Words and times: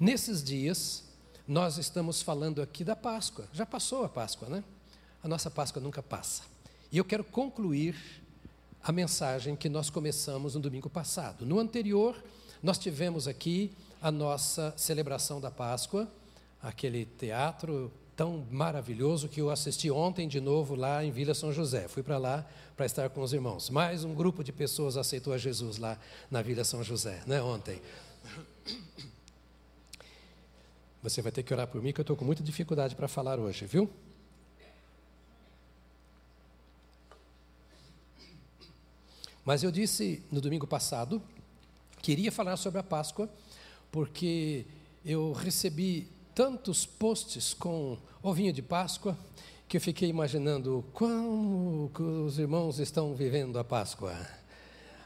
Nesses 0.00 0.42
dias, 0.42 1.04
nós 1.46 1.76
estamos 1.76 2.22
falando 2.22 2.62
aqui 2.62 2.82
da 2.82 2.96
Páscoa. 2.96 3.46
Já 3.52 3.66
passou 3.66 4.02
a 4.02 4.08
Páscoa, 4.08 4.48
né? 4.48 4.64
A 5.22 5.28
nossa 5.28 5.50
Páscoa 5.50 5.82
nunca 5.82 6.02
passa. 6.02 6.44
E 6.90 6.96
eu 6.96 7.04
quero 7.04 7.22
concluir 7.22 7.94
a 8.82 8.90
mensagem 8.92 9.54
que 9.54 9.68
nós 9.68 9.90
começamos 9.90 10.54
no 10.54 10.60
domingo 10.62 10.88
passado. 10.88 11.44
No 11.44 11.60
anterior, 11.60 12.16
nós 12.62 12.78
tivemos 12.78 13.28
aqui 13.28 13.72
a 14.00 14.10
nossa 14.10 14.72
celebração 14.74 15.38
da 15.38 15.50
Páscoa, 15.50 16.08
aquele 16.62 17.04
teatro 17.04 17.92
tão 18.16 18.46
maravilhoso 18.50 19.28
que 19.28 19.42
eu 19.42 19.50
assisti 19.50 19.90
ontem 19.90 20.26
de 20.26 20.40
novo 20.40 20.74
lá 20.74 21.04
em 21.04 21.10
Vila 21.10 21.34
São 21.34 21.52
José. 21.52 21.88
Fui 21.88 22.02
para 22.02 22.16
lá 22.16 22.46
para 22.74 22.86
estar 22.86 23.10
com 23.10 23.20
os 23.20 23.34
irmãos. 23.34 23.68
Mais 23.68 24.02
um 24.02 24.14
grupo 24.14 24.42
de 24.42 24.50
pessoas 24.50 24.96
aceitou 24.96 25.34
a 25.34 25.38
Jesus 25.38 25.76
lá 25.76 25.98
na 26.30 26.40
Vila 26.40 26.64
São 26.64 26.82
José, 26.82 27.22
né, 27.26 27.42
ontem. 27.42 27.82
Você 31.02 31.22
vai 31.22 31.32
ter 31.32 31.42
que 31.42 31.52
orar 31.54 31.66
por 31.66 31.82
mim, 31.82 31.92
que 31.92 32.00
eu 32.00 32.02
estou 32.02 32.16
com 32.16 32.24
muita 32.24 32.42
dificuldade 32.42 32.94
para 32.94 33.08
falar 33.08 33.38
hoje, 33.38 33.64
viu? 33.64 33.88
Mas 39.44 39.62
eu 39.62 39.70
disse 39.70 40.22
no 40.30 40.40
domingo 40.40 40.66
passado 40.66 41.22
que 42.02 42.12
iria 42.12 42.30
falar 42.30 42.56
sobre 42.58 42.80
a 42.80 42.82
Páscoa, 42.82 43.28
porque 43.90 44.66
eu 45.04 45.32
recebi 45.32 46.06
tantos 46.34 46.84
posts 46.84 47.54
com 47.54 47.98
ovinho 48.22 48.52
de 48.52 48.60
Páscoa 48.62 49.18
que 49.66 49.78
eu 49.78 49.80
fiquei 49.80 50.08
imaginando 50.08 50.84
como 50.92 51.90
os 52.26 52.38
irmãos 52.38 52.78
estão 52.78 53.14
vivendo 53.14 53.58
a 53.58 53.64
Páscoa. 53.64 54.14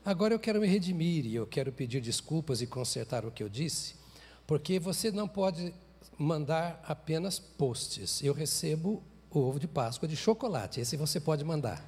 Agora 0.04 0.34
eu 0.34 0.38
quero 0.38 0.60
me 0.60 0.66
redimir 0.66 1.24
e 1.24 1.34
eu 1.36 1.46
quero 1.46 1.72
pedir 1.72 2.00
desculpas 2.00 2.60
e 2.60 2.66
consertar 2.66 3.24
o 3.24 3.30
que 3.30 3.42
eu 3.42 3.48
disse, 3.48 3.94
porque 4.46 4.78
você 4.78 5.10
não 5.12 5.28
pode 5.28 5.72
mandar 6.18 6.82
apenas 6.86 7.38
posts. 7.38 8.22
Eu 8.22 8.32
recebo 8.32 9.02
o 9.30 9.38
ovo 9.40 9.58
de 9.58 9.66
Páscoa 9.66 10.08
de 10.08 10.16
chocolate, 10.16 10.80
esse 10.80 10.96
você 10.96 11.18
pode 11.18 11.44
mandar. 11.44 11.84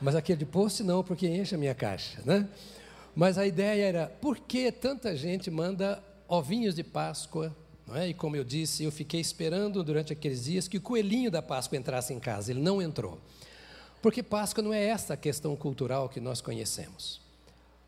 Mas 0.00 0.14
aquele 0.14 0.38
de 0.38 0.46
post 0.46 0.82
não, 0.82 1.02
porque 1.02 1.26
enche 1.26 1.54
a 1.54 1.58
minha 1.58 1.74
caixa, 1.74 2.20
né? 2.24 2.48
Mas 3.14 3.38
a 3.38 3.46
ideia 3.46 3.84
era, 3.84 4.06
por 4.20 4.38
que 4.38 4.70
tanta 4.70 5.16
gente 5.16 5.50
manda 5.50 6.02
ovinhos 6.28 6.74
de 6.74 6.82
Páscoa? 6.82 7.54
Não 7.86 7.96
é? 7.96 8.08
E 8.08 8.14
como 8.14 8.34
eu 8.36 8.44
disse, 8.44 8.84
eu 8.84 8.90
fiquei 8.90 9.20
esperando 9.20 9.84
durante 9.84 10.12
aqueles 10.12 10.44
dias 10.44 10.66
que 10.66 10.78
o 10.78 10.80
coelhinho 10.80 11.30
da 11.30 11.42
Páscoa 11.42 11.78
entrasse 11.78 12.12
em 12.12 12.18
casa. 12.18 12.50
Ele 12.50 12.60
não 12.60 12.80
entrou. 12.80 13.20
Porque 14.02 14.22
Páscoa 14.22 14.62
não 14.62 14.72
é 14.72 14.84
essa 14.84 15.16
questão 15.16 15.54
cultural 15.54 16.08
que 16.08 16.20
nós 16.20 16.40
conhecemos. 16.40 17.23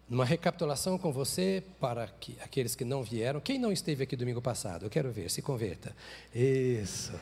Uma 0.09 0.25
recapitulação 0.25 0.97
com 0.97 1.13
você 1.13 1.65
para 1.81 2.07
que, 2.07 2.39
aqueles 2.41 2.77
que 2.77 2.85
não 2.85 3.03
vieram. 3.03 3.41
Quem 3.41 3.59
não 3.59 3.73
esteve 3.73 4.05
aqui 4.05 4.15
domingo 4.15 4.41
passado? 4.41 4.87
Eu 4.87 4.91
quero 4.91 5.11
ver, 5.11 5.29
se 5.29 5.43
converta. 5.43 5.95
Isso. 6.33 7.13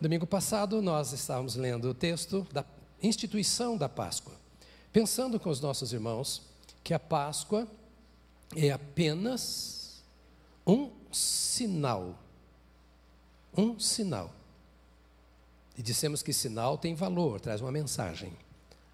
Domingo 0.00 0.26
passado 0.26 0.80
nós 0.80 1.12
estávamos 1.12 1.56
lendo 1.56 1.90
o 1.90 1.94
texto 1.94 2.46
da 2.50 2.64
instituição 3.02 3.76
da 3.76 3.88
Páscoa, 3.88 4.34
pensando 4.92 5.38
com 5.38 5.50
os 5.50 5.60
nossos 5.60 5.92
irmãos 5.92 6.42
que 6.82 6.94
a 6.94 6.98
Páscoa 6.98 7.68
é 8.54 8.70
apenas 8.70 10.02
um 10.66 10.90
sinal. 11.12 12.18
Um 13.54 13.78
sinal. 13.78 14.32
E 15.76 15.82
dissemos 15.82 16.22
que 16.22 16.32
sinal 16.32 16.78
tem 16.78 16.94
valor, 16.94 17.40
traz 17.40 17.60
uma 17.60 17.70
mensagem. 17.70 18.32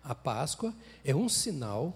A 0.02 0.12
Páscoa 0.12 0.74
é 1.04 1.14
um 1.14 1.28
sinal 1.28 1.94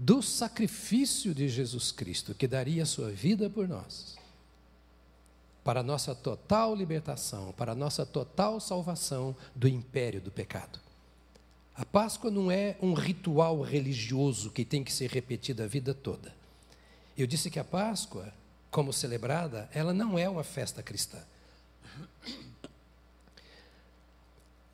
do 0.00 0.22
sacrifício 0.22 1.34
de 1.34 1.46
Jesus 1.46 1.92
Cristo, 1.92 2.34
que 2.34 2.48
daria 2.48 2.84
a 2.84 2.86
sua 2.86 3.10
vida 3.10 3.50
por 3.50 3.68
nós, 3.68 4.16
para 5.62 5.80
a 5.80 5.82
nossa 5.82 6.14
total 6.14 6.74
libertação, 6.74 7.52
para 7.52 7.72
a 7.72 7.74
nossa 7.74 8.06
total 8.06 8.58
salvação 8.60 9.36
do 9.54 9.68
império 9.68 10.18
do 10.18 10.30
pecado. 10.30 10.80
A 11.74 11.84
Páscoa 11.84 12.30
não 12.30 12.50
é 12.50 12.78
um 12.80 12.94
ritual 12.94 13.60
religioso 13.60 14.50
que 14.50 14.64
tem 14.64 14.82
que 14.82 14.90
ser 14.90 15.10
repetido 15.10 15.62
a 15.62 15.66
vida 15.66 15.92
toda. 15.92 16.34
Eu 17.14 17.26
disse 17.26 17.50
que 17.50 17.58
a 17.58 17.64
Páscoa, 17.64 18.32
como 18.70 18.94
celebrada, 18.94 19.68
ela 19.70 19.92
não 19.92 20.18
é 20.18 20.26
uma 20.26 20.42
festa 20.42 20.82
cristã. 20.82 21.18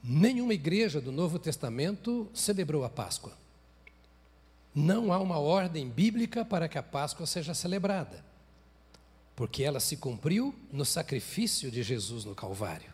Nenhuma 0.04 0.54
igreja 0.54 1.00
do 1.00 1.10
Novo 1.10 1.36
Testamento 1.36 2.30
celebrou 2.32 2.84
a 2.84 2.88
Páscoa 2.88 3.32
não 4.76 5.10
há 5.10 5.18
uma 5.18 5.38
ordem 5.38 5.88
bíblica 5.88 6.44
para 6.44 6.68
que 6.68 6.76
a 6.76 6.82
Páscoa 6.82 7.24
seja 7.26 7.54
celebrada, 7.54 8.22
porque 9.34 9.62
ela 9.62 9.80
se 9.80 9.96
cumpriu 9.96 10.54
no 10.70 10.84
sacrifício 10.84 11.70
de 11.70 11.82
Jesus 11.82 12.26
no 12.26 12.34
Calvário. 12.34 12.92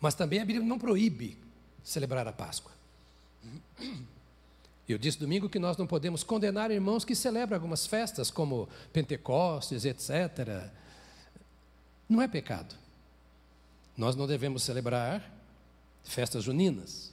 Mas 0.00 0.16
também 0.16 0.40
a 0.40 0.44
Bíblia 0.44 0.66
não 0.66 0.76
proíbe 0.76 1.38
celebrar 1.84 2.26
a 2.26 2.32
Páscoa. 2.32 2.72
Eu 4.88 4.98
disse 4.98 5.20
domingo 5.20 5.48
que 5.48 5.58
nós 5.60 5.76
não 5.76 5.86
podemos 5.86 6.24
condenar 6.24 6.72
irmãos 6.72 7.04
que 7.04 7.14
celebram 7.14 7.56
algumas 7.56 7.86
festas, 7.86 8.28
como 8.28 8.68
Pentecostes, 8.92 9.84
etc. 9.84 10.68
Não 12.08 12.20
é 12.20 12.26
pecado. 12.26 12.74
Nós 13.96 14.16
não 14.16 14.26
devemos 14.26 14.64
celebrar 14.64 15.32
festas 16.02 16.42
juninas. 16.42 17.12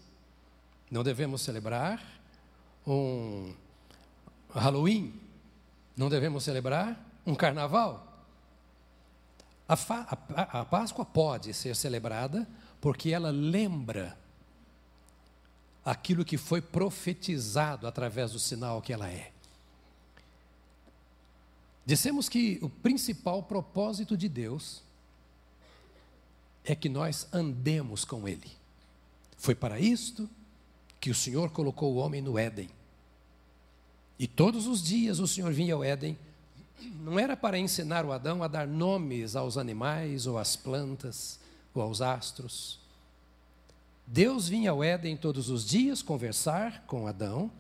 Não 0.90 1.04
devemos 1.04 1.42
celebrar 1.42 2.15
um 2.86 3.54
Halloween? 4.50 5.14
Não 5.96 6.10
devemos 6.10 6.44
celebrar 6.44 7.00
um 7.26 7.36
carnaval? 7.36 8.06
A, 9.68 9.74
a, 9.74 10.60
a, 10.62 10.66
Páscoa 10.66 11.04
pode 11.04 11.54
ser 11.54 11.76
celebrada 11.76 12.48
porque 12.80 13.12
ela 13.12 13.32
lembra 13.32 14.18
aquilo 15.84 16.24
que 16.24 16.38
foi 16.38 16.62
profetizado 16.62 17.88
através 17.88 18.32
do 18.32 18.40
sinal 18.40 18.82
que 18.82 18.94
ela 18.94 19.10
é. 19.10 19.32
Dissemos 21.86 22.28
que 22.28 22.60
o 22.62 22.70
principal 22.70 23.44
propósito 23.44 24.18
de 24.18 24.28
Deus 24.28 24.84
é 26.64 26.76
que 26.76 26.90
nós 26.90 27.28
andemos 27.32 28.04
com 28.04 28.28
Ele. 28.28 28.52
Foi 29.38 29.54
para 29.54 29.80
isto 29.80 30.28
que 31.00 31.12
o 31.12 31.16
Senhor 31.16 31.52
colocou 31.52 31.94
o 31.94 31.98
homem 31.98 32.22
no 32.22 32.38
Éden. 32.38 32.70
E 34.18 34.28
todos 34.28 34.68
os 34.68 34.82
dias 34.84 35.20
o 35.20 35.28
Senhor 35.28 35.52
vinha 35.52 35.74
ao 35.74 35.84
Éden, 35.84 36.18
não 37.02 37.20
era 37.20 37.36
para 37.36 37.58
ensinar 37.58 38.06
o 38.06 38.12
Adão 38.12 38.44
a 38.44 38.48
dar 38.48 38.68
nomes 38.68 39.36
aos 39.36 39.58
animais, 39.58 40.28
ou 40.28 40.38
às 40.38 40.56
plantas, 40.56 41.40
ou 41.74 41.82
aos 41.82 42.02
astros. 42.02 42.80
Deus 44.08 44.48
vinha 44.48 44.72
ao 44.72 44.84
Éden 44.84 45.18
todos 45.18 45.50
os 45.50 45.66
dias 45.66 46.02
conversar 46.02 46.84
com 46.86 47.08
Adão, 47.08 47.52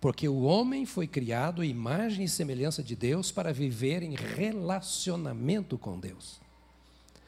porque 0.00 0.28
o 0.28 0.42
homem 0.42 0.84
foi 0.86 1.06
criado 1.06 1.62
imagem 1.62 2.24
e 2.24 2.28
semelhança 2.28 2.82
de 2.82 2.96
Deus 2.96 3.30
para 3.30 3.52
viver 3.52 4.02
em 4.02 4.14
relacionamento 4.14 5.78
com 5.78 5.98
Deus. 5.98 6.40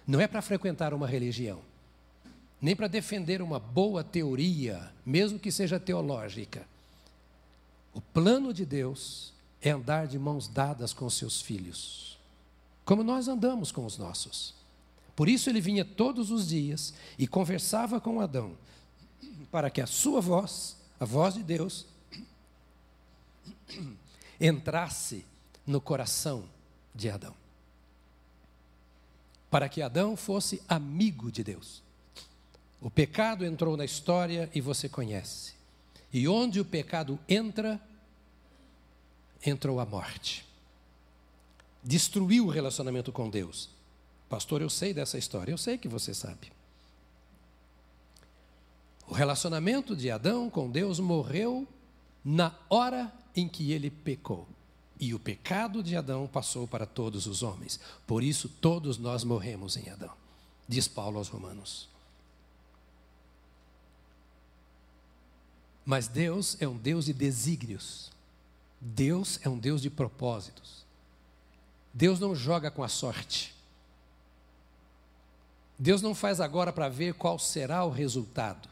Não 0.07 0.21
é 0.21 0.27
para 0.27 0.43
frequentar 0.43 0.93
uma 0.93 1.07
religião 1.07 1.61
nem 2.65 2.75
para 2.75 2.89
defender 2.89 3.43
uma 3.43 3.61
boa 3.61 4.03
teoria, 4.03 4.91
mesmo 5.05 5.39
que 5.39 5.53
seja 5.53 5.79
teológica. 5.79 6.67
O 7.95 8.01
plano 8.01 8.53
de 8.53 8.67
Deus 8.67 9.33
é 9.63 9.71
andar 9.71 10.09
de 10.09 10.19
mãos 10.19 10.49
dadas 10.49 10.93
com 10.93 11.09
seus 11.09 11.41
filhos, 11.41 12.19
como 12.85 13.05
nós 13.05 13.29
andamos 13.29 13.71
com 13.71 13.87
os 13.87 13.97
nossos. 13.97 14.53
Por 15.15 15.29
isso 15.29 15.49
ele 15.49 15.61
vinha 15.61 15.85
todos 15.85 16.31
os 16.33 16.49
dias 16.49 16.93
e 17.17 17.27
conversava 17.27 18.01
com 18.01 18.21
Adão, 18.21 18.59
para 19.51 19.71
que 19.71 19.81
a 19.81 19.87
sua 19.87 20.21
voz, 20.21 20.77
a 20.99 21.05
voz 21.05 21.35
de 21.35 21.43
Deus, 21.45 21.87
entrasse 24.41 25.25
no 25.65 25.81
coração 25.81 26.45
de 26.93 27.09
Adão. 27.09 27.35
Para 29.49 29.69
que 29.69 29.81
Adão 29.81 30.17
fosse 30.17 30.61
amigo 30.69 31.31
de 31.31 31.45
Deus. 31.45 31.81
O 32.81 32.91
pecado 32.91 33.45
entrou 33.47 33.77
na 33.77 33.85
história 33.85 34.51
e 34.53 34.61
você 34.61 34.89
conhece. 34.89 35.55
E 36.15 36.29
onde 36.29 36.61
o 36.61 36.65
pecado 36.65 37.19
entra, 37.29 37.81
entrou 39.45 39.81
a 39.81 39.85
morte. 39.85 40.47
Destruiu 41.83 42.47
o 42.47 42.51
relacionamento 42.51 43.11
com 43.11 43.29
Deus. 43.29 43.69
Pastor, 44.29 44.63
eu 44.63 44.71
sei 44.71 44.95
dessa 44.95 45.19
história, 45.19 45.51
eu 45.51 45.59
sei 45.59 45.77
que 45.77 45.89
você 45.89 46.15
sabe. 46.15 46.53
O 49.09 49.13
relacionamento 49.13 49.97
de 49.97 50.09
Adão 50.09 50.49
com 50.49 50.71
Deus 50.71 51.01
morreu 51.01 51.67
na 52.25 52.55
hora 52.71 53.13
em 53.35 53.49
que 53.49 53.73
ele 53.73 53.91
pecou. 53.91 54.47
E 55.01 55.13
o 55.15 55.19
pecado 55.19 55.83
de 55.83 55.97
Adão 55.97 56.29
passou 56.29 56.69
para 56.69 56.87
todos 56.87 57.27
os 57.27 57.43
homens. 57.43 57.81
Por 58.07 58.23
isso, 58.23 58.49
todos 58.49 58.99
nós 58.99 59.25
morremos 59.25 59.77
em 59.77 59.91
Adão, 59.91 60.15
diz 60.69 60.87
Paulo 60.87 61.19
aos 61.19 61.27
Romanos. 61.27 61.93
Mas 65.85 66.09
Deus 66.09 66.57
é 66.61 66.67
um 66.67 66.77
Deus 66.77 67.05
de 67.05 67.13
desígnios. 67.13 68.11
Deus 68.81 69.39
é 69.43 69.49
um 69.49 69.59
Deus 69.59 69.83
de 69.83 69.91
propósitos. 69.91 70.85
Deus 71.93 72.19
não 72.19 72.35
joga 72.35 72.71
com 72.71 72.83
a 72.83 72.89
sorte. 72.89 73.55
Deus 75.79 76.01
não 76.01 76.15
faz 76.15 76.41
agora 76.41 76.73
para 76.73 76.89
ver 76.89 77.15
qual 77.15 77.39
será 77.39 77.85
o 77.85 77.91
resultado. 77.91 78.69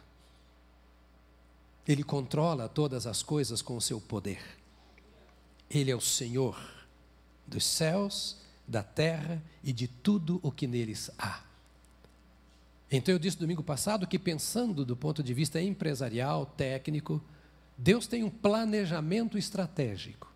Ele 1.87 2.05
controla 2.05 2.69
todas 2.69 3.07
as 3.07 3.23
coisas 3.23 3.61
com 3.61 3.77
o 3.77 3.81
seu 3.81 4.01
poder. 4.01 4.43
Ele 5.69 5.91
é 5.91 5.97
o 5.97 6.01
Senhor 6.01 6.57
dos 7.47 7.65
céus, 7.65 8.37
da 8.67 8.83
terra 8.83 9.43
e 9.63 9.73
de 9.73 9.89
tudo 9.89 10.39
o 10.43 10.53
que 10.53 10.67
neles 10.67 11.11
há. 11.19 11.43
Então 12.93 13.15
eu 13.15 13.19
disse 13.19 13.39
domingo 13.39 13.63
passado 13.63 14.07
que 14.07 14.19
pensando 14.19 14.85
do 14.85 14.95
ponto 14.95 15.23
de 15.23 15.33
vista 15.33 15.61
empresarial, 15.61 16.45
técnico, 16.45 17.23
Deus 17.77 18.07
tem 18.07 18.23
um 18.23 18.29
planejamento 18.29 19.39
estratégico. 19.39 20.31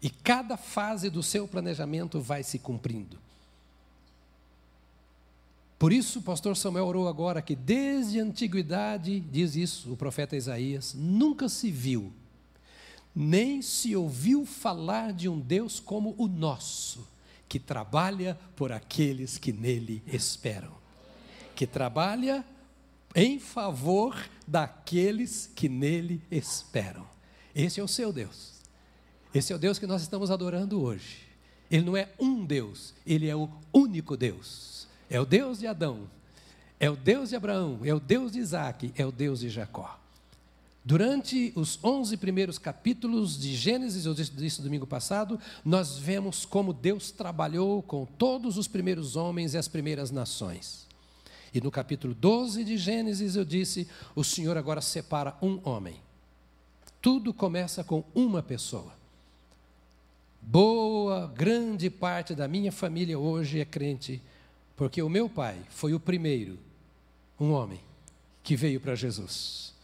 E 0.00 0.08
cada 0.08 0.56
fase 0.56 1.10
do 1.10 1.22
seu 1.22 1.46
planejamento 1.46 2.18
vai 2.18 2.42
se 2.42 2.58
cumprindo. 2.58 3.18
Por 5.78 5.92
isso, 5.92 6.20
o 6.20 6.22
pastor 6.22 6.56
Samuel 6.56 6.86
orou 6.86 7.08
agora 7.08 7.42
que 7.42 7.54
desde 7.54 8.18
a 8.18 8.24
antiguidade, 8.24 9.20
diz 9.20 9.54
isso 9.54 9.92
o 9.92 9.96
profeta 9.96 10.34
Isaías, 10.34 10.94
nunca 10.94 11.48
se 11.48 11.70
viu, 11.70 12.12
nem 13.14 13.60
se 13.60 13.94
ouviu 13.94 14.46
falar 14.46 15.12
de 15.12 15.28
um 15.28 15.38
Deus 15.38 15.78
como 15.78 16.14
o 16.16 16.26
nosso, 16.26 17.06
que 17.48 17.60
trabalha 17.60 18.36
por 18.56 18.72
aqueles 18.72 19.36
que 19.36 19.52
nele 19.52 20.02
esperam. 20.06 20.87
Que 21.58 21.66
trabalha 21.66 22.44
em 23.16 23.40
favor 23.40 24.16
daqueles 24.46 25.50
que 25.56 25.68
nele 25.68 26.22
esperam. 26.30 27.04
Esse 27.52 27.80
é 27.80 27.82
o 27.82 27.88
seu 27.88 28.12
Deus. 28.12 28.52
Esse 29.34 29.52
é 29.52 29.56
o 29.56 29.58
Deus 29.58 29.76
que 29.76 29.84
nós 29.84 30.00
estamos 30.02 30.30
adorando 30.30 30.80
hoje. 30.80 31.26
Ele 31.68 31.84
não 31.84 31.96
é 31.96 32.10
um 32.16 32.44
Deus, 32.44 32.94
ele 33.04 33.26
é 33.26 33.34
o 33.34 33.50
único 33.72 34.16
Deus. 34.16 34.86
É 35.10 35.20
o 35.20 35.26
Deus 35.26 35.58
de 35.58 35.66
Adão, 35.66 36.08
é 36.78 36.88
o 36.88 36.94
Deus 36.94 37.30
de 37.30 37.34
Abraão, 37.34 37.80
é 37.82 37.92
o 37.92 37.98
Deus 37.98 38.30
de 38.30 38.38
Isaac, 38.38 38.92
é 38.94 39.04
o 39.04 39.10
Deus 39.10 39.40
de 39.40 39.48
Jacó. 39.48 39.98
Durante 40.84 41.52
os 41.56 41.82
11 41.82 42.18
primeiros 42.18 42.56
capítulos 42.56 43.36
de 43.36 43.56
Gênesis, 43.56 44.06
eu 44.06 44.14
disse 44.14 44.46
isso 44.46 44.62
domingo 44.62 44.86
passado, 44.86 45.40
nós 45.64 45.98
vemos 45.98 46.44
como 46.44 46.72
Deus 46.72 47.10
trabalhou 47.10 47.82
com 47.82 48.06
todos 48.06 48.56
os 48.56 48.68
primeiros 48.68 49.16
homens 49.16 49.54
e 49.54 49.58
as 49.58 49.66
primeiras 49.66 50.12
nações. 50.12 50.87
E 51.52 51.60
no 51.60 51.70
capítulo 51.70 52.14
12 52.14 52.64
de 52.64 52.76
Gênesis 52.76 53.36
eu 53.36 53.44
disse: 53.44 53.88
o 54.14 54.22
Senhor 54.22 54.56
agora 54.56 54.80
separa 54.80 55.36
um 55.42 55.60
homem. 55.64 55.96
Tudo 57.00 57.32
começa 57.32 57.84
com 57.84 58.04
uma 58.14 58.42
pessoa. 58.42 58.92
Boa, 60.40 61.26
grande 61.26 61.90
parte 61.90 62.34
da 62.34 62.48
minha 62.48 62.72
família 62.72 63.18
hoje 63.18 63.60
é 63.60 63.64
crente 63.64 64.22
porque 64.78 65.02
o 65.02 65.08
meu 65.08 65.28
pai 65.28 65.58
foi 65.68 65.92
o 65.92 65.98
primeiro, 65.98 66.56
um 67.38 67.50
homem, 67.50 67.80
que 68.44 68.54
veio 68.54 68.80
para 68.80 68.94
Jesus. 68.94 69.74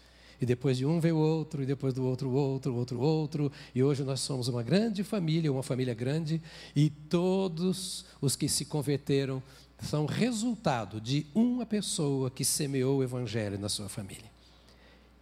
E 0.41 0.47
depois 0.47 0.79
de 0.79 0.87
um 0.87 1.01
veio 1.01 1.17
outro, 1.17 1.65
e 1.65 1.67
depois 1.67 1.93
do 1.93 2.05
outro, 2.05 2.31
outro, 2.31 2.73
outro, 2.77 3.01
outro. 3.01 3.53
E 3.75 3.83
hoje 3.83 4.05
nós 4.05 4.21
somos 4.21 4.47
uma 4.47 4.63
grande 4.63 5.03
família, 5.03 5.51
uma 5.51 5.65
família 5.65 5.95
grande, 5.95 6.41
e 6.77 6.91
todos 6.91 8.05
os 8.21 8.37
que 8.37 8.49
se 8.49 8.65
converteram 8.67 9.43
são 9.81 10.07
resultado 10.07 11.01
de 11.01 11.27
uma 11.35 11.67
pessoa 11.67 12.31
que 12.31 12.45
semeou 12.45 12.99
o 12.99 13.03
evangelho 13.03 13.59
na 13.59 13.69
sua 13.69 13.89
família. 13.89 14.31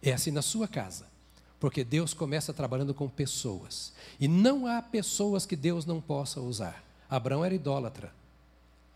É 0.01 0.13
assim 0.13 0.31
na 0.31 0.41
sua 0.41 0.67
casa. 0.67 1.07
Porque 1.59 1.83
Deus 1.83 2.13
começa 2.13 2.53
trabalhando 2.53 2.93
com 2.93 3.07
pessoas. 3.07 3.93
E 4.19 4.27
não 4.27 4.67
há 4.67 4.81
pessoas 4.81 5.45
que 5.45 5.55
Deus 5.55 5.85
não 5.85 6.01
possa 6.01 6.41
usar. 6.41 6.83
Abraão 7.09 7.45
era 7.45 7.55
idólatra. 7.55 8.13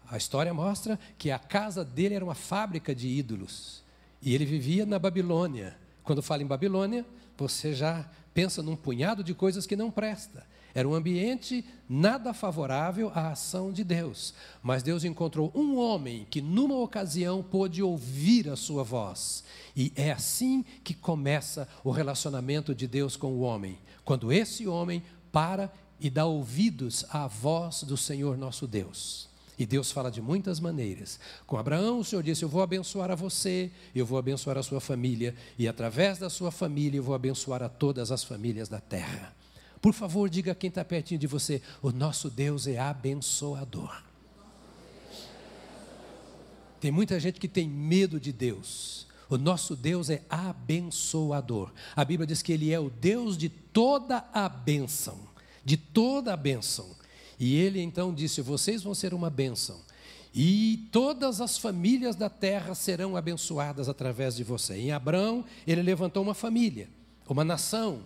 A 0.09 0.17
história 0.17 0.53
mostra 0.53 0.99
que 1.17 1.31
a 1.31 1.39
casa 1.39 1.83
dele 1.85 2.15
era 2.15 2.25
uma 2.25 2.35
fábrica 2.35 2.93
de 2.93 3.07
ídolos. 3.07 3.83
E 4.21 4.33
ele 4.35 4.45
vivia 4.45 4.85
na 4.85 4.99
Babilônia. 4.99 5.77
Quando 6.03 6.21
fala 6.21 6.43
em 6.43 6.47
Babilônia, 6.47 7.05
você 7.37 7.73
já 7.73 8.05
pensa 8.33 8.61
num 8.61 8.75
punhado 8.75 9.23
de 9.23 9.33
coisas 9.33 9.65
que 9.65 9.75
não 9.75 9.89
presta. 9.89 10.45
Era 10.77 10.87
um 10.87 10.93
ambiente 10.93 11.65
nada 11.89 12.35
favorável 12.35 13.11
à 13.15 13.31
ação 13.31 13.73
de 13.73 13.83
Deus. 13.83 14.35
Mas 14.61 14.83
Deus 14.83 15.03
encontrou 15.03 15.51
um 15.55 15.75
homem 15.75 16.27
que, 16.29 16.39
numa 16.39 16.77
ocasião, 16.77 17.41
pôde 17.41 17.81
ouvir 17.81 18.47
a 18.47 18.55
sua 18.55 18.83
voz. 18.83 19.43
E 19.75 19.91
é 19.95 20.11
assim 20.11 20.63
que 20.83 20.93
começa 20.93 21.67
o 21.83 21.89
relacionamento 21.89 22.75
de 22.75 22.85
Deus 22.85 23.17
com 23.17 23.31
o 23.31 23.39
homem. 23.39 23.79
Quando 24.05 24.31
esse 24.31 24.67
homem 24.67 25.01
para 25.31 25.73
e 25.99 26.11
dá 26.11 26.27
ouvidos 26.27 27.03
à 27.09 27.25
voz 27.25 27.81
do 27.81 27.97
Senhor 27.97 28.37
nosso 28.37 28.67
Deus. 28.67 29.27
E 29.57 29.65
Deus 29.65 29.91
fala 29.91 30.11
de 30.11 30.21
muitas 30.21 30.59
maneiras. 30.59 31.19
Com 31.47 31.57
Abraão, 31.57 32.01
o 32.01 32.05
Senhor 32.05 32.21
disse: 32.21 32.45
Eu 32.45 32.49
vou 32.49 32.61
abençoar 32.61 33.09
a 33.09 33.15
você, 33.15 33.71
eu 33.95 34.05
vou 34.05 34.19
abençoar 34.19 34.59
a 34.59 34.61
sua 34.61 34.79
família, 34.79 35.33
e 35.57 35.67
através 35.67 36.19
da 36.19 36.29
sua 36.29 36.51
família 36.51 36.99
eu 36.99 37.03
vou 37.03 37.15
abençoar 37.15 37.63
a 37.63 37.67
todas 37.67 38.11
as 38.11 38.23
famílias 38.23 38.69
da 38.69 38.79
terra. 38.79 39.35
Por 39.81 39.93
favor, 39.93 40.29
diga 40.29 40.51
a 40.51 40.55
quem 40.55 40.69
está 40.69 40.83
pertinho 40.83 41.19
de 41.19 41.27
você: 41.27 41.61
O 41.81 41.91
nosso 41.91 42.29
Deus 42.29 42.67
é 42.67 42.79
abençoador. 42.79 44.03
Tem 46.79 46.91
muita 46.91 47.19
gente 47.19 47.39
que 47.39 47.47
tem 47.47 47.67
medo 47.67 48.19
de 48.19 48.31
Deus. 48.31 49.07
O 49.29 49.37
nosso 49.37 49.75
Deus 49.75 50.09
é 50.09 50.23
abençoador. 50.29 51.71
A 51.95 52.05
Bíblia 52.05 52.25
diz 52.25 52.41
que 52.41 52.53
Ele 52.53 52.71
é 52.71 52.79
o 52.79 52.89
Deus 52.89 53.37
de 53.37 53.49
toda 53.49 54.23
a 54.33 54.47
bênção. 54.47 55.19
De 55.65 55.75
toda 55.75 56.33
a 56.33 56.37
bênção. 56.37 56.95
E 57.39 57.55
ele 57.55 57.81
então 57.81 58.13
disse: 58.13 58.41
Vocês 58.41 58.83
vão 58.83 58.93
ser 58.93 59.13
uma 59.13 59.29
bênção. 59.29 59.79
E 60.33 60.87
todas 60.91 61.41
as 61.41 61.57
famílias 61.57 62.15
da 62.15 62.29
terra 62.29 62.75
serão 62.75 63.15
abençoadas 63.15 63.89
através 63.89 64.35
de 64.35 64.43
você. 64.43 64.75
Em 64.75 64.91
Abraão, 64.91 65.43
ele 65.65 65.81
levantou 65.81 66.21
uma 66.21 66.33
família, 66.33 66.89
uma 67.27 67.43
nação, 67.43 68.03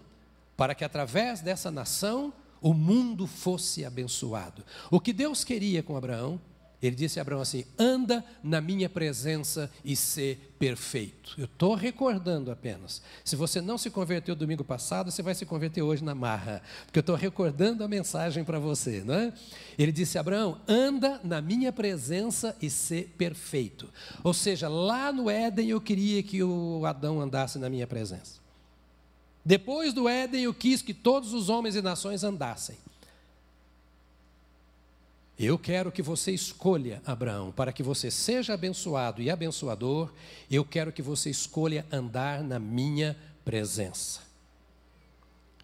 para 0.55 0.75
que 0.75 0.83
através 0.83 1.41
dessa 1.41 1.71
nação 1.71 2.33
o 2.61 2.73
mundo 2.73 3.25
fosse 3.25 3.83
abençoado. 3.83 4.63
O 4.89 4.99
que 4.99 5.11
Deus 5.11 5.43
queria 5.43 5.81
com 5.81 5.97
Abraão 5.97 6.39
ele 6.81 6.95
disse 6.95 7.19
a 7.19 7.21
Abraão 7.21 7.41
assim: 7.41 7.63
anda 7.77 8.25
na 8.43 8.59
minha 8.59 8.89
presença 8.89 9.71
e 9.85 9.95
ser 9.95 10.55
perfeito. 10.57 11.35
Eu 11.37 11.45
estou 11.45 11.75
recordando 11.75 12.51
apenas. 12.51 13.01
Se 13.23 13.35
você 13.35 13.61
não 13.61 13.77
se 13.77 13.89
converteu 13.89 14.35
domingo 14.35 14.63
passado, 14.63 15.11
você 15.11 15.21
vai 15.21 15.35
se 15.35 15.45
converter 15.45 15.83
hoje 15.83 16.03
na 16.03 16.15
marra, 16.15 16.61
porque 16.85 16.97
eu 16.97 17.01
estou 17.01 17.15
recordando 17.15 17.83
a 17.83 17.87
mensagem 17.87 18.43
para 18.43 18.57
você, 18.57 19.03
não 19.05 19.13
é? 19.13 19.33
Ele 19.77 19.91
disse 19.91 20.17
a 20.17 20.21
Abraão: 20.21 20.59
anda 20.67 21.21
na 21.23 21.39
minha 21.39 21.71
presença 21.71 22.57
e 22.59 22.69
ser 22.69 23.13
perfeito. 23.15 23.87
Ou 24.23 24.33
seja, 24.33 24.67
lá 24.67 25.13
no 25.13 25.29
Éden 25.29 25.69
eu 25.69 25.79
queria 25.79 26.23
que 26.23 26.41
o 26.41 26.83
Adão 26.85 27.21
andasse 27.21 27.59
na 27.59 27.69
minha 27.69 27.85
presença. 27.85 28.40
Depois 29.43 29.93
do 29.93 30.07
Éden 30.07 30.43
eu 30.43 30.53
quis 30.53 30.81
que 30.81 30.93
todos 30.93 31.33
os 31.33 31.49
homens 31.49 31.75
e 31.75 31.81
nações 31.81 32.23
andassem. 32.23 32.77
Eu 35.37 35.57
quero 35.57 35.91
que 35.91 36.03
você 36.03 36.31
escolha, 36.31 37.01
Abraão, 37.03 37.51
para 37.51 37.73
que 37.73 37.81
você 37.81 38.11
seja 38.11 38.53
abençoado 38.53 39.23
e 39.23 39.29
abençoador, 39.29 40.13
eu 40.51 40.63
quero 40.63 40.91
que 40.91 41.01
você 41.01 41.31
escolha 41.31 41.83
andar 41.91 42.43
na 42.43 42.59
minha 42.59 43.17
presença. 43.43 44.21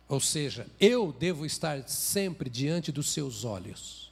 Ou 0.09 0.19
seja, 0.19 0.65
eu 0.79 1.11
devo 1.11 1.45
estar 1.45 1.87
sempre 1.87 2.49
diante 2.49 2.91
dos 2.91 3.11
seus 3.11 3.43
olhos. 3.43 4.11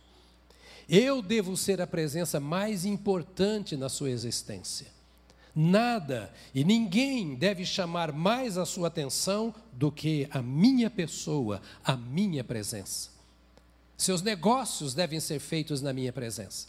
Eu 0.88 1.20
devo 1.20 1.58
ser 1.58 1.82
a 1.82 1.88
presença 1.88 2.40
mais 2.40 2.86
importante 2.86 3.76
na 3.76 3.90
sua 3.90 4.12
existência. 4.12 4.95
Nada 5.56 6.34
e 6.54 6.66
ninguém 6.66 7.34
deve 7.34 7.66
chamar 7.66 8.12
mais 8.12 8.58
a 8.58 8.66
sua 8.66 8.90
atenção 8.90 9.56
do 9.72 9.90
que 9.90 10.28
a 10.30 10.42
minha 10.42 10.90
pessoa, 10.90 11.62
a 11.82 11.96
minha 11.96 12.44
presença. 12.44 13.10
Seus 13.98 14.22
negócios 14.22 14.94
devem 14.94 15.22
ser 15.22 15.40
feitos 15.40 15.82
na 15.82 15.94
minha 15.94 16.12
presença. 16.12 16.68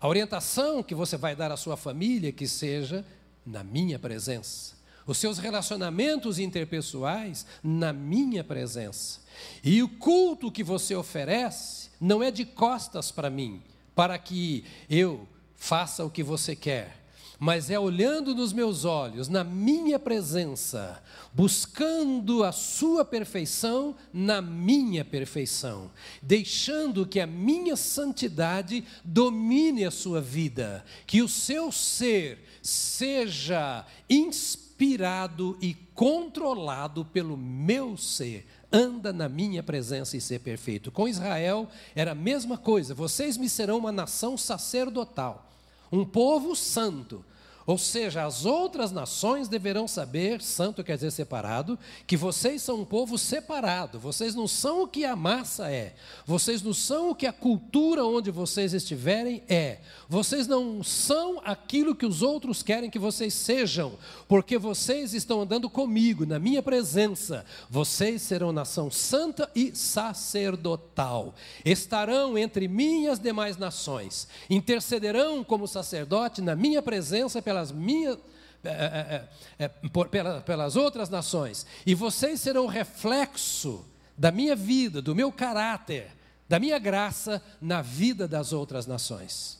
A 0.00 0.06
orientação 0.06 0.80
que 0.80 0.94
você 0.94 1.16
vai 1.16 1.34
dar 1.34 1.50
à 1.50 1.56
sua 1.56 1.76
família 1.76 2.30
que 2.30 2.46
seja 2.46 3.04
na 3.44 3.64
minha 3.64 3.98
presença. 3.98 4.74
Os 5.04 5.18
seus 5.18 5.38
relacionamentos 5.38 6.38
interpessoais 6.38 7.44
na 7.64 7.92
minha 7.92 8.44
presença. 8.44 9.20
E 9.64 9.82
o 9.82 9.88
culto 9.88 10.52
que 10.52 10.62
você 10.62 10.94
oferece 10.94 11.90
não 12.00 12.22
é 12.22 12.30
de 12.30 12.44
costas 12.44 13.10
para 13.10 13.28
mim, 13.28 13.60
para 13.92 14.16
que 14.18 14.64
eu 14.88 15.26
faça 15.56 16.04
o 16.04 16.10
que 16.10 16.22
você 16.22 16.54
quer 16.54 17.01
mas 17.42 17.70
é 17.70 17.76
olhando 17.76 18.36
nos 18.36 18.52
meus 18.52 18.84
olhos, 18.84 19.26
na 19.26 19.42
minha 19.42 19.98
presença, 19.98 21.02
buscando 21.32 22.44
a 22.44 22.52
sua 22.52 23.04
perfeição 23.04 23.96
na 24.12 24.40
minha 24.40 25.04
perfeição, 25.04 25.90
deixando 26.22 27.04
que 27.04 27.18
a 27.18 27.26
minha 27.26 27.74
santidade 27.74 28.84
domine 29.02 29.84
a 29.84 29.90
sua 29.90 30.20
vida, 30.20 30.84
que 31.04 31.20
o 31.20 31.28
seu 31.28 31.72
ser 31.72 32.38
seja 32.62 33.84
inspirado 34.08 35.58
e 35.60 35.74
controlado 35.96 37.04
pelo 37.06 37.36
meu 37.36 37.96
ser 37.96 38.46
anda 38.70 39.12
na 39.12 39.28
minha 39.28 39.64
presença 39.64 40.16
e 40.16 40.20
ser 40.20 40.38
perfeito. 40.38 40.92
Com 40.92 41.08
Israel 41.08 41.68
era 41.92 42.12
a 42.12 42.14
mesma 42.14 42.56
coisa, 42.56 42.94
vocês 42.94 43.36
me 43.36 43.48
serão 43.48 43.78
uma 43.78 43.90
nação 43.90 44.38
sacerdotal, 44.38 45.50
um 45.90 46.04
povo 46.04 46.54
santo. 46.54 47.24
Ou 47.66 47.78
seja, 47.78 48.24
as 48.24 48.44
outras 48.44 48.90
nações 48.90 49.48
deverão 49.48 49.86
saber, 49.86 50.42
santo 50.42 50.82
quer 50.82 50.96
dizer 50.96 51.12
separado, 51.12 51.78
que 52.06 52.16
vocês 52.16 52.60
são 52.62 52.80
um 52.80 52.84
povo 52.84 53.16
separado, 53.16 53.98
vocês 53.98 54.34
não 54.34 54.48
são 54.48 54.82
o 54.82 54.88
que 54.88 55.04
a 55.04 55.14
massa 55.14 55.70
é, 55.70 55.94
vocês 56.26 56.62
não 56.62 56.74
são 56.74 57.10
o 57.10 57.14
que 57.14 57.26
a 57.26 57.32
cultura 57.32 58.04
onde 58.04 58.30
vocês 58.30 58.74
estiverem 58.74 59.42
é, 59.48 59.78
vocês 60.08 60.46
não 60.46 60.82
são 60.82 61.40
aquilo 61.44 61.94
que 61.94 62.06
os 62.06 62.20
outros 62.20 62.62
querem 62.62 62.90
que 62.90 62.98
vocês 62.98 63.32
sejam, 63.32 63.92
porque 64.26 64.58
vocês 64.58 65.14
estão 65.14 65.42
andando 65.42 65.70
comigo, 65.70 66.26
na 66.26 66.38
minha 66.38 66.62
presença, 66.62 67.44
vocês 67.70 68.22
serão 68.22 68.52
nação 68.52 68.90
santa 68.90 69.50
e 69.54 69.74
sacerdotal, 69.74 71.34
estarão 71.64 72.36
entre 72.36 72.66
mim 72.66 73.04
e 73.04 73.08
as 73.08 73.20
demais 73.20 73.56
nações, 73.56 74.26
intercederão 74.50 75.44
como 75.44 75.68
sacerdote 75.68 76.42
na 76.42 76.56
minha 76.56 76.82
presença 76.82 77.40
pelas 77.52 77.70
minhas. 77.70 78.18
É, 78.64 79.24
é, 79.58 79.68
por, 79.68 80.08
pela, 80.08 80.40
pelas 80.40 80.76
outras 80.76 81.08
nações, 81.08 81.66
e 81.84 81.96
vocês 81.96 82.40
serão 82.40 82.68
reflexo 82.68 83.84
da 84.16 84.30
minha 84.30 84.54
vida, 84.54 85.02
do 85.02 85.16
meu 85.16 85.32
caráter, 85.32 86.12
da 86.48 86.60
minha 86.60 86.78
graça 86.78 87.42
na 87.60 87.82
vida 87.82 88.28
das 88.28 88.52
outras 88.52 88.86
nações. 88.86 89.58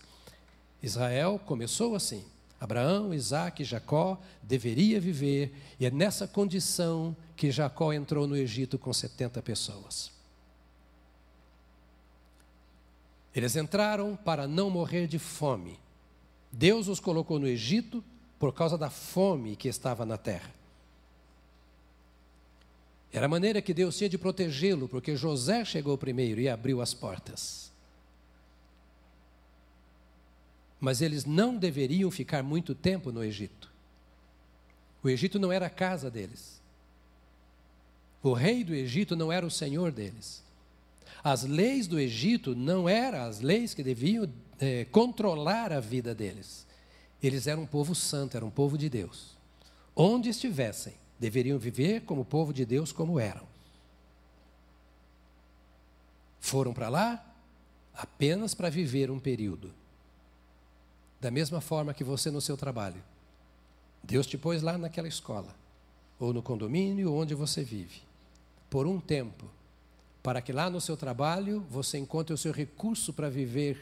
Israel 0.80 1.40
começou 1.44 1.96
assim. 1.96 2.24
Abraão, 2.60 3.12
Isaac 3.12 3.60
e 3.60 3.64
Jacó 3.64 4.20
deveria 4.40 5.00
viver, 5.00 5.52
e 5.80 5.86
é 5.86 5.90
nessa 5.90 6.28
condição 6.28 7.16
que 7.34 7.50
Jacó 7.50 7.92
entrou 7.92 8.28
no 8.28 8.36
Egito 8.36 8.78
com 8.78 8.92
70 8.92 9.42
pessoas. 9.42 10.12
Eles 13.34 13.56
entraram 13.56 14.14
para 14.14 14.46
não 14.46 14.70
morrer 14.70 15.08
de 15.08 15.18
fome. 15.18 15.82
Deus 16.52 16.86
os 16.86 17.00
colocou 17.00 17.38
no 17.38 17.46
Egito 17.46 18.04
por 18.38 18.52
causa 18.52 18.76
da 18.76 18.90
fome 18.90 19.56
que 19.56 19.68
estava 19.68 20.04
na 20.04 20.18
terra. 20.18 20.52
Era 23.12 23.26
a 23.26 23.28
maneira 23.28 23.62
que 23.62 23.74
Deus 23.74 23.96
tinha 23.96 24.08
de 24.08 24.18
protegê-lo, 24.18 24.88
porque 24.88 25.16
José 25.16 25.64
chegou 25.64 25.96
primeiro 25.96 26.40
e 26.40 26.48
abriu 26.48 26.80
as 26.80 26.92
portas. 26.92 27.70
Mas 30.80 31.00
eles 31.00 31.24
não 31.24 31.56
deveriam 31.56 32.10
ficar 32.10 32.42
muito 32.42 32.74
tempo 32.74 33.12
no 33.12 33.22
Egito. 33.22 33.70
O 35.02 35.08
Egito 35.08 35.38
não 35.38 35.52
era 35.52 35.66
a 35.66 35.70
casa 35.70 36.10
deles. 36.10 36.60
O 38.22 38.32
rei 38.32 38.64
do 38.64 38.74
Egito 38.74 39.14
não 39.14 39.30
era 39.30 39.44
o 39.44 39.50
senhor 39.50 39.92
deles. 39.92 40.42
As 41.22 41.44
leis 41.44 41.86
do 41.86 42.00
Egito 42.00 42.54
não 42.54 42.88
eram 42.88 43.22
as 43.22 43.40
leis 43.40 43.74
que 43.74 43.82
deviam 43.82 44.28
é, 44.62 44.84
controlar 44.84 45.72
a 45.72 45.80
vida 45.80 46.14
deles. 46.14 46.64
Eles 47.20 47.48
eram 47.48 47.62
um 47.62 47.66
povo 47.66 47.96
santo, 47.96 48.36
eram 48.36 48.46
um 48.46 48.50
povo 48.50 48.78
de 48.78 48.88
Deus. 48.88 49.36
Onde 49.94 50.28
estivessem, 50.28 50.94
deveriam 51.18 51.58
viver 51.58 52.02
como 52.02 52.24
povo 52.24 52.52
de 52.52 52.64
Deus, 52.64 52.92
como 52.92 53.18
eram. 53.18 53.44
Foram 56.40 56.72
para 56.72 56.88
lá 56.88 57.26
apenas 57.92 58.54
para 58.54 58.70
viver 58.70 59.10
um 59.10 59.18
período. 59.18 59.72
Da 61.20 61.30
mesma 61.30 61.60
forma 61.60 61.92
que 61.92 62.04
você 62.04 62.30
no 62.30 62.40
seu 62.40 62.56
trabalho. 62.56 63.02
Deus 64.00 64.28
te 64.28 64.38
pôs 64.38 64.62
lá 64.62 64.78
naquela 64.78 65.08
escola, 65.08 65.54
ou 66.20 66.32
no 66.32 66.42
condomínio 66.42 67.12
onde 67.12 67.34
você 67.34 67.64
vive, 67.64 68.02
por 68.70 68.86
um 68.86 69.00
tempo, 69.00 69.44
para 70.22 70.40
que 70.40 70.52
lá 70.52 70.70
no 70.70 70.80
seu 70.80 70.96
trabalho 70.96 71.66
você 71.68 71.98
encontre 71.98 72.32
o 72.32 72.38
seu 72.38 72.52
recurso 72.52 73.12
para 73.12 73.28
viver, 73.28 73.80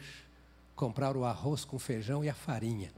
comprar 0.75 1.15
o 1.15 1.25
arroz 1.25 1.63
com 1.65 1.77
feijão 1.77 2.23
e 2.23 2.29
a 2.29 2.33
farinha. 2.33 2.91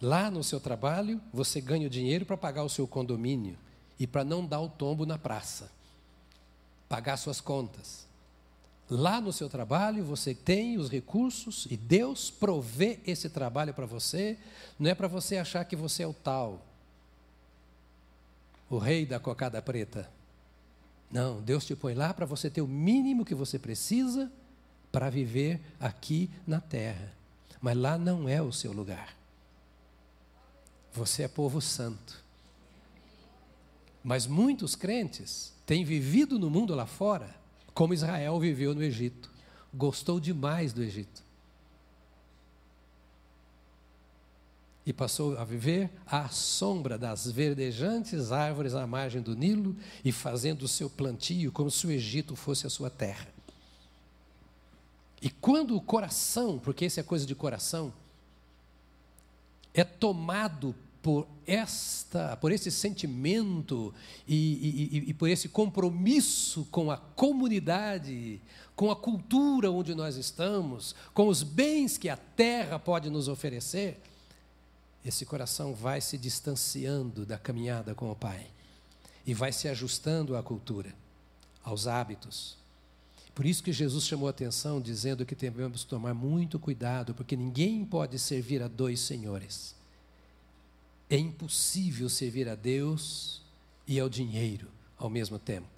Lá 0.00 0.30
no 0.30 0.42
seu 0.42 0.58
trabalho, 0.58 1.20
você 1.32 1.60
ganha 1.60 1.86
o 1.86 1.90
dinheiro 1.90 2.24
para 2.24 2.36
pagar 2.36 2.64
o 2.64 2.68
seu 2.68 2.86
condomínio 2.86 3.58
e 3.98 4.06
para 4.06 4.24
não 4.24 4.46
dar 4.46 4.60
o 4.60 4.68
tombo 4.68 5.04
na 5.04 5.18
praça, 5.18 5.70
pagar 6.88 7.18
suas 7.18 7.40
contas. 7.40 8.06
Lá 8.88 9.20
no 9.20 9.32
seu 9.32 9.48
trabalho, 9.48 10.02
você 10.02 10.34
tem 10.34 10.78
os 10.78 10.90
recursos 10.90 11.66
e 11.70 11.76
Deus 11.76 12.30
provê 12.30 12.98
esse 13.06 13.28
trabalho 13.28 13.74
para 13.74 13.86
você, 13.86 14.38
não 14.78 14.90
é 14.90 14.94
para 14.94 15.06
você 15.06 15.36
achar 15.36 15.64
que 15.64 15.76
você 15.76 16.02
é 16.02 16.06
o 16.06 16.14
tal, 16.14 16.64
o 18.70 18.78
rei 18.78 19.04
da 19.04 19.20
cocada 19.20 19.60
preta. 19.60 20.10
Não, 21.10 21.42
Deus 21.42 21.66
te 21.66 21.76
põe 21.76 21.92
lá 21.92 22.14
para 22.14 22.24
você 22.24 22.48
ter 22.48 22.62
o 22.62 22.68
mínimo 22.68 23.24
que 23.24 23.34
você 23.34 23.58
precisa 23.58 24.32
para 24.90 25.10
viver 25.10 25.60
aqui 25.78 26.30
na 26.46 26.60
terra. 26.60 27.12
Mas 27.60 27.76
lá 27.76 27.98
não 27.98 28.28
é 28.28 28.40
o 28.40 28.52
seu 28.52 28.72
lugar. 28.72 29.14
Você 30.92 31.22
é 31.22 31.28
povo 31.28 31.60
santo. 31.60 32.22
Mas 34.02 34.26
muitos 34.26 34.74
crentes 34.74 35.52
têm 35.66 35.84
vivido 35.84 36.38
no 36.38 36.50
mundo 36.50 36.74
lá 36.74 36.86
fora, 36.86 37.34
como 37.74 37.94
Israel 37.94 38.40
viveu 38.40 38.74
no 38.74 38.82
Egito. 38.82 39.30
Gostou 39.72 40.18
demais 40.18 40.72
do 40.72 40.82
Egito. 40.82 41.22
E 44.84 44.92
passou 44.92 45.38
a 45.38 45.44
viver 45.44 45.90
à 46.06 46.28
sombra 46.28 46.98
das 46.98 47.30
verdejantes 47.30 48.32
árvores 48.32 48.74
à 48.74 48.86
margem 48.86 49.20
do 49.20 49.36
Nilo 49.36 49.76
e 50.04 50.10
fazendo 50.10 50.62
o 50.62 50.68
seu 50.68 50.88
plantio 50.88 51.52
como 51.52 51.70
se 51.70 51.86
o 51.86 51.90
Egito 51.90 52.34
fosse 52.34 52.66
a 52.66 52.70
sua 52.70 52.90
terra. 52.90 53.28
E 55.20 55.28
quando 55.28 55.76
o 55.76 55.80
coração, 55.80 56.58
porque 56.58 56.86
isso 56.86 56.98
é 56.98 57.02
coisa 57.02 57.26
de 57.26 57.34
coração, 57.34 57.92
é 59.74 59.84
tomado 59.84 60.74
por 61.02 61.26
esta, 61.46 62.36
por 62.36 62.52
esse 62.52 62.70
sentimento 62.70 63.94
e, 64.28 64.90
e, 64.92 65.10
e, 65.10 65.14
por 65.14 65.28
esse 65.28 65.48
compromisso 65.48 66.66
com 66.70 66.90
a 66.90 66.96
comunidade, 66.96 68.40
com 68.76 68.90
a 68.90 68.96
cultura 68.96 69.70
onde 69.70 69.94
nós 69.94 70.16
estamos, 70.16 70.94
com 71.14 71.28
os 71.28 71.42
bens 71.42 71.96
que 71.96 72.08
a 72.08 72.16
terra 72.16 72.78
pode 72.78 73.08
nos 73.08 73.28
oferecer, 73.28 74.00
esse 75.04 75.24
coração 75.24 75.74
vai 75.74 76.00
se 76.00 76.18
distanciando 76.18 77.24
da 77.24 77.38
caminhada 77.38 77.94
com 77.94 78.10
o 78.10 78.16
Pai 78.16 78.46
e 79.26 79.32
vai 79.32 79.52
se 79.52 79.68
ajustando 79.68 80.36
à 80.36 80.42
cultura, 80.42 80.94
aos 81.64 81.86
hábitos. 81.86 82.59
Por 83.40 83.46
isso 83.46 83.62
que 83.62 83.72
Jesus 83.72 84.04
chamou 84.04 84.26
a 84.26 84.30
atenção 84.32 84.82
dizendo 84.82 85.24
que 85.24 85.34
devemos 85.34 85.82
tomar 85.82 86.12
muito 86.12 86.58
cuidado, 86.58 87.14
porque 87.14 87.34
ninguém 87.34 87.86
pode 87.86 88.18
servir 88.18 88.62
a 88.62 88.68
dois 88.68 89.00
senhores. 89.00 89.74
É 91.08 91.16
impossível 91.16 92.10
servir 92.10 92.50
a 92.50 92.54
Deus 92.54 93.40
e 93.88 93.98
ao 93.98 94.10
dinheiro 94.10 94.68
ao 94.98 95.08
mesmo 95.08 95.38
tempo. 95.38 95.70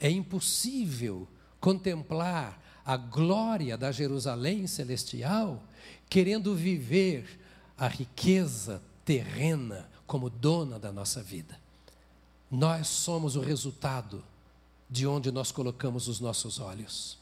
É 0.00 0.10
impossível 0.10 1.28
contemplar 1.60 2.60
a 2.84 2.96
glória 2.96 3.78
da 3.78 3.92
Jerusalém 3.92 4.66
celestial 4.66 5.62
querendo 6.10 6.52
viver 6.52 7.38
a 7.78 7.86
riqueza 7.86 8.82
terrena 9.04 9.88
como 10.04 10.28
dona 10.28 10.80
da 10.80 10.90
nossa 10.90 11.22
vida. 11.22 11.56
Nós 12.50 12.88
somos 12.88 13.36
o 13.36 13.40
resultado 13.40 14.24
de 14.92 15.06
onde 15.06 15.32
nós 15.32 15.50
colocamos 15.50 16.06
os 16.06 16.20
nossos 16.20 16.60
olhos. 16.60 17.16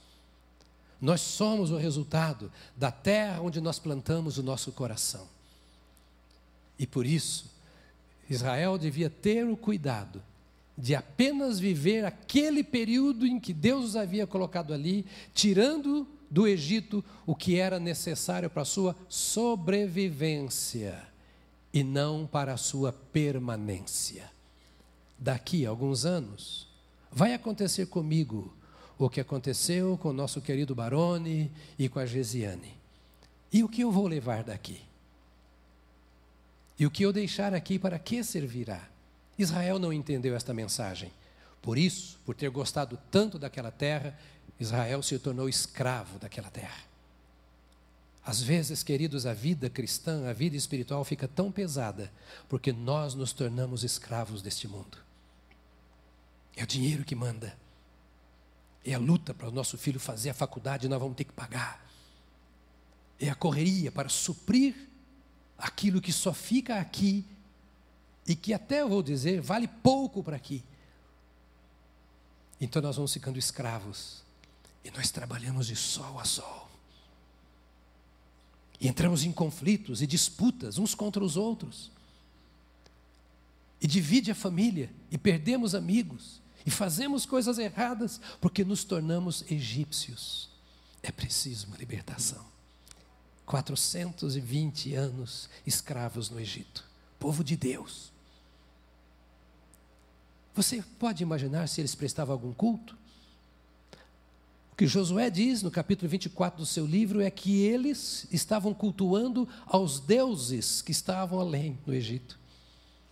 Nós 1.01 1.21
somos 1.21 1.71
o 1.71 1.77
resultado 1.77 2.51
da 2.77 2.91
terra 2.91 3.41
onde 3.41 3.61
nós 3.61 3.79
plantamos 3.79 4.39
o 4.39 4.43
nosso 4.43 4.73
coração. 4.73 5.29
E 6.77 6.85
por 6.85 7.07
isso, 7.07 7.49
Israel 8.29 8.77
devia 8.77 9.09
ter 9.09 9.47
o 9.47 9.57
cuidado 9.57 10.21
de 10.77 10.97
apenas 10.97 11.61
viver 11.61 12.05
aquele 12.05 12.65
período 12.65 13.25
em 13.25 13.39
que 13.39 13.55
Deus 13.55 13.85
os 13.85 13.95
havia 13.97 14.27
colocado 14.27 14.75
ali, 14.75 15.07
tirando 15.33 16.09
do 16.29 16.49
Egito 16.49 17.05
o 17.25 17.37
que 17.37 17.57
era 17.57 17.79
necessário 17.79 18.51
para 18.51 18.63
a 18.63 18.67
sua 18.67 18.97
sobrevivência 19.09 21.07
e 21.73 21.85
não 21.85 22.27
para 22.27 22.55
a 22.55 22.57
sua 22.57 22.93
permanência. 22.93 24.29
Daqui 25.17 25.65
a 25.65 25.71
alguns 25.71 26.05
anos, 26.05 26.69
vai 27.13 27.35
acontecer 27.35 27.87
comigo 27.87 28.53
o 28.99 29.09
que 29.09 29.21
aconteceu 29.21 29.97
com 29.99 30.11
o 30.11 30.13
nosso 30.13 30.41
querido 30.41 30.75
Barone 30.75 31.51
e 31.79 31.89
com 31.89 31.99
a 31.99 32.07
Gesiane. 32.07 32.77
E 33.53 33.65
o 33.65 33.69
que 33.69 33.81
eu 33.81 33.91
vou 33.91 34.07
levar 34.07 34.45
daqui? 34.45 34.81
E 36.79 36.87
o 36.87 36.91
que 36.91 37.03
eu 37.03 37.13
deixar 37.13 37.53
aqui, 37.55 37.79
para 37.79 37.99
que 37.99 38.23
servirá? 38.23 38.89
Israel 39.39 39.79
não 39.79 39.93
entendeu 39.93 40.37
esta 40.37 40.55
mensagem. 40.55 41.11
Por 41.63 41.77
isso, 41.77 42.19
por 42.25 42.35
ter 42.35 42.49
gostado 42.51 42.99
tanto 43.11 43.39
daquela 43.39 43.71
terra, 43.71 44.19
Israel 44.59 45.03
se 45.03 45.19
tornou 45.19 45.49
escravo 45.49 46.19
daquela 46.19 46.51
terra. 46.51 46.91
Às 48.25 48.43
vezes, 48.43 48.83
queridos, 48.83 49.25
a 49.25 49.33
vida 49.33 49.71
cristã, 49.71 50.29
a 50.29 50.33
vida 50.33 50.57
espiritual 50.57 51.05
fica 51.05 51.27
tão 51.27 51.51
pesada 51.51 52.13
porque 52.49 52.73
nós 52.73 53.15
nos 53.15 53.33
tornamos 53.33 53.83
escravos 53.83 54.43
deste 54.43 54.69
mundo. 54.69 54.99
É 56.61 56.63
o 56.63 56.67
dinheiro 56.67 57.07
que 57.07 57.15
manda. 57.15 57.57
É 58.85 58.93
a 58.93 58.99
luta 58.99 59.33
para 59.33 59.49
o 59.49 59.51
nosso 59.51 59.79
filho 59.79 59.99
fazer 59.99 60.29
a 60.29 60.35
faculdade, 60.35 60.89
nós 60.89 61.01
vamos 61.01 61.17
ter 61.17 61.25
que 61.25 61.33
pagar. 61.33 61.83
É 63.19 63.31
a 63.31 63.35
correria 63.35 63.91
para 63.91 64.11
suprir 64.11 64.75
aquilo 65.57 66.03
que 66.03 66.13
só 66.13 66.35
fica 66.35 66.79
aqui 66.79 67.25
e 68.27 68.37
que 68.37 68.53
até 68.53 68.83
eu 68.83 68.91
vou 68.91 69.03
dizer 69.03 69.41
vale 69.41 69.67
pouco 69.67 70.23
para 70.23 70.37
aqui. 70.37 70.63
Então 72.61 72.83
nós 72.83 72.97
vamos 72.97 73.15
ficando 73.15 73.39
escravos 73.39 74.23
e 74.85 74.91
nós 74.91 75.11
trabalhamos 75.11 75.67
de 75.67 75.77
sol 75.77 76.21
a 76.21 76.27
sol. 76.27 76.69
E 78.79 78.87
entramos 78.87 79.25
em 79.25 79.33
conflitos 79.33 80.03
e 80.03 80.07
disputas 80.07 80.77
uns 80.77 80.95
contra 80.95 81.25
os 81.25 81.39
outros. 81.39 81.91
E 83.81 83.87
divide 83.87 84.31
a 84.31 84.35
família 84.35 84.91
e 85.11 85.17
perdemos 85.17 85.75
amigos 85.75 86.40
e 86.65 86.71
fazemos 86.71 87.25
coisas 87.25 87.59
erradas 87.59 88.21
porque 88.41 88.65
nos 88.65 88.85
tornamos 88.85 89.45
egípcios. 89.51 90.51
É 91.03 91.11
preciso 91.11 91.67
uma 91.67 91.77
libertação. 91.77 92.45
420 93.47 94.95
anos 94.95 95.49
escravos 95.67 96.31
no 96.31 96.39
Egito, 96.39 96.85
povo 97.19 97.43
de 97.43 97.57
Deus. 97.57 98.13
Você 100.55 100.85
pode 100.99 101.23
imaginar 101.23 101.69
se 101.69 101.81
eles 101.81 101.95
prestavam 101.95 102.33
algum 102.33 102.53
culto? 102.53 102.97
O 104.73 104.77
que 104.77 104.87
Josué 104.87 105.31
diz 105.31 105.63
no 105.63 105.71
capítulo 105.71 106.09
24 106.09 106.61
do 106.61 106.67
seu 106.67 106.87
livro 106.87 107.21
é 107.21 107.31
que 107.31 107.63
eles 107.63 108.27
estavam 108.31 108.73
cultuando 108.73 109.49
aos 109.67 109.99
deuses 109.99 110.81
que 110.81 110.93
estavam 110.93 111.41
além 111.41 111.79
no 111.87 111.93
Egito. 111.93 112.39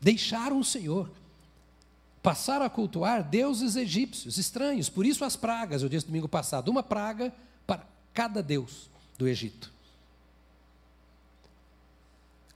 Deixaram 0.00 0.60
o 0.60 0.64
Senhor 0.64 1.10
passaram 2.22 2.64
a 2.64 2.70
cultuar 2.70 3.22
deuses 3.22 3.76
egípcios, 3.76 4.38
estranhos. 4.38 4.88
Por 4.88 5.06
isso 5.06 5.24
as 5.24 5.36
pragas, 5.36 5.82
eu 5.82 5.88
disse 5.88 6.06
domingo 6.06 6.28
passado, 6.28 6.70
uma 6.70 6.82
praga 6.82 7.32
para 7.66 7.86
cada 8.12 8.42
deus 8.42 8.90
do 9.16 9.28
Egito. 9.28 9.72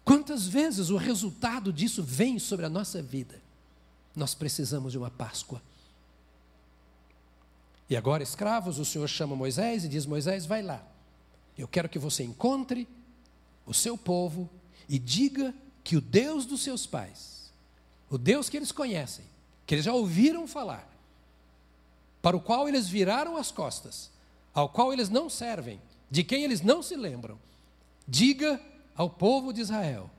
Quantas 0.04 0.46
vezes 0.46 0.90
o 0.90 0.96
resultado 0.96 1.72
disso 1.72 2.02
vem 2.02 2.38
sobre 2.38 2.66
a 2.66 2.68
nossa 2.68 3.00
vida? 3.00 3.40
Nós 4.14 4.34
precisamos 4.34 4.92
de 4.92 4.98
uma 4.98 5.10
Páscoa. 5.10 5.62
E 7.88 7.96
agora, 7.96 8.22
escravos, 8.22 8.78
o 8.78 8.84
Senhor 8.84 9.06
chama 9.08 9.36
Moisés 9.36 9.84
e 9.84 9.88
diz: 9.88 10.06
Moisés, 10.06 10.44
vai 10.44 10.62
lá. 10.62 10.82
Eu 11.56 11.68
quero 11.68 11.88
que 11.88 11.98
você 11.98 12.24
encontre 12.24 12.88
o 13.66 13.72
seu 13.72 13.96
povo 13.96 14.50
e 14.88 14.98
diga 14.98 15.54
que 15.84 15.96
o 15.96 16.00
Deus 16.00 16.46
dos 16.46 16.62
seus 16.62 16.86
pais, 16.86 17.52
o 18.10 18.18
Deus 18.18 18.48
que 18.48 18.56
eles 18.56 18.72
conhecem, 18.72 19.24
que 19.72 19.76
eles 19.76 19.86
já 19.86 19.94
ouviram 19.94 20.46
falar, 20.46 20.86
para 22.20 22.36
o 22.36 22.40
qual 22.42 22.68
eles 22.68 22.88
viraram 22.88 23.38
as 23.38 23.50
costas, 23.50 24.10
ao 24.52 24.68
qual 24.68 24.92
eles 24.92 25.08
não 25.08 25.30
servem, 25.30 25.80
de 26.10 26.22
quem 26.22 26.44
eles 26.44 26.60
não 26.60 26.82
se 26.82 26.94
lembram, 26.94 27.38
diga 28.06 28.60
ao 28.94 29.08
povo 29.08 29.50
de 29.50 29.62
Israel 29.62 30.10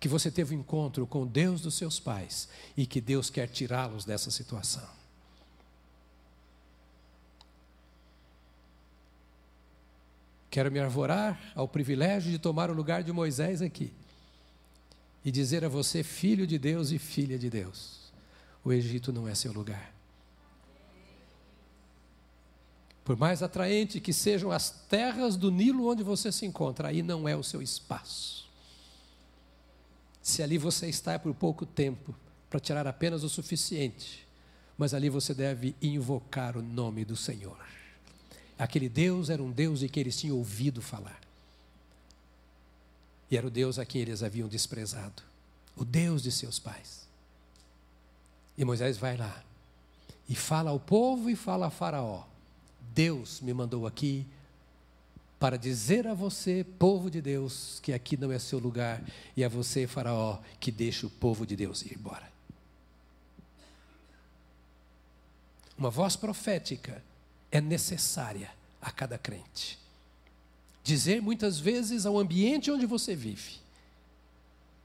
que 0.00 0.08
você 0.08 0.32
teve 0.32 0.56
um 0.56 0.58
encontro 0.58 1.06
com 1.06 1.24
Deus 1.24 1.60
dos 1.60 1.76
seus 1.76 2.00
pais 2.00 2.48
e 2.76 2.84
que 2.84 3.00
Deus 3.00 3.30
quer 3.30 3.46
tirá-los 3.46 4.04
dessa 4.04 4.32
situação. 4.32 4.88
Quero 10.50 10.72
me 10.72 10.80
arvorar 10.80 11.52
ao 11.54 11.68
privilégio 11.68 12.32
de 12.32 12.38
tomar 12.40 12.68
o 12.68 12.74
lugar 12.74 13.04
de 13.04 13.12
Moisés 13.12 13.62
aqui 13.62 13.92
e 15.24 15.30
dizer 15.30 15.64
a 15.64 15.68
você, 15.68 16.02
filho 16.02 16.48
de 16.48 16.58
Deus 16.58 16.90
e 16.90 16.98
filha 16.98 17.38
de 17.38 17.48
Deus 17.48 18.01
o 18.64 18.72
Egito 18.72 19.12
não 19.12 19.26
é 19.26 19.34
seu 19.34 19.52
lugar. 19.52 19.92
Por 23.04 23.16
mais 23.16 23.42
atraente 23.42 24.00
que 24.00 24.12
sejam 24.12 24.52
as 24.52 24.70
terras 24.70 25.36
do 25.36 25.50
Nilo 25.50 25.88
onde 25.88 26.02
você 26.02 26.30
se 26.30 26.46
encontra, 26.46 26.88
aí 26.88 27.02
não 27.02 27.28
é 27.28 27.36
o 27.36 27.42
seu 27.42 27.60
espaço. 27.60 28.48
Se 30.22 30.42
ali 30.42 30.56
você 30.56 30.88
está 30.88 31.14
é 31.14 31.18
por 31.18 31.34
pouco 31.34 31.66
tempo, 31.66 32.14
para 32.48 32.60
tirar 32.60 32.86
apenas 32.86 33.24
o 33.24 33.28
suficiente, 33.28 34.26
mas 34.78 34.94
ali 34.94 35.08
você 35.08 35.34
deve 35.34 35.74
invocar 35.82 36.56
o 36.56 36.62
nome 36.62 37.04
do 37.04 37.16
Senhor. 37.16 37.58
Aquele 38.58 38.88
Deus 38.88 39.30
era 39.30 39.42
um 39.42 39.50
Deus 39.50 39.80
de 39.80 39.88
que 39.88 39.98
eles 39.98 40.16
tinham 40.16 40.36
ouvido 40.36 40.80
falar. 40.80 41.20
E 43.28 43.36
era 43.36 43.46
o 43.46 43.50
Deus 43.50 43.78
a 43.78 43.84
quem 43.84 44.02
eles 44.02 44.22
haviam 44.22 44.48
desprezado, 44.48 45.22
o 45.74 45.84
Deus 45.84 46.22
de 46.22 46.30
seus 46.30 46.58
pais. 46.58 47.01
E 48.56 48.64
Moisés 48.64 48.98
vai 48.98 49.16
lá 49.16 49.42
e 50.28 50.34
fala 50.34 50.70
ao 50.70 50.80
povo 50.80 51.28
e 51.30 51.36
fala 51.36 51.66
a 51.66 51.70
Faraó: 51.70 52.24
Deus 52.94 53.40
me 53.40 53.52
mandou 53.52 53.86
aqui 53.86 54.26
para 55.38 55.56
dizer 55.56 56.06
a 56.06 56.14
você, 56.14 56.64
povo 56.78 57.10
de 57.10 57.20
Deus, 57.20 57.80
que 57.82 57.92
aqui 57.92 58.16
não 58.16 58.30
é 58.30 58.38
seu 58.38 58.60
lugar, 58.60 59.02
e 59.36 59.42
a 59.42 59.48
você, 59.48 59.88
Faraó, 59.88 60.38
que 60.60 60.70
deixe 60.70 61.04
o 61.04 61.10
povo 61.10 61.44
de 61.44 61.56
Deus 61.56 61.82
ir 61.82 61.98
embora. 61.98 62.30
Uma 65.76 65.90
voz 65.90 66.14
profética 66.14 67.02
é 67.50 67.60
necessária 67.60 68.50
a 68.80 68.92
cada 68.92 69.18
crente. 69.18 69.80
Dizer 70.84 71.20
muitas 71.20 71.58
vezes 71.58 72.06
ao 72.06 72.18
ambiente 72.18 72.70
onde 72.70 72.86
você 72.86 73.16
vive, 73.16 73.56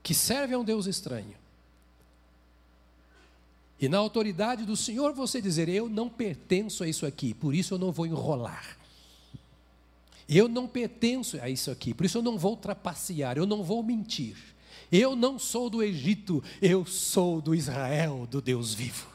que 0.02 0.16
serve 0.16 0.56
a 0.56 0.60
um 0.60 0.64
Deus 0.64 0.88
estranho, 0.88 1.36
e 3.80 3.88
na 3.88 3.98
autoridade 3.98 4.66
do 4.66 4.76
Senhor 4.76 5.14
você 5.14 5.42
dizer: 5.42 5.70
Eu 5.70 5.88
não 5.88 6.10
pertenço 6.10 6.84
a 6.84 6.88
isso 6.88 7.06
aqui, 7.06 7.34
por 7.34 7.54
isso 7.54 7.74
eu 7.74 7.78
não 7.78 7.92
vou 7.92 8.08
enrolar. 8.08 8.78
Eu 10.28 10.50
não 10.50 10.68
pertenço 10.68 11.40
a 11.42 11.50
isso 11.50 11.72
aqui, 11.72 11.94
por 11.94 12.06
isso 12.06 12.18
eu 12.18 12.22
não 12.22 12.38
vou 12.38 12.58
trapacear, 12.58 13.38
eu 13.38 13.46
não 13.46 13.64
vou 13.64 13.82
mentir. 13.82 14.36
Eu 14.92 15.16
não 15.16 15.38
sou 15.38 15.70
do 15.70 15.84
Egito, 15.84 16.44
eu 16.62 16.86
sou 16.86 17.42
do 17.42 17.54
Israel, 17.54 18.28
do 18.30 18.42
Deus 18.42 18.74
vivo. 18.74 19.08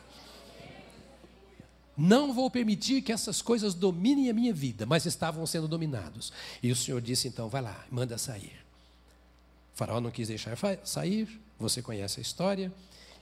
Não 1.97 2.33
vou 2.33 2.51
permitir 2.51 3.03
que 3.03 3.13
essas 3.13 3.43
coisas 3.43 3.75
dominem 3.75 4.31
a 4.31 4.35
minha 4.35 4.53
vida, 4.53 4.87
mas 4.87 5.05
estavam 5.05 5.47
sendo 5.47 5.69
dominados. 5.69 6.33
E 6.63 6.71
o 6.71 6.77
Senhor 6.77 7.01
disse 7.01 7.29
então: 7.29 7.49
vai 7.49 7.63
lá, 7.63 7.85
manda 7.91 8.17
sair. 8.17 8.53
O 9.75 9.77
faraó 9.77 10.01
não 10.01 10.11
quis 10.11 10.29
deixar 10.29 10.57
sair, 10.85 11.41
você 11.59 11.83
conhece 11.83 12.21
a 12.21 12.23
história. 12.23 12.73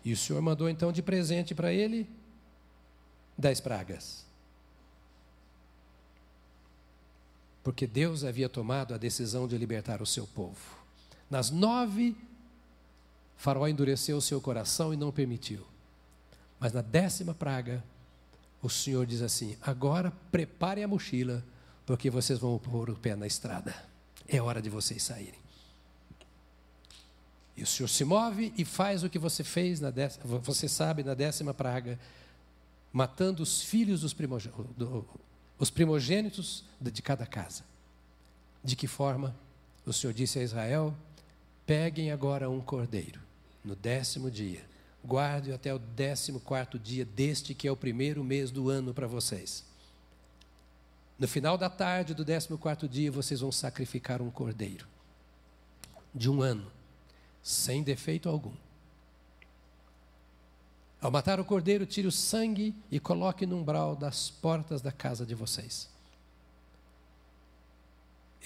E 0.04 0.12
o 0.12 0.16
Senhor 0.16 0.40
mandou 0.40 0.68
então 0.68 0.90
de 0.92 1.02
presente 1.02 1.54
para 1.54 1.72
ele 1.72 2.08
dez 3.36 3.60
pragas. 3.60 4.24
Porque 7.62 7.86
Deus 7.86 8.24
havia 8.24 8.48
tomado 8.48 8.94
a 8.94 8.98
decisão 8.98 9.46
de 9.46 9.56
libertar 9.56 10.00
o 10.00 10.06
seu 10.06 10.26
povo. 10.26 10.78
Nas 11.28 11.50
nove, 11.50 12.16
Faraó 13.36 13.66
endureceu 13.68 14.16
o 14.16 14.22
seu 14.22 14.40
coração 14.40 14.92
e 14.92 14.96
não 14.96 15.12
permitiu. 15.12 15.66
Mas 16.58 16.72
na 16.72 16.82
décima 16.82 17.34
praga, 17.34 17.82
o 18.62 18.68
Senhor 18.68 19.06
diz 19.06 19.22
assim: 19.22 19.56
agora 19.62 20.12
preparem 20.30 20.84
a 20.84 20.88
mochila, 20.88 21.44
porque 21.86 22.10
vocês 22.10 22.38
vão 22.38 22.58
pôr 22.58 22.90
o 22.90 22.96
pé 22.96 23.14
na 23.14 23.26
estrada. 23.26 23.74
É 24.26 24.40
hora 24.40 24.60
de 24.60 24.70
vocês 24.70 25.02
saírem. 25.02 25.40
E 27.56 27.62
o 27.62 27.66
Senhor 27.66 27.88
se 27.88 28.04
move 28.04 28.52
e 28.56 28.64
faz 28.64 29.02
o 29.02 29.10
que 29.10 29.18
você 29.18 29.44
fez, 29.44 29.80
na 29.80 29.90
décima, 29.90 30.38
você 30.38 30.68
sabe, 30.68 31.02
na 31.02 31.14
décima 31.14 31.52
praga, 31.52 31.98
matando 32.92 33.42
os 33.42 33.62
filhos 33.62 34.00
dos 34.00 34.14
primogênitos, 34.14 34.66
os 35.58 35.70
primogênitos 35.70 36.64
de 36.80 37.02
cada 37.02 37.26
casa. 37.26 37.64
De 38.62 38.76
que 38.76 38.86
forma? 38.86 39.34
O 39.84 39.92
Senhor 39.92 40.12
disse 40.12 40.38
a 40.38 40.42
Israel: 40.42 40.94
peguem 41.66 42.10
agora 42.10 42.48
um 42.48 42.60
cordeiro, 42.60 43.20
no 43.64 43.74
décimo 43.74 44.30
dia, 44.30 44.64
guarde 45.04 45.52
até 45.52 45.74
o 45.74 45.78
décimo 45.78 46.40
quarto 46.40 46.78
dia 46.78 47.04
deste 47.04 47.54
que 47.54 47.68
é 47.68 47.72
o 47.72 47.76
primeiro 47.76 48.22
mês 48.24 48.50
do 48.50 48.68
ano 48.68 48.94
para 48.94 49.06
vocês. 49.06 49.64
No 51.18 51.28
final 51.28 51.58
da 51.58 51.68
tarde 51.68 52.14
do 52.14 52.24
décimo 52.24 52.56
quarto 52.56 52.88
dia, 52.88 53.12
vocês 53.12 53.40
vão 53.40 53.52
sacrificar 53.52 54.22
um 54.22 54.30
cordeiro 54.30 54.86
de 56.14 56.30
um 56.30 56.40
ano 56.40 56.72
sem 57.42 57.82
defeito 57.82 58.28
algum. 58.28 58.54
Ao 61.00 61.10
matar 61.10 61.40
o 61.40 61.44
cordeiro, 61.44 61.86
tire 61.86 62.06
o 62.06 62.12
sangue 62.12 62.74
e 62.90 63.00
coloque 63.00 63.46
no 63.46 63.56
umbral 63.56 63.96
das 63.96 64.30
portas 64.30 64.82
da 64.82 64.92
casa 64.92 65.24
de 65.24 65.34
vocês. 65.34 65.88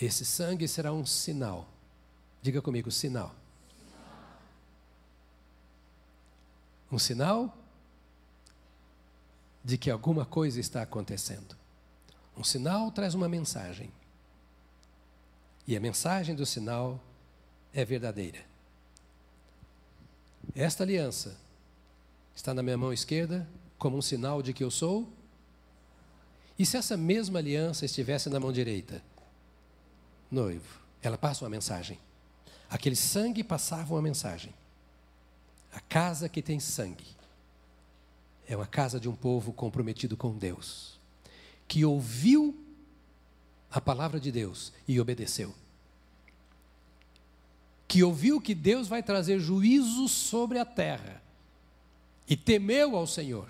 Esse 0.00 0.24
sangue 0.24 0.68
será 0.68 0.92
um 0.92 1.04
sinal. 1.04 1.68
Diga 2.40 2.62
comigo, 2.62 2.90
sinal. 2.90 3.34
Um 6.90 6.98
sinal 6.98 7.56
de 9.64 9.76
que 9.76 9.90
alguma 9.90 10.24
coisa 10.24 10.60
está 10.60 10.82
acontecendo. 10.82 11.56
Um 12.36 12.44
sinal 12.44 12.90
traz 12.92 13.14
uma 13.14 13.28
mensagem. 13.28 13.90
E 15.66 15.76
a 15.76 15.80
mensagem 15.80 16.34
do 16.34 16.44
sinal 16.44 17.00
é 17.72 17.84
verdadeira. 17.84 18.53
Esta 20.54 20.84
aliança 20.84 21.36
está 22.34 22.52
na 22.52 22.62
minha 22.62 22.76
mão 22.76 22.92
esquerda 22.92 23.48
como 23.78 23.96
um 23.96 24.02
sinal 24.02 24.42
de 24.42 24.52
que 24.52 24.64
eu 24.64 24.70
sou? 24.70 25.08
E 26.58 26.64
se 26.64 26.76
essa 26.76 26.96
mesma 26.96 27.38
aliança 27.38 27.84
estivesse 27.84 28.28
na 28.30 28.38
mão 28.40 28.52
direita? 28.52 29.02
Noivo, 30.30 30.80
ela 31.02 31.18
passa 31.18 31.44
uma 31.44 31.50
mensagem. 31.50 31.98
Aquele 32.70 32.96
sangue 32.96 33.44
passava 33.44 33.94
uma 33.94 34.02
mensagem. 34.02 34.52
A 35.72 35.80
casa 35.80 36.28
que 36.28 36.40
tem 36.40 36.60
sangue 36.60 37.06
é 38.46 38.56
uma 38.56 38.66
casa 38.66 39.00
de 39.00 39.08
um 39.08 39.14
povo 39.14 39.52
comprometido 39.52 40.16
com 40.16 40.36
Deus, 40.36 40.98
que 41.66 41.84
ouviu 41.84 42.56
a 43.70 43.80
palavra 43.80 44.20
de 44.20 44.30
Deus 44.30 44.72
e 44.86 45.00
obedeceu. 45.00 45.54
Que 47.86 48.02
ouviu 48.02 48.40
que 48.40 48.54
Deus 48.54 48.88
vai 48.88 49.02
trazer 49.02 49.38
juízo 49.38 50.08
sobre 50.08 50.58
a 50.58 50.64
terra 50.64 51.22
e 52.28 52.36
temeu 52.36 52.96
ao 52.96 53.06
Senhor. 53.06 53.48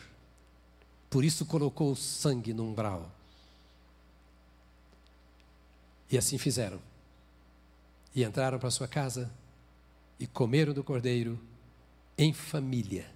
Por 1.08 1.24
isso 1.24 1.46
colocou 1.46 1.94
sangue 1.94 2.52
no 2.52 2.64
umbral. 2.64 3.10
E 6.10 6.18
assim 6.18 6.38
fizeram. 6.38 6.80
E 8.14 8.24
entraram 8.24 8.58
para 8.58 8.70
sua 8.70 8.88
casa 8.88 9.30
e 10.18 10.26
comeram 10.26 10.72
do 10.72 10.84
cordeiro 10.84 11.38
em 12.16 12.32
família, 12.32 13.10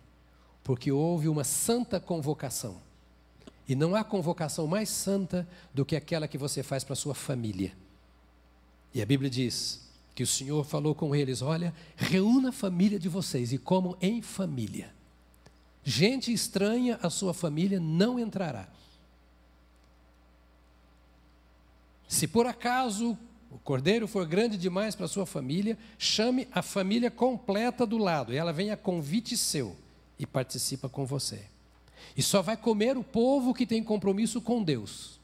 porque 0.65 0.91
houve 0.91 1.29
uma 1.29 1.45
santa 1.45 2.01
convocação. 2.01 2.81
E 3.69 3.75
não 3.75 3.95
há 3.95 4.03
convocação 4.03 4.67
mais 4.67 4.89
santa 4.89 5.47
do 5.73 5.85
que 5.85 5.95
aquela 5.95 6.27
que 6.27 6.39
você 6.39 6.63
faz 6.63 6.83
para 6.83 6.97
sua 6.97 7.15
família. 7.15 7.73
E 8.95 9.03
a 9.03 9.07
Bíblia 9.07 9.31
diz 9.31 9.88
que 10.19 10.25
o 10.25 10.27
Senhor 10.27 10.65
falou 10.65 10.97
com 10.97 11.15
eles: 11.15 11.43
olha, 11.43 11.73
reúna 11.97 12.49
a 12.49 12.53
família 12.53 12.99
de 12.99 13.09
vocês 13.09 13.53
e 13.53 13.59
comam 13.59 13.97
em 14.01 14.21
família. 14.21 14.93
Gente 15.85 16.33
estranha 16.33 16.99
à 17.01 17.09
sua 17.09 17.33
família 17.33 17.79
não 17.79 18.19
entrará. 18.19 18.69
Se 22.09 22.27
por 22.27 22.47
acaso 22.47 23.17
o 23.49 23.59
cordeiro 23.59 24.09
for 24.09 24.27
grande 24.27 24.57
demais 24.57 24.97
para 24.97 25.07
sua 25.07 25.25
família, 25.25 25.79
chame 25.97 26.49
a 26.51 26.63
família 26.63 27.13
completa 27.13 27.87
do 27.87 27.97
lado, 27.97 28.33
e 28.33 28.37
ela 28.37 28.53
vem 28.53 28.73
a 28.73 28.77
convite 28.77 29.37
seu 29.37 29.77
e 30.19 30.27
participa 30.27 30.89
com 30.89 31.07
você. 31.07 31.45
E 32.17 32.25
só 32.25 32.43
vai 32.43 32.57
comer 32.57 32.99
o 32.99 33.05
povo 33.05 33.55
que 33.55 33.65
tem 33.65 33.85
compromisso 33.85 34.41
com 34.41 34.65
Deus, 34.65 35.18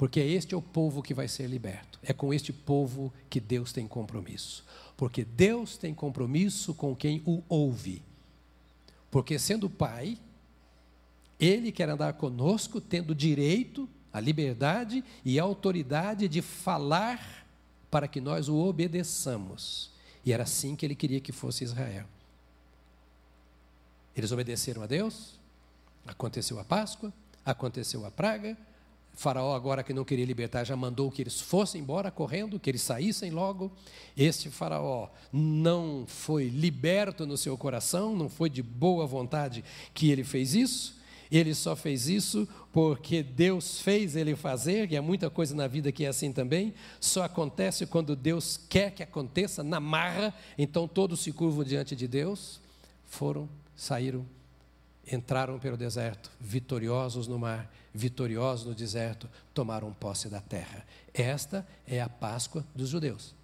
porque 0.00 0.18
este 0.18 0.54
é 0.54 0.56
o 0.56 0.62
povo 0.62 1.02
que 1.02 1.12
vai 1.12 1.28
ser 1.28 1.46
liberto. 1.46 2.00
É 2.02 2.14
com 2.14 2.32
este 2.32 2.54
povo 2.54 3.12
que 3.28 3.38
Deus 3.38 3.70
tem 3.70 3.86
compromisso, 3.86 4.64
porque 4.96 5.26
Deus 5.26 5.76
tem 5.76 5.92
compromisso 5.92 6.72
com 6.72 6.96
quem 6.96 7.22
o 7.26 7.42
ouve. 7.46 8.02
Porque 9.10 9.38
sendo 9.38 9.68
Pai, 9.68 10.16
Ele 11.38 11.70
quer 11.70 11.90
andar 11.90 12.14
conosco, 12.14 12.80
tendo 12.80 13.14
direito 13.14 13.86
a 14.10 14.18
liberdade 14.18 15.04
e 15.22 15.38
a 15.38 15.42
autoridade 15.42 16.28
de 16.28 16.40
falar 16.40 17.46
para 17.90 18.08
que 18.08 18.22
nós 18.22 18.48
o 18.48 18.56
obedeçamos. 18.56 19.90
E 20.24 20.32
era 20.32 20.44
assim 20.44 20.74
que 20.74 20.86
ele 20.86 20.94
queria 20.94 21.20
que 21.20 21.30
fosse 21.30 21.62
Israel. 21.62 22.06
Eles 24.16 24.32
obedeceram 24.32 24.80
a 24.80 24.86
Deus, 24.86 25.38
aconteceu 26.06 26.58
a 26.58 26.64
Páscoa, 26.64 27.12
aconteceu 27.44 28.06
a 28.06 28.10
praga. 28.10 28.56
Faraó, 29.12 29.54
agora 29.54 29.82
que 29.82 29.92
não 29.92 30.04
queria 30.04 30.24
libertar, 30.24 30.64
já 30.64 30.74
mandou 30.74 31.10
que 31.10 31.22
eles 31.22 31.40
fossem 31.40 31.80
embora 31.80 32.10
correndo, 32.10 32.58
que 32.58 32.70
eles 32.70 32.82
saíssem 32.82 33.30
logo. 33.30 33.70
Este 34.16 34.48
Faraó 34.48 35.08
não 35.32 36.04
foi 36.06 36.48
liberto 36.48 37.26
no 37.26 37.36
seu 37.36 37.56
coração, 37.56 38.16
não 38.16 38.28
foi 38.28 38.48
de 38.48 38.62
boa 38.62 39.06
vontade 39.06 39.62
que 39.92 40.10
ele 40.10 40.24
fez 40.24 40.54
isso. 40.54 40.98
Ele 41.30 41.54
só 41.54 41.76
fez 41.76 42.08
isso 42.08 42.48
porque 42.72 43.22
Deus 43.22 43.80
fez 43.80 44.16
ele 44.16 44.34
fazer, 44.34 44.90
e 44.90 44.96
há 44.96 45.02
muita 45.02 45.30
coisa 45.30 45.54
na 45.54 45.66
vida 45.66 45.92
que 45.92 46.04
é 46.04 46.08
assim 46.08 46.32
também. 46.32 46.74
Só 46.98 47.22
acontece 47.22 47.86
quando 47.86 48.16
Deus 48.16 48.58
quer 48.68 48.90
que 48.90 49.02
aconteça, 49.02 49.62
na 49.62 49.78
marra, 49.78 50.34
então 50.58 50.88
todos 50.88 51.20
se 51.20 51.30
curvam 51.30 51.62
diante 51.62 51.94
de 51.94 52.08
Deus. 52.08 52.60
Foram, 53.06 53.48
saíram, 53.76 54.26
entraram 55.10 55.58
pelo 55.58 55.76
deserto, 55.76 56.30
vitoriosos 56.40 57.26
no 57.26 57.38
mar, 57.38 57.70
vitoriosos 57.92 58.66
no 58.66 58.74
deserto, 58.74 59.28
tomaram 59.52 59.92
posse 59.92 60.28
da 60.28 60.40
terra. 60.40 60.86
Esta 61.12 61.66
é 61.86 62.00
a 62.00 62.08
Páscoa 62.08 62.64
dos 62.74 62.88
judeus. 62.88 63.34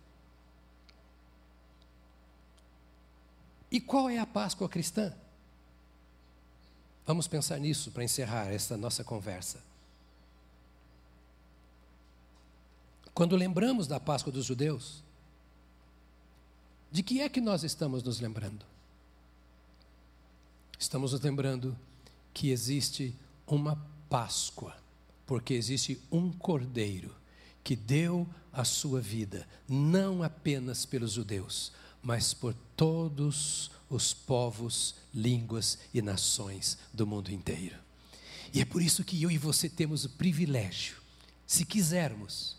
E 3.71 3.81
qual 3.81 4.09
é 4.09 4.19
a 4.19 4.27
Páscoa 4.27 4.69
cristã? 4.69 5.13
Vamos 7.05 7.27
pensar 7.29 7.59
nisso 7.59 7.91
para 7.91 8.05
encerrar 8.05 8.53
esta 8.53 8.77
nossa 8.77 9.05
conversa. 9.05 9.61
Quando 13.13 13.35
lembramos 13.35 13.87
da 13.87 13.99
Páscoa 13.99 14.33
dos 14.33 14.45
judeus, 14.45 15.03
de 16.91 17.03
que 17.03 17.21
é 17.21 17.29
que 17.29 17.41
nós 17.41 17.65
estamos 17.65 18.03
nos 18.03 18.21
lembrando? 18.21 18.65
Estamos 20.79 21.19
lembrando 21.21 21.77
que 22.35 22.51
existe 22.51 23.15
uma 23.47 23.77
Páscoa, 24.09 24.77
porque 25.27 25.55
existe 25.55 26.01
um 26.13 26.31
cordeiro 26.31 27.13
que 27.65 27.75
deu 27.75 28.29
a 28.53 28.65
sua 28.65 29.01
vida, 29.01 29.47
não 29.69 30.23
apenas 30.23 30.87
pelos 30.87 31.13
judeus, 31.13 31.73
mas 32.03 32.33
por 32.33 32.55
todos 32.77 33.71
os 33.91 34.15
povos, 34.15 34.95
línguas 35.13 35.79
e 35.93 36.01
nações 36.01 36.79
do 36.93 37.07
mundo 37.07 37.33
inteiro. 37.33 37.77
E 38.55 38.61
é 38.61 38.65
por 38.65 38.81
isso 38.81 39.05
que 39.05 39.21
eu 39.21 39.31
e 39.31 39.37
você 39.37 39.69
temos 39.69 40.05
o 40.05 40.11
privilégio, 40.11 40.99
se 41.47 41.65
quisermos, 41.65 42.57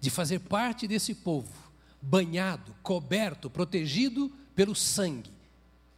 de 0.00 0.10
fazer 0.10 0.40
parte 0.40 0.86
desse 0.86 1.14
povo, 1.14 1.52
banhado, 2.00 2.74
coberto, 2.82 3.48
protegido 3.48 4.30
pelo 4.54 4.74
sangue. 4.74 5.30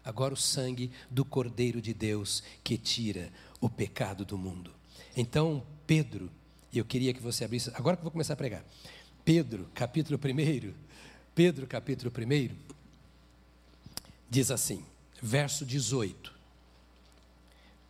Agora, 0.05 0.35
o 0.35 0.37
sangue 0.37 0.91
do 1.11 1.25
Cordeiro 1.25 1.81
de 1.81 1.95
Deus 1.95 2.43
que 2.63 2.77
tira 2.77 3.33
o 3.61 3.71
pecado 3.71 4.25
do 4.25 4.37
mundo. 4.37 4.71
Então, 5.17 5.65
Pedro, 5.87 6.31
eu 6.73 6.85
queria 6.85 7.15
que 7.15 7.23
você 7.23 7.45
abrisse, 7.45 7.71
agora 7.75 7.97
que 7.97 8.01
eu 8.01 8.05
vou 8.05 8.13
começar 8.13 8.35
a 8.35 8.37
pregar. 8.37 8.65
Pedro, 9.25 9.69
capítulo 9.75 10.19
1. 10.19 10.75
Pedro, 11.35 11.67
capítulo 11.67 12.13
1 12.17 12.75
diz 14.29 14.51
assim, 14.51 14.85
verso 15.23 15.65
18: 15.65 16.35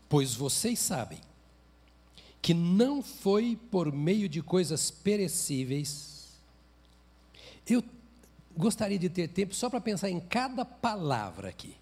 Pois 0.08 0.34
vocês 0.34 0.78
sabem 0.78 1.18
que 2.42 2.52
não 2.52 3.02
foi 3.02 3.58
por 3.70 3.90
meio 3.90 4.28
de 4.28 4.42
coisas 4.42 4.90
perecíveis. 4.90 6.38
Eu 7.66 7.82
gostaria 8.54 8.98
de 8.98 9.08
ter 9.08 9.28
tempo 9.28 9.54
só 9.54 9.70
para 9.70 9.80
pensar 9.80 10.10
em 10.10 10.20
cada 10.20 10.64
palavra 10.64 11.48
aqui. 11.48 11.74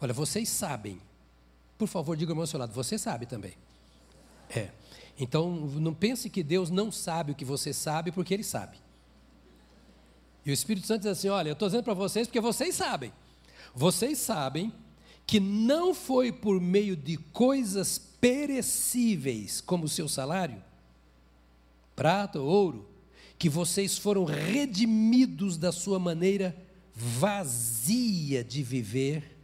Olha, 0.00 0.12
vocês 0.12 0.48
sabem. 0.48 1.00
Por 1.76 1.88
favor, 1.88 2.16
diga 2.16 2.32
ao 2.32 2.46
seu 2.46 2.58
lado, 2.58 2.72
você 2.72 2.98
sabe 2.98 3.26
também. 3.26 3.54
É. 4.50 4.70
Então, 5.18 5.50
não 5.50 5.92
pense 5.92 6.30
que 6.30 6.42
Deus 6.42 6.70
não 6.70 6.92
sabe 6.92 7.32
o 7.32 7.34
que 7.34 7.44
você 7.44 7.72
sabe, 7.72 8.12
porque 8.12 8.34
Ele 8.34 8.44
sabe. 8.44 8.78
E 10.44 10.50
o 10.50 10.54
Espírito 10.54 10.86
Santo 10.86 11.02
diz 11.02 11.12
assim: 11.12 11.28
olha, 11.28 11.50
eu 11.50 11.52
estou 11.52 11.68
dizendo 11.68 11.84
para 11.84 11.94
vocês 11.94 12.26
porque 12.26 12.40
vocês 12.40 12.74
sabem. 12.74 13.12
Vocês 13.74 14.18
sabem 14.18 14.72
que 15.26 15.38
não 15.38 15.92
foi 15.92 16.32
por 16.32 16.60
meio 16.60 16.96
de 16.96 17.16
coisas 17.16 17.98
perecíveis, 17.98 19.60
como 19.60 19.84
o 19.84 19.88
seu 19.88 20.08
salário, 20.08 20.62
prata 21.94 22.40
ou 22.40 22.48
ouro, 22.48 22.88
que 23.38 23.48
vocês 23.48 23.98
foram 23.98 24.24
redimidos 24.24 25.58
da 25.58 25.70
sua 25.70 25.98
maneira 25.98 26.56
vazia 26.94 28.42
de 28.42 28.62
viver, 28.62 29.37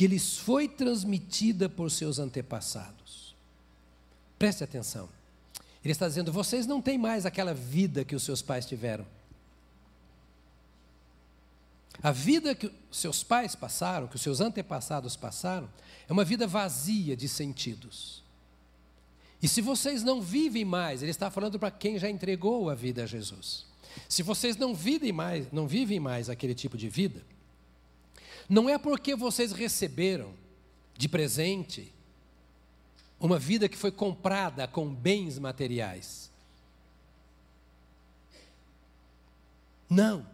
que 0.00 0.06
lhes 0.06 0.38
foi 0.38 0.66
transmitida 0.66 1.68
por 1.68 1.90
seus 1.90 2.18
antepassados. 2.18 3.34
Preste 4.38 4.64
atenção. 4.64 5.10
Ele 5.84 5.92
está 5.92 6.08
dizendo: 6.08 6.32
vocês 6.32 6.66
não 6.66 6.80
têm 6.80 6.96
mais 6.96 7.26
aquela 7.26 7.52
vida 7.52 8.02
que 8.02 8.16
os 8.16 8.22
seus 8.22 8.40
pais 8.40 8.64
tiveram. 8.64 9.04
A 12.02 12.10
vida 12.12 12.54
que 12.54 12.72
seus 12.90 13.22
pais 13.22 13.54
passaram, 13.54 14.06
que 14.06 14.16
os 14.16 14.22
seus 14.22 14.40
antepassados 14.40 15.16
passaram, 15.16 15.68
é 16.08 16.12
uma 16.14 16.24
vida 16.24 16.46
vazia 16.46 17.14
de 17.14 17.28
sentidos. 17.28 18.22
E 19.42 19.46
se 19.46 19.60
vocês 19.60 20.02
não 20.02 20.22
vivem 20.22 20.64
mais, 20.64 21.02
ele 21.02 21.10
está 21.10 21.30
falando 21.30 21.58
para 21.58 21.70
quem 21.70 21.98
já 21.98 22.08
entregou 22.08 22.70
a 22.70 22.74
vida 22.74 23.02
a 23.02 23.06
Jesus. 23.06 23.66
Se 24.08 24.22
vocês 24.22 24.56
não 24.56 24.74
vivem 24.74 25.12
mais, 25.12 25.52
não 25.52 25.68
vivem 25.68 26.00
mais 26.00 26.30
aquele 26.30 26.54
tipo 26.54 26.78
de 26.78 26.88
vida, 26.88 27.22
não 28.50 28.68
é 28.68 28.76
porque 28.76 29.14
vocês 29.14 29.52
receberam 29.52 30.34
de 30.98 31.08
presente 31.08 31.94
uma 33.20 33.38
vida 33.38 33.68
que 33.68 33.76
foi 33.76 33.92
comprada 33.92 34.66
com 34.66 34.92
bens 34.92 35.38
materiais. 35.38 36.32
Não. 39.88 40.26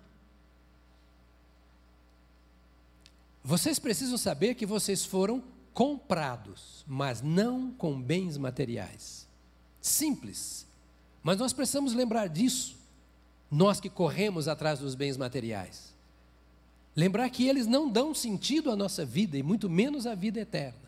Vocês 3.44 3.79
precisam 3.79 4.16
saber 4.16 4.55
que 4.55 4.64
vocês 4.64 5.05
foram 5.05 5.44
comprados, 5.74 6.85
mas 6.87 7.20
não 7.20 7.70
com 7.70 8.00
bens 8.00 8.38
materiais. 8.38 9.29
Simples. 9.79 10.66
Mas 11.22 11.37
nós 11.37 11.52
precisamos 11.52 11.92
lembrar 11.92 12.29
disso, 12.29 12.79
nós 13.50 13.79
que 13.79 13.90
corremos 13.90 14.48
atrás 14.48 14.79
dos 14.79 14.94
bens 14.94 15.18
materiais. 15.18 15.95
Lembrar 16.96 17.28
que 17.28 17.46
eles 17.46 17.66
não 17.66 17.90
dão 17.90 18.14
sentido 18.14 18.70
à 18.70 18.76
nossa 18.76 19.04
vida 19.04 19.37
e 19.37 19.42
muito 19.42 19.68
menos 19.68 20.06
à 20.06 20.14
vida 20.14 20.40
eterna. 20.40 20.87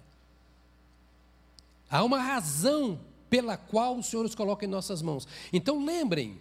Há 1.90 2.02
uma 2.02 2.18
razão 2.18 2.98
pela 3.28 3.58
qual 3.58 3.98
o 3.98 4.02
Senhor 4.02 4.24
os 4.24 4.34
coloca 4.34 4.64
em 4.64 4.68
nossas 4.68 5.02
mãos. 5.02 5.28
Então 5.52 5.84
lembrem, 5.84 6.40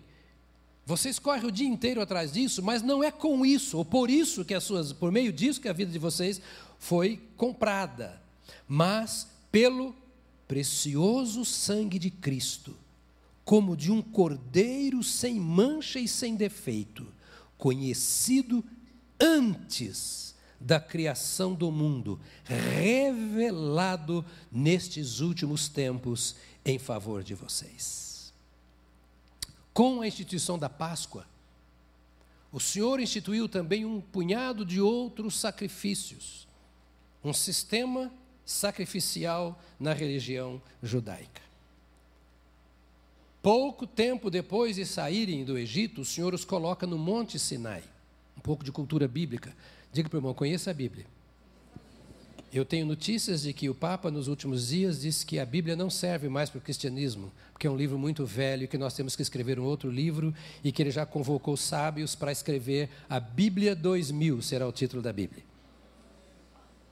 vocês 0.86 1.20
correm 1.20 1.46
o 1.46 1.52
dia 1.52 1.68
inteiro 1.68 2.02
atrás 2.02 2.32
disso, 2.32 2.64
mas 2.64 2.82
não 2.82 3.04
é 3.04 3.12
com 3.12 3.46
isso, 3.46 3.78
ou 3.78 3.84
por 3.84 4.10
isso 4.10 4.46
que 4.46 4.54
as 4.54 4.64
suas, 4.64 4.94
por 4.94 5.12
meio 5.12 5.34
disso 5.34 5.60
que 5.60 5.68
a 5.68 5.74
vida 5.74 5.92
de 5.92 6.00
vocês 6.00 6.42
foi 6.80 7.22
comprada, 7.36 8.22
mas 8.68 9.28
pelo 9.52 9.94
precioso 10.48 11.44
sangue 11.44 12.00
de 12.00 12.10
Cristo, 12.10 12.74
como 13.44 13.76
de 13.76 13.92
um 13.92 14.02
cordeiro 14.02 15.04
sem 15.04 15.38
mancha 15.40 16.00
e 16.00 16.08
sem 16.08 16.36
defeito, 16.36 17.06
conhecido 17.58 18.64
antes 19.20 20.36
da 20.60 20.80
criação 20.80 21.54
do 21.54 21.72
mundo, 21.72 22.20
revelado 22.44 24.26
nestes 24.52 25.20
últimos 25.20 25.70
tempos 25.70 26.36
em 26.66 26.80
favor 26.80 27.24
de 27.24 27.36
vocês. 27.36 28.34
Com 29.74 30.02
a 30.02 30.08
instituição 30.08 30.58
da 30.58 30.70
Páscoa, 30.70 31.26
o 32.52 32.60
Senhor 32.60 33.00
instituiu 33.00 33.48
também 33.48 33.86
um 33.86 34.02
punhado 34.02 34.66
de 34.66 34.82
outros 34.82 35.40
sacrifícios, 35.40 36.48
um 37.24 37.34
sistema 37.34 38.12
sacrificial 38.46 39.62
na 39.80 39.94
religião 39.94 40.62
judaica. 40.82 41.42
Pouco 43.42 43.86
tempo 43.86 44.30
depois 44.32 44.78
de 44.78 44.86
saírem 44.86 45.46
do 45.46 45.58
Egito, 45.58 46.02
o 46.02 46.06
Senhor 46.06 46.34
os 46.34 46.44
coloca 46.44 46.88
no 46.88 46.98
Monte 46.98 47.38
Sinai. 47.38 47.84
Pouco 48.48 48.64
de 48.64 48.72
cultura 48.72 49.10
bíblica. 49.10 49.54
Diga 49.92 50.08
para 50.08 50.16
o 50.16 50.20
irmão, 50.20 50.34
conheça 50.34 50.72
a 50.72 50.74
Bíblia. 50.74 51.06
Eu 52.54 52.64
tenho 52.64 52.86
notícias 52.86 53.42
de 53.42 53.52
que 53.52 53.70
o 53.70 53.76
Papa, 53.76 54.10
nos 54.10 54.30
últimos 54.30 54.70
dias, 54.70 55.02
disse 55.02 55.26
que 55.26 55.38
a 55.38 55.46
Bíblia 55.46 55.76
não 55.76 55.90
serve 55.90 56.30
mais 56.30 56.50
para 56.50 56.60
o 56.60 56.62
cristianismo, 56.62 57.30
porque 57.52 57.68
é 57.68 57.70
um 57.70 57.76
livro 57.76 58.00
muito 58.00 58.26
velho 58.26 58.64
e 58.64 58.68
que 58.70 58.78
nós 58.78 58.94
temos 58.94 59.18
que 59.18 59.22
escrever 59.22 59.60
um 59.60 59.66
outro 59.66 59.92
livro 59.92 60.34
e 60.64 60.72
que 60.72 60.82
ele 60.82 60.92
já 60.92 61.06
convocou 61.06 61.58
sábios 61.58 62.16
para 62.16 62.32
escrever 62.32 62.90
a 63.10 63.20
Bíblia 63.20 63.76
2000, 63.76 64.42
será 64.42 64.66
o 64.66 64.72
título 64.72 65.02
da 65.02 65.12
Bíblia. 65.12 65.44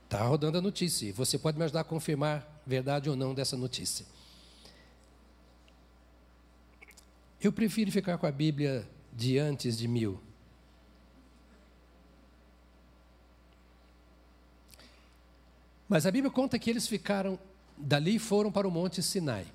Está 0.04 0.26
rodando 0.26 0.58
a 0.58 0.62
notícia. 0.62 1.13
Você 1.13 1.39
pode 1.39 1.58
me 1.58 1.63
ajudar 1.63 1.80
a 1.80 1.86
confirmar 1.86 2.62
verdade 2.68 3.10
ou 3.10 3.15
não 3.15 3.34
dessa 3.34 3.56
notícia. 3.56 4.06
Eu 7.39 7.54
prefiro 7.54 7.94
ficar 7.94 8.18
com 8.18 8.28
a 8.28 8.32
Bíblia 8.32 8.86
de 9.15 9.39
antes 9.39 9.78
de 9.78 9.88
mil. 9.88 10.20
Mas 15.88 16.06
a 16.06 16.12
Bíblia 16.12 16.32
conta 16.32 16.58
que 16.58 16.69
eles 16.69 16.88
ficaram, 16.88 17.38
dali 17.78 18.17
foram 18.17 18.52
para 18.52 18.67
o 18.67 18.71
Monte 18.71 19.02
Sinai. 19.04 19.45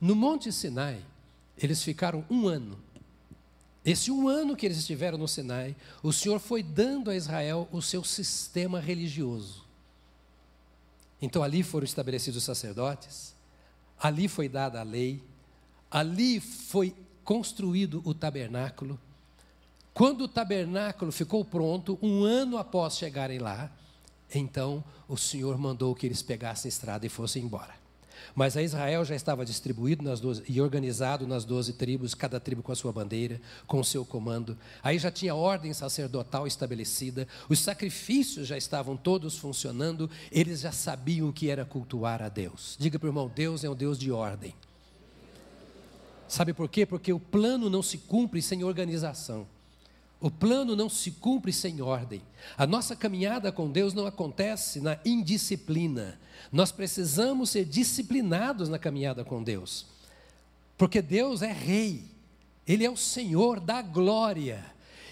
No 0.00 0.14
Monte 0.14 0.50
Sinai, 0.52 1.00
eles 1.56 1.82
ficaram 1.82 2.24
um 2.30 2.48
ano. 2.48 2.78
Esse 3.84 4.10
um 4.10 4.28
ano 4.28 4.56
que 4.56 4.64
eles 4.64 4.78
estiveram 4.78 5.18
no 5.18 5.28
Sinai, 5.28 5.76
o 6.02 6.12
Senhor 6.12 6.40
foi 6.40 6.62
dando 6.62 7.10
a 7.10 7.16
Israel 7.16 7.68
o 7.70 7.82
seu 7.82 8.02
sistema 8.02 8.80
religioso. 8.80 9.62
Então 11.20 11.42
ali 11.42 11.62
foram 11.62 11.84
estabelecidos 11.84 12.38
os 12.38 12.44
sacerdotes, 12.44 13.34
ali 13.98 14.26
foi 14.26 14.48
dada 14.48 14.80
a 14.80 14.82
lei, 14.82 15.22
ali 15.90 16.40
foi 16.40 16.94
construído 17.22 18.02
o 18.04 18.14
tabernáculo. 18.14 18.98
Quando 19.92 20.22
o 20.22 20.28
tabernáculo 20.28 21.12
ficou 21.12 21.44
pronto, 21.44 21.98
um 22.02 22.24
ano 22.24 22.58
após 22.58 22.96
chegarem 22.96 23.38
lá, 23.38 23.70
então 24.38 24.82
o 25.08 25.16
Senhor 25.16 25.56
mandou 25.58 25.94
que 25.94 26.06
eles 26.06 26.22
pegassem 26.22 26.68
estrada 26.68 27.06
e 27.06 27.08
fossem 27.08 27.42
embora. 27.42 27.84
Mas 28.34 28.56
a 28.56 28.62
Israel 28.62 29.04
já 29.04 29.14
estava 29.14 29.44
distribuído 29.44 30.02
nas 30.02 30.20
12, 30.20 30.44
e 30.48 30.60
organizado 30.60 31.26
nas 31.26 31.44
doze 31.44 31.72
tribos, 31.72 32.14
cada 32.14 32.40
tribo 32.40 32.62
com 32.62 32.72
a 32.72 32.76
sua 32.76 32.92
bandeira, 32.92 33.40
com 33.66 33.80
o 33.80 33.84
seu 33.84 34.04
comando. 34.04 34.56
Aí 34.82 34.98
já 34.98 35.10
tinha 35.10 35.34
ordem 35.34 35.72
sacerdotal 35.72 36.46
estabelecida, 36.46 37.28
os 37.48 37.58
sacrifícios 37.60 38.48
já 38.48 38.56
estavam 38.56 38.96
todos 38.96 39.36
funcionando, 39.36 40.10
eles 40.32 40.60
já 40.60 40.72
sabiam 40.72 41.28
o 41.28 41.32
que 41.32 41.48
era 41.48 41.64
cultuar 41.64 42.22
a 42.22 42.28
Deus. 42.28 42.76
Diga 42.78 42.98
para 42.98 43.06
o 43.06 43.10
irmão: 43.10 43.30
Deus 43.32 43.62
é 43.62 43.70
um 43.70 43.74
Deus 43.74 43.98
de 43.98 44.10
ordem. 44.10 44.54
Sabe 46.26 46.52
por 46.52 46.68
quê? 46.68 46.86
Porque 46.86 47.12
o 47.12 47.20
plano 47.20 47.68
não 47.68 47.82
se 47.82 47.98
cumpre 47.98 48.40
sem 48.42 48.64
organização. 48.64 49.46
O 50.24 50.30
plano 50.30 50.74
não 50.74 50.88
se 50.88 51.10
cumpre 51.10 51.52
sem 51.52 51.82
ordem. 51.82 52.22
A 52.56 52.66
nossa 52.66 52.96
caminhada 52.96 53.52
com 53.52 53.70
Deus 53.70 53.92
não 53.92 54.06
acontece 54.06 54.80
na 54.80 54.98
indisciplina. 55.04 56.18
Nós 56.50 56.72
precisamos 56.72 57.50
ser 57.50 57.66
disciplinados 57.66 58.70
na 58.70 58.78
caminhada 58.78 59.22
com 59.22 59.42
Deus. 59.42 59.84
Porque 60.78 61.02
Deus 61.02 61.42
é 61.42 61.52
Rei, 61.52 62.06
Ele 62.66 62.86
é 62.86 62.90
o 62.90 62.96
Senhor 62.96 63.60
da 63.60 63.82
glória. 63.82 64.64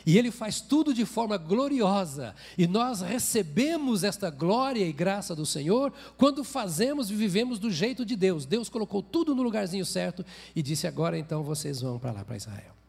E 0.06 0.16
Ele 0.16 0.30
faz 0.30 0.62
tudo 0.62 0.94
de 0.94 1.04
forma 1.04 1.36
gloriosa. 1.36 2.34
E 2.56 2.66
nós 2.66 3.02
recebemos 3.02 4.04
esta 4.04 4.30
glória 4.30 4.82
e 4.82 4.94
graça 4.94 5.36
do 5.36 5.44
Senhor 5.44 5.92
quando 6.16 6.42
fazemos 6.42 7.10
e 7.10 7.14
vivemos 7.14 7.58
do 7.58 7.70
jeito 7.70 8.02
de 8.06 8.16
Deus. 8.16 8.46
Deus 8.46 8.70
colocou 8.70 9.02
tudo 9.02 9.34
no 9.34 9.42
lugarzinho 9.42 9.84
certo 9.84 10.24
e 10.56 10.62
disse: 10.62 10.86
agora 10.86 11.18
então 11.18 11.42
vocês 11.42 11.82
vão 11.82 11.98
para 11.98 12.12
lá, 12.12 12.24
para 12.24 12.38
Israel. 12.38 12.81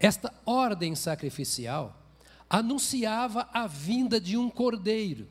Esta 0.00 0.32
ordem 0.46 0.94
sacrificial 0.94 1.94
anunciava 2.48 3.46
a 3.52 3.66
vinda 3.66 4.18
de 4.18 4.34
um 4.34 4.48
cordeiro. 4.48 5.28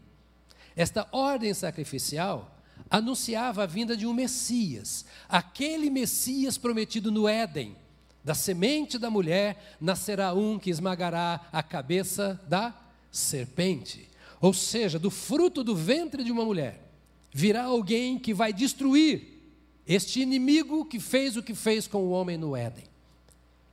Esta 0.76 1.08
ordem 1.12 1.54
sacrificial 1.56 2.56
anunciava 2.88 3.64
a 3.64 3.66
vinda 3.66 3.98
de 3.98 4.06
um 4.06 4.14
Messias, 4.14 5.06
aquele 5.28 5.90
Messias 5.90 6.58
prometido 6.58 7.12
no 7.12 7.28
Éden. 7.28 7.76
Da 8.24 8.36
semente 8.36 9.00
da 9.00 9.10
mulher 9.10 9.76
nascerá 9.82 10.34
um 10.34 10.60
que 10.60 10.70
esmagará 10.70 11.48
a 11.52 11.64
cabeça 11.64 12.40
da 12.48 12.74
serpente. 13.12 14.08
Ou 14.40 14.54
seja, 14.54 15.00
do 15.00 15.10
fruto 15.10 15.64
do 15.64 15.76
ventre 15.76 16.24
de 16.24 16.32
uma 16.32 16.46
mulher 16.46 16.92
virá 17.32 17.64
alguém 17.64 18.20
que 18.20 18.34
vai 18.34 18.54
destruir 18.54 19.40
este 19.86 20.22
inimigo 20.22 20.86
que 20.86 21.00
fez 21.00 21.36
o 21.36 21.44
que 21.44 21.56
fez 21.56 21.88
com 21.88 22.04
o 22.04 22.12
homem 22.12 22.38
no 22.38 22.56
Éden. 22.56 22.86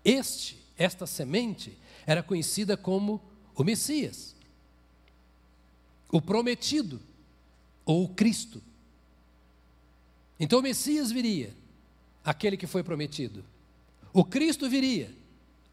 Este 0.03 0.66
esta 0.79 1.07
semente 1.07 1.77
era 2.07 2.23
conhecida 2.23 2.77
como 2.77 3.21
o 3.55 3.65
Messias, 3.65 4.35
o 6.11 6.21
prometido, 6.21 7.01
ou 7.85 8.05
o 8.05 8.09
Cristo. 8.09 8.63
Então 10.39 10.59
o 10.59 10.63
Messias 10.63 11.11
viria, 11.11 11.55
aquele 12.25 12.57
que 12.57 12.67
foi 12.67 12.83
prometido. 12.83 13.45
O 14.13 14.25
Cristo 14.25 14.69
viria, 14.69 15.11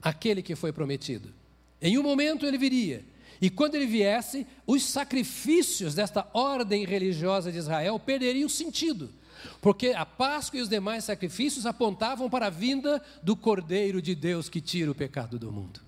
aquele 0.02 0.42
que 0.42 0.56
foi 0.56 0.72
prometido. 0.72 1.34
Em 1.82 1.98
um 1.98 2.04
momento 2.04 2.46
ele 2.46 2.58
viria, 2.58 3.04
e 3.42 3.50
quando 3.50 3.76
ele 3.76 3.86
viesse, 3.86 4.48
os 4.66 4.86
sacrifícios 4.86 5.96
desta 5.96 6.30
ordem 6.34 6.86
religiosa 6.86 7.52
de 7.52 7.58
Israel 7.58 8.00
perderiam 8.00 8.48
sentido 8.48 9.10
porque 9.62 9.90
a 9.90 10.06
Páscoa 10.06 10.60
e 10.60 10.62
os 10.62 10.70
demais 10.70 11.04
sacrifícios 11.04 11.66
apontavam 11.66 12.30
para 12.30 12.48
a 12.48 12.50
vinda 12.50 13.02
do 13.22 13.36
Cordeiro 13.36 14.02
de 14.02 14.16
Deus 14.16 14.50
que 14.50 14.62
tira 14.62 14.92
o 14.92 14.96
pecado 14.96 15.40
do 15.40 15.52
mundo. 15.52 15.80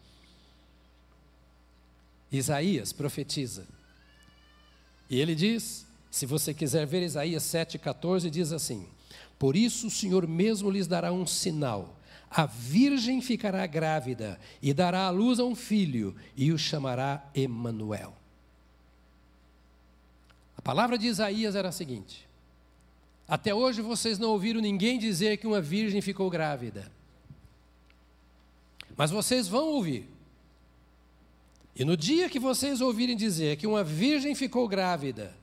Isaías 2.32 2.92
profetiza. 2.92 3.68
E 5.10 5.20
ele 5.20 5.36
diz, 5.36 5.86
se 6.16 6.26
você 6.26 6.54
quiser 6.54 6.86
ver 6.86 7.04
Isaías 7.04 7.44
7,14, 7.44 8.30
diz 8.30 8.54
assim: 8.54 8.88
Por 9.38 9.56
isso 9.56 9.88
o 9.88 9.92
Senhor 9.92 10.26
mesmo 10.26 10.72
lhes 10.72 10.88
dará 10.88 11.12
um 11.12 11.28
sinal. 11.28 12.00
A 12.30 12.46
virgem 12.46 13.22
ficará 13.22 13.66
grávida 13.68 14.40
e 14.62 14.74
dará 14.74 15.08
à 15.08 15.10
luz 15.10 15.40
a 15.40 15.44
um 15.44 15.56
filho, 15.56 16.16
e 16.36 16.52
o 16.52 16.58
chamará 16.58 17.30
Emanuel. 17.34 18.16
A 20.58 20.62
palavra 20.62 20.98
de 20.98 21.08
Isaías 21.08 21.56
era 21.56 21.70
a 21.70 21.72
seguinte: 21.74 22.25
até 23.28 23.54
hoje 23.54 23.82
vocês 23.82 24.20
não 24.20 24.30
ouviram 24.30 24.62
ninguém 24.62 25.00
dizer 25.00 25.38
que 25.38 25.48
uma 25.48 25.62
virgem 25.62 26.02
ficou 26.02 26.30
grávida. 26.30 26.92
Mas 28.96 29.12
vocês 29.12 29.48
vão 29.48 29.68
ouvir. 29.70 30.08
E 31.76 31.84
no 31.84 31.98
dia 31.98 32.30
que 32.30 32.40
vocês 32.40 32.80
ouvirem 32.80 33.18
dizer 33.18 33.58
que 33.58 33.68
uma 33.68 33.84
virgem 33.84 34.34
ficou 34.34 34.68
grávida 34.68 35.36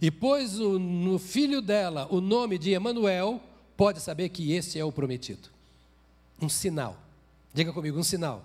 e 0.00 0.10
pôs 0.10 0.58
no 0.58 1.18
filho 1.18 1.62
dela 1.62 2.06
o 2.10 2.20
nome 2.20 2.58
de 2.58 2.72
Emanuel, 2.72 3.40
pode 3.76 4.00
saber 4.00 4.28
que 4.28 4.52
esse 4.52 4.78
é 4.78 4.84
o 4.84 4.92
prometido. 4.92 5.48
Um 6.40 6.48
sinal. 6.48 6.98
Diga 7.54 7.72
comigo, 7.72 7.98
um 7.98 8.02
sinal. 8.02 8.44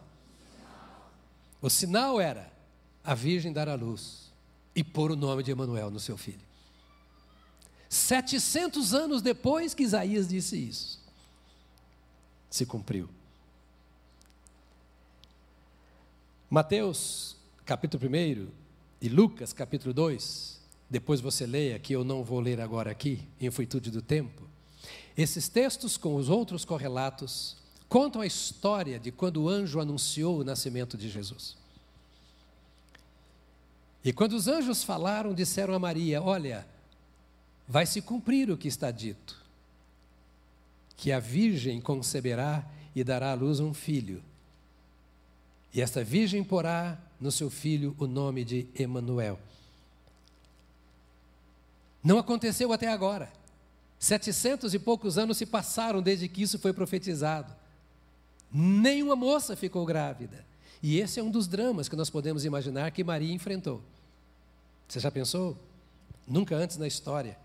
O 1.61 1.69
sinal 1.69 2.21
era 2.21 2.51
a 3.03 3.13
virgem 3.13 3.51
dar 3.51 3.67
à 3.67 3.75
luz 3.75 4.31
e 4.75 4.83
pôr 4.83 5.11
o 5.11 5.15
nome 5.15 5.43
de 5.43 5.51
Emanuel 5.51 5.91
no 5.91 5.99
seu 5.99 6.17
filho. 6.17 6.52
700 8.03 8.93
anos 8.93 9.21
depois 9.21 9.73
que 9.73 9.83
Isaías 9.83 10.27
disse 10.27 10.57
isso. 10.57 10.99
Se 12.49 12.65
cumpriu. 12.65 13.09
Mateus, 16.49 17.35
capítulo 17.65 18.03
1 18.07 18.47
e 19.01 19.09
Lucas, 19.09 19.53
capítulo 19.53 19.93
2, 19.93 20.59
depois 20.89 21.19
você 21.19 21.47
leia, 21.47 21.79
que 21.79 21.93
eu 21.93 22.03
não 22.03 22.23
vou 22.23 22.39
ler 22.39 22.61
agora 22.61 22.91
aqui, 22.91 23.27
em 23.39 23.49
virtude 23.49 23.89
do 23.89 24.01
tempo. 24.01 24.43
Esses 25.17 25.47
textos, 25.47 25.97
com 25.97 26.15
os 26.15 26.29
outros 26.29 26.63
correlatos, 26.65 27.57
contam 27.89 28.21
a 28.21 28.27
história 28.27 28.99
de 28.99 29.11
quando 29.11 29.43
o 29.43 29.49
anjo 29.49 29.79
anunciou 29.79 30.39
o 30.39 30.43
nascimento 30.43 30.97
de 30.97 31.09
Jesus. 31.09 31.55
E 34.03 34.11
quando 34.11 34.33
os 34.33 34.47
anjos 34.47 34.83
falaram, 34.83 35.33
disseram 35.33 35.73
a 35.73 35.79
Maria: 35.79 36.21
Olha, 36.21 36.67
vai 37.73 37.87
se 37.87 38.03
cumprir 38.03 38.51
o 38.51 38.55
que 38.55 38.67
está 38.67 38.91
dito, 38.91 39.35
que 40.95 41.11
a 41.11 41.19
virgem 41.19 41.81
conceberá 41.81 42.63
e 42.95 43.03
dará 43.03 43.31
à 43.31 43.33
luz 43.33 43.59
um 43.59 43.73
filho. 43.73 44.23
E 45.73 45.81
esta 45.81 46.03
virgem 46.03 46.43
porá 46.43 47.01
no 47.19 47.31
seu 47.31 47.49
filho 47.49 47.95
o 47.97 48.05
nome 48.05 48.45
de 48.45 48.67
Emanuel. 48.75 49.39
Não 52.03 52.19
aconteceu 52.19 52.71
até 52.71 52.89
agora. 52.89 53.33
Setecentos 53.97 54.75
e 54.75 54.77
poucos 54.77 55.17
anos 55.17 55.37
se 55.37 55.45
passaram 55.47 55.99
desde 55.99 56.27
que 56.27 56.43
isso 56.43 56.59
foi 56.59 56.73
profetizado. 56.73 57.55
Nenhuma 58.51 59.15
moça 59.15 59.55
ficou 59.55 59.83
grávida. 59.83 60.45
E 60.79 60.99
esse 60.99 61.19
é 61.19 61.23
um 61.23 61.31
dos 61.31 61.47
dramas 61.47 61.89
que 61.89 61.95
nós 61.95 62.11
podemos 62.11 62.45
imaginar 62.45 62.91
que 62.91 63.03
Maria 63.03 63.33
enfrentou. 63.33 63.81
Você 64.87 64.99
já 64.99 65.09
pensou? 65.09 65.57
Nunca 66.27 66.55
antes 66.55 66.77
na 66.77 66.85
história. 66.85 67.41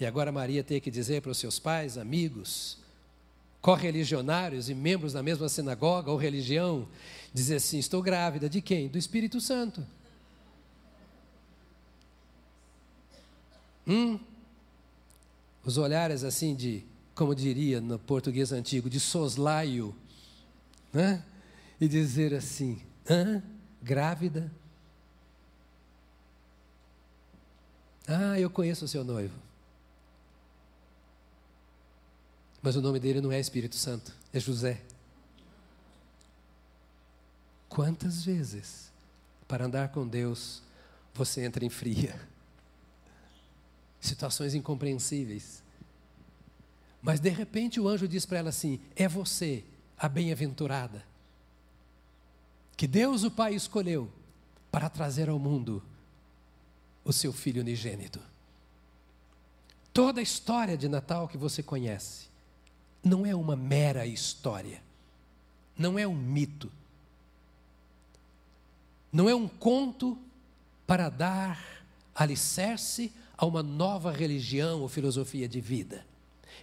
E 0.00 0.06
agora 0.06 0.30
Maria 0.30 0.62
tem 0.62 0.80
que 0.80 0.90
dizer 0.90 1.22
para 1.22 1.32
os 1.32 1.38
seus 1.38 1.58
pais, 1.58 1.98
amigos, 1.98 2.78
correligionários 3.60 4.68
e 4.68 4.74
membros 4.74 5.12
da 5.12 5.22
mesma 5.22 5.48
sinagoga 5.48 6.10
ou 6.10 6.16
religião, 6.16 6.88
dizer 7.34 7.56
assim: 7.56 7.78
estou 7.78 8.00
grávida 8.00 8.48
de 8.48 8.60
quem? 8.60 8.88
Do 8.88 8.96
Espírito 8.96 9.40
Santo. 9.40 9.84
Hum? 13.86 14.20
Os 15.64 15.78
olhares 15.78 16.22
assim 16.22 16.54
de, 16.54 16.84
como 17.14 17.34
diria 17.34 17.80
no 17.80 17.98
português 17.98 18.52
antigo, 18.52 18.88
de 18.88 19.00
soslaio, 19.00 19.94
né? 20.92 21.24
E 21.80 21.88
dizer 21.88 22.34
assim: 22.34 22.80
hã? 23.08 23.42
Grávida? 23.82 24.52
Ah, 28.06 28.38
eu 28.38 28.48
conheço 28.48 28.84
o 28.84 28.88
seu 28.88 29.04
noivo. 29.04 29.47
Mas 32.68 32.76
o 32.76 32.82
nome 32.82 33.00
dele 33.00 33.22
não 33.22 33.32
é 33.32 33.40
Espírito 33.40 33.76
Santo, 33.76 34.14
é 34.30 34.38
José. 34.38 34.82
Quantas 37.66 38.22
vezes, 38.22 38.92
para 39.48 39.64
andar 39.64 39.88
com 39.88 40.06
Deus, 40.06 40.62
você 41.14 41.46
entra 41.46 41.64
em 41.64 41.70
fria? 41.70 42.14
situações 43.98 44.52
incompreensíveis. 44.52 45.62
Mas 47.00 47.20
de 47.20 47.30
repente 47.30 47.80
o 47.80 47.88
anjo 47.88 48.06
diz 48.06 48.26
para 48.26 48.36
ela 48.36 48.50
assim: 48.50 48.78
É 48.94 49.08
você, 49.08 49.64
a 49.96 50.06
bem-aventurada, 50.06 51.02
que 52.76 52.86
Deus 52.86 53.24
o 53.24 53.30
Pai 53.30 53.54
escolheu 53.54 54.12
para 54.70 54.90
trazer 54.90 55.30
ao 55.30 55.38
mundo 55.38 55.82
o 57.02 57.14
seu 57.14 57.32
filho 57.32 57.62
unigênito. 57.62 58.20
Toda 59.90 60.20
a 60.20 60.22
história 60.22 60.76
de 60.76 60.86
Natal 60.86 61.26
que 61.26 61.38
você 61.38 61.62
conhece 61.62 62.27
não 63.02 63.24
é 63.24 63.34
uma 63.34 63.56
mera 63.56 64.06
história, 64.06 64.82
não 65.76 65.98
é 65.98 66.06
um 66.06 66.14
mito, 66.14 66.70
não 69.12 69.28
é 69.28 69.34
um 69.34 69.48
conto 69.48 70.18
para 70.86 71.08
dar 71.08 71.84
alicerce 72.14 73.12
a 73.36 73.46
uma 73.46 73.62
nova 73.62 74.10
religião 74.10 74.80
ou 74.80 74.88
filosofia 74.88 75.48
de 75.48 75.60
vida. 75.60 76.04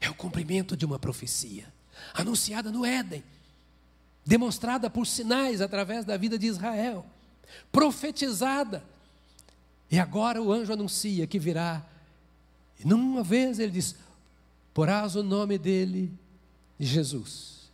É 0.02 0.10
o 0.10 0.14
cumprimento 0.14 0.76
de 0.76 0.86
uma 0.86 1.00
profecia, 1.00 1.72
anunciada 2.14 2.72
no 2.72 2.86
Éden, 2.86 3.24
demonstrada 4.26 4.90
por 4.90 5.08
sinais 5.08 5.62
através 5.62 6.04
da 6.04 6.18
vida 6.18 6.38
de 6.38 6.48
Israel, 6.48 7.06
profetizada. 7.72 8.84
E 9.90 9.98
agora 9.98 10.42
o 10.42 10.52
anjo 10.52 10.74
anuncia 10.74 11.26
que 11.26 11.40
virá. 11.40 11.86
E 12.80 12.86
numa 12.86 13.24
vez 13.24 13.60
ele 13.60 13.72
diz: 13.72 13.96
Porás 14.74 15.16
o 15.16 15.24
nome 15.24 15.58
dele 15.58 16.12
Jesus, 16.80 17.70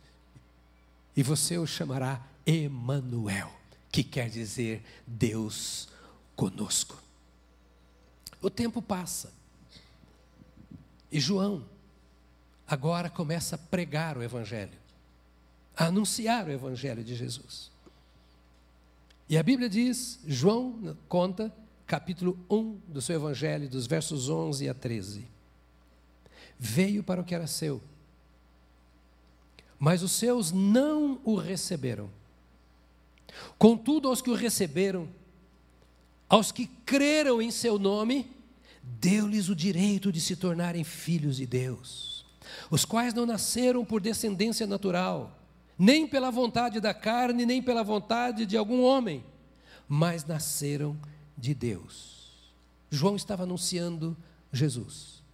e 1.16 1.22
você 1.22 1.58
o 1.58 1.66
chamará 1.66 2.24
Emanuel, 2.46 3.52
que 3.90 4.02
quer 4.02 4.30
dizer 4.30 4.82
Deus 5.06 5.88
conosco. 6.36 7.02
O 8.40 8.50
tempo 8.50 8.80
passa. 8.80 9.32
E 11.10 11.20
João 11.20 11.64
agora 12.66 13.10
começa 13.10 13.56
a 13.56 13.58
pregar 13.58 14.16
o 14.16 14.22
Evangelho, 14.22 14.78
a 15.76 15.86
anunciar 15.86 16.46
o 16.46 16.50
Evangelho 16.50 17.04
de 17.04 17.14
Jesus. 17.14 17.70
E 19.28 19.36
a 19.36 19.42
Bíblia 19.42 19.68
diz, 19.68 20.18
João 20.26 20.96
conta, 21.08 21.54
capítulo 21.86 22.38
1 22.50 22.80
do 22.88 23.02
seu 23.02 23.16
Evangelho, 23.16 23.68
dos 23.68 23.86
versos 23.86 24.28
11 24.28 24.68
a 24.68 24.74
13. 24.74 25.26
Veio 26.58 27.02
para 27.02 27.20
o 27.20 27.24
que 27.24 27.34
era 27.34 27.46
seu, 27.46 27.82
mas 29.82 30.00
os 30.00 30.12
seus 30.12 30.52
não 30.52 31.20
o 31.24 31.34
receberam. 31.34 32.08
Contudo, 33.58 34.06
aos 34.06 34.22
que 34.22 34.30
o 34.30 34.34
receberam, 34.34 35.08
aos 36.28 36.52
que 36.52 36.66
creram 36.86 37.42
em 37.42 37.50
seu 37.50 37.80
nome, 37.80 38.30
deu-lhes 38.80 39.48
o 39.48 39.56
direito 39.56 40.12
de 40.12 40.20
se 40.20 40.36
tornarem 40.36 40.84
filhos 40.84 41.38
de 41.38 41.46
Deus, 41.46 42.24
os 42.70 42.84
quais 42.84 43.12
não 43.12 43.26
nasceram 43.26 43.84
por 43.84 44.00
descendência 44.00 44.68
natural, 44.68 45.36
nem 45.76 46.06
pela 46.06 46.30
vontade 46.30 46.78
da 46.78 46.94
carne, 46.94 47.44
nem 47.44 47.60
pela 47.60 47.82
vontade 47.82 48.46
de 48.46 48.56
algum 48.56 48.84
homem, 48.84 49.24
mas 49.88 50.24
nasceram 50.24 50.96
de 51.36 51.54
Deus. 51.54 52.30
João 52.88 53.16
estava 53.16 53.42
anunciando 53.42 54.16
Jesus. 54.52 55.24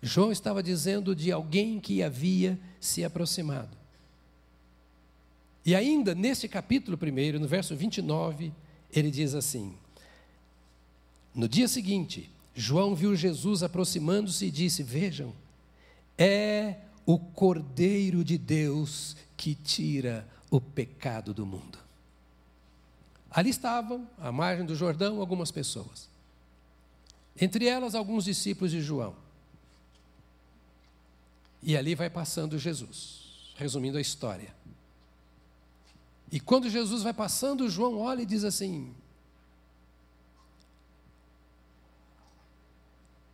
João 0.00 0.30
estava 0.30 0.62
dizendo 0.62 1.16
de 1.16 1.32
alguém 1.32 1.80
que 1.80 2.00
havia 2.00 2.60
se 2.82 3.04
aproximado. 3.04 3.76
E 5.64 5.72
ainda 5.76 6.16
nesse 6.16 6.48
capítulo 6.48 6.98
1, 7.00 7.38
no 7.38 7.46
verso 7.46 7.76
29, 7.76 8.52
ele 8.92 9.08
diz 9.08 9.34
assim: 9.34 9.74
No 11.32 11.48
dia 11.48 11.68
seguinte, 11.68 12.28
João 12.52 12.96
viu 12.96 13.14
Jesus 13.14 13.62
aproximando-se 13.62 14.46
e 14.46 14.50
disse: 14.50 14.82
Vejam, 14.82 15.32
é 16.18 16.78
o 17.06 17.16
Cordeiro 17.18 18.24
de 18.24 18.36
Deus 18.36 19.16
que 19.36 19.54
tira 19.54 20.28
o 20.50 20.60
pecado 20.60 21.32
do 21.32 21.46
mundo. 21.46 21.78
Ali 23.30 23.50
estavam, 23.50 24.08
à 24.18 24.32
margem 24.32 24.66
do 24.66 24.74
Jordão, 24.74 25.20
algumas 25.20 25.52
pessoas. 25.52 26.10
Entre 27.40 27.66
elas, 27.66 27.94
alguns 27.94 28.24
discípulos 28.24 28.72
de 28.72 28.82
João. 28.82 29.21
E 31.62 31.76
ali 31.76 31.94
vai 31.94 32.10
passando 32.10 32.58
Jesus, 32.58 33.54
resumindo 33.56 33.96
a 33.96 34.00
história. 34.00 34.54
E 36.30 36.40
quando 36.40 36.68
Jesus 36.68 37.02
vai 37.02 37.12
passando, 37.12 37.68
João 37.68 37.98
olha 37.98 38.22
e 38.22 38.26
diz 38.26 38.42
assim: 38.42 38.94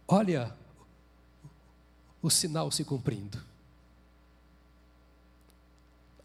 Olha 0.06 0.56
o 2.20 2.28
sinal 2.28 2.70
se 2.70 2.84
cumprindo. 2.84 3.42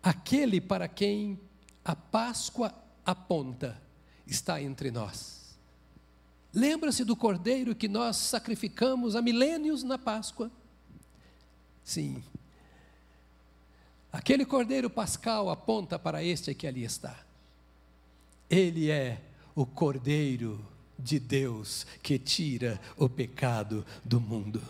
Aquele 0.02 0.60
para 0.60 0.88
quem 0.88 1.40
a 1.86 1.96
Páscoa 1.96 2.74
aponta 3.06 3.82
está 4.26 4.62
entre 4.62 4.90
nós. 4.90 5.58
Lembra-se 6.54 7.04
do 7.04 7.16
cordeiro 7.16 7.76
que 7.76 7.88
nós 7.88 8.18
sacrificamos 8.18 9.16
há 9.16 9.22
milênios 9.22 9.84
na 9.84 9.98
Páscoa? 9.98 10.52
Sim, 11.84 12.24
Aquele 14.14 14.46
cordeiro 14.46 14.92
pascal 14.92 15.50
aponta 15.50 15.98
para 15.98 16.24
este 16.24 16.54
que 16.54 16.68
ali 16.68 16.84
está. 16.84 17.20
Ele 18.48 18.92
é 18.92 19.20
o 19.56 19.66
cordeiro 19.66 20.64
de 21.00 21.20
Deus 21.20 21.88
que 22.04 22.20
tira 22.20 22.80
o 22.96 23.10
pecado 23.10 23.84
do 24.06 24.22
mundo. 24.22 24.62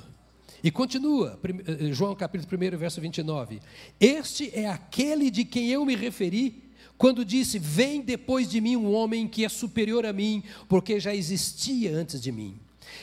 E 0.64 0.72
continua, 0.72 1.38
eh, 1.44 1.92
João 1.92 2.16
capítulo 2.16 2.50
1, 2.50 2.78
verso 2.78 3.02
29. 3.02 3.60
Este 4.00 4.50
é 4.58 4.70
aquele 4.70 5.30
de 5.30 5.44
quem 5.44 5.68
eu 5.70 5.86
me 5.86 5.94
referi 5.98 6.64
quando 6.98 7.26
disse: 7.26 7.60
Vem 7.60 8.00
depois 8.02 8.50
de 8.50 8.62
mim 8.62 8.78
um 8.78 8.94
homem 8.94 9.28
que 9.28 9.44
é 9.44 9.50
superior 9.50 10.06
a 10.06 10.14
mim, 10.14 10.42
porque 10.70 11.02
já 11.02 11.14
existia 11.14 11.94
antes 11.94 12.22
de 12.22 12.32
mim. 12.32 12.58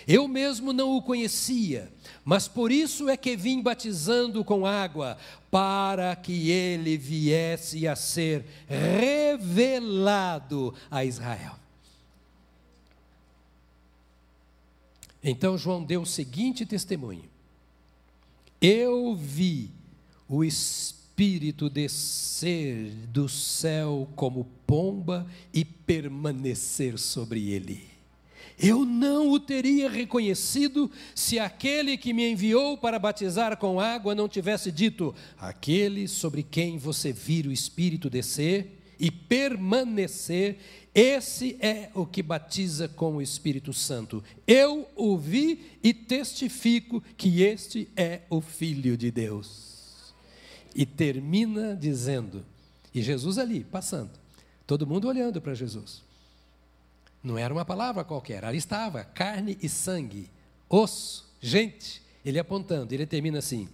Eu 0.07 0.27
mesmo 0.27 0.73
não 0.73 0.97
o 0.97 1.03
conhecia, 1.03 1.93
mas 2.25 2.49
por 2.49 2.73
isso 2.73 3.09
é 3.09 3.17
que 3.17 3.37
vim 3.37 3.63
batizando 3.63 4.45
com 4.45 4.67
água, 4.67 5.17
para 5.51 6.15
que 6.17 6.51
ele 6.51 6.97
viesse 6.97 7.87
a 7.89 7.97
ser 7.97 8.45
revelado 8.69 9.93
a 10.91 11.05
Israel. 11.05 11.57
Então 15.23 15.59
João 15.59 15.85
deu 15.85 16.03
o 16.03 16.07
seguinte 16.07 16.65
testemunho: 16.65 17.25
Eu 18.61 19.15
vi 19.15 19.71
o 20.29 20.43
Espírito 20.45 21.69
descer 21.69 22.91
do 23.09 23.29
céu 23.29 24.09
como 24.17 24.45
pomba 24.67 25.27
e 25.53 25.65
permanecer 25.65 26.99
sobre 26.99 27.51
ele. 27.51 27.90
Eu 28.63 28.85
não 28.85 29.31
o 29.31 29.41
teria 29.41 29.89
reconhecido 29.89 30.91
se 31.15 31.39
aquele 31.39 31.97
que 31.97 32.13
me 32.13 32.31
enviou 32.31 32.77
para 32.77 32.99
batizar 32.99 33.57
com 33.57 33.81
água 33.81 34.15
não 34.15 34.29
tivesse 34.29 34.71
dito: 34.71 35.15
Aquele 35.39 36.07
sobre 36.07 36.43
quem 36.43 36.77
você 36.77 37.11
vira 37.11 37.49
o 37.49 37.53
Espírito 37.53 38.11
descer 38.11 38.79
e 38.99 39.11
permanecer, 39.11 40.59
esse 40.95 41.57
é 41.59 41.91
o 41.95 42.05
que 42.05 42.23
batiza 42.23 42.87
com 42.87 43.17
o 43.17 43.23
Espírito 43.23 43.73
Santo. 43.73 44.23
Eu 44.47 44.87
o 44.95 45.17
vi 45.17 45.79
e 45.83 45.95
testifico 45.95 47.03
que 47.17 47.43
este 47.43 47.89
é 47.97 48.21
o 48.29 48.43
Filho 48.43 48.95
de 48.95 49.11
Deus. 49.11 50.13
E 50.75 50.85
termina 50.85 51.75
dizendo, 51.75 52.45
e 52.95 53.01
Jesus 53.01 53.39
ali, 53.39 53.65
passando, 53.65 54.11
todo 54.67 54.87
mundo 54.87 55.09
olhando 55.09 55.41
para 55.41 55.55
Jesus. 55.55 56.10
Não 57.23 57.37
era 57.37 57.53
uma 57.53 57.65
palavra 57.65 58.03
qualquer, 58.03 58.45
ali 58.45 58.59
estava 58.59 59.05
carne 59.05 59.59
e 59.63 59.69
sangue, 59.69 60.31
osso, 60.69 61.29
gente. 61.41 62.03
Ele 62.25 62.39
apontando, 62.39 62.95
ele 62.95 63.07
termina 63.07 63.39
assim: 63.39 63.69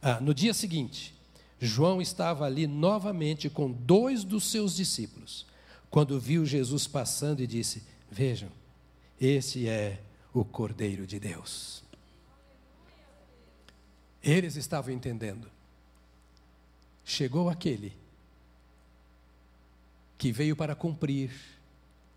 ah, 0.00 0.20
no 0.20 0.34
dia 0.34 0.52
seguinte, 0.52 1.14
João 1.60 2.02
estava 2.02 2.44
ali 2.44 2.66
novamente 2.66 3.48
com 3.48 3.70
dois 3.70 4.24
dos 4.24 4.44
seus 4.50 4.74
discípulos, 4.74 5.46
quando 5.90 6.18
viu 6.18 6.44
Jesus 6.44 6.86
passando 6.86 7.40
e 7.40 7.46
disse: 7.46 7.82
Vejam, 8.10 8.50
esse 9.20 9.68
é 9.68 10.00
o 10.34 10.44
Cordeiro 10.44 11.06
de 11.06 11.20
Deus. 11.20 11.84
Eles 14.22 14.56
estavam 14.56 14.92
entendendo. 14.92 15.50
Chegou 17.04 17.48
aquele 17.48 17.92
que 20.16 20.30
veio 20.30 20.54
para 20.54 20.74
cumprir 20.74 21.32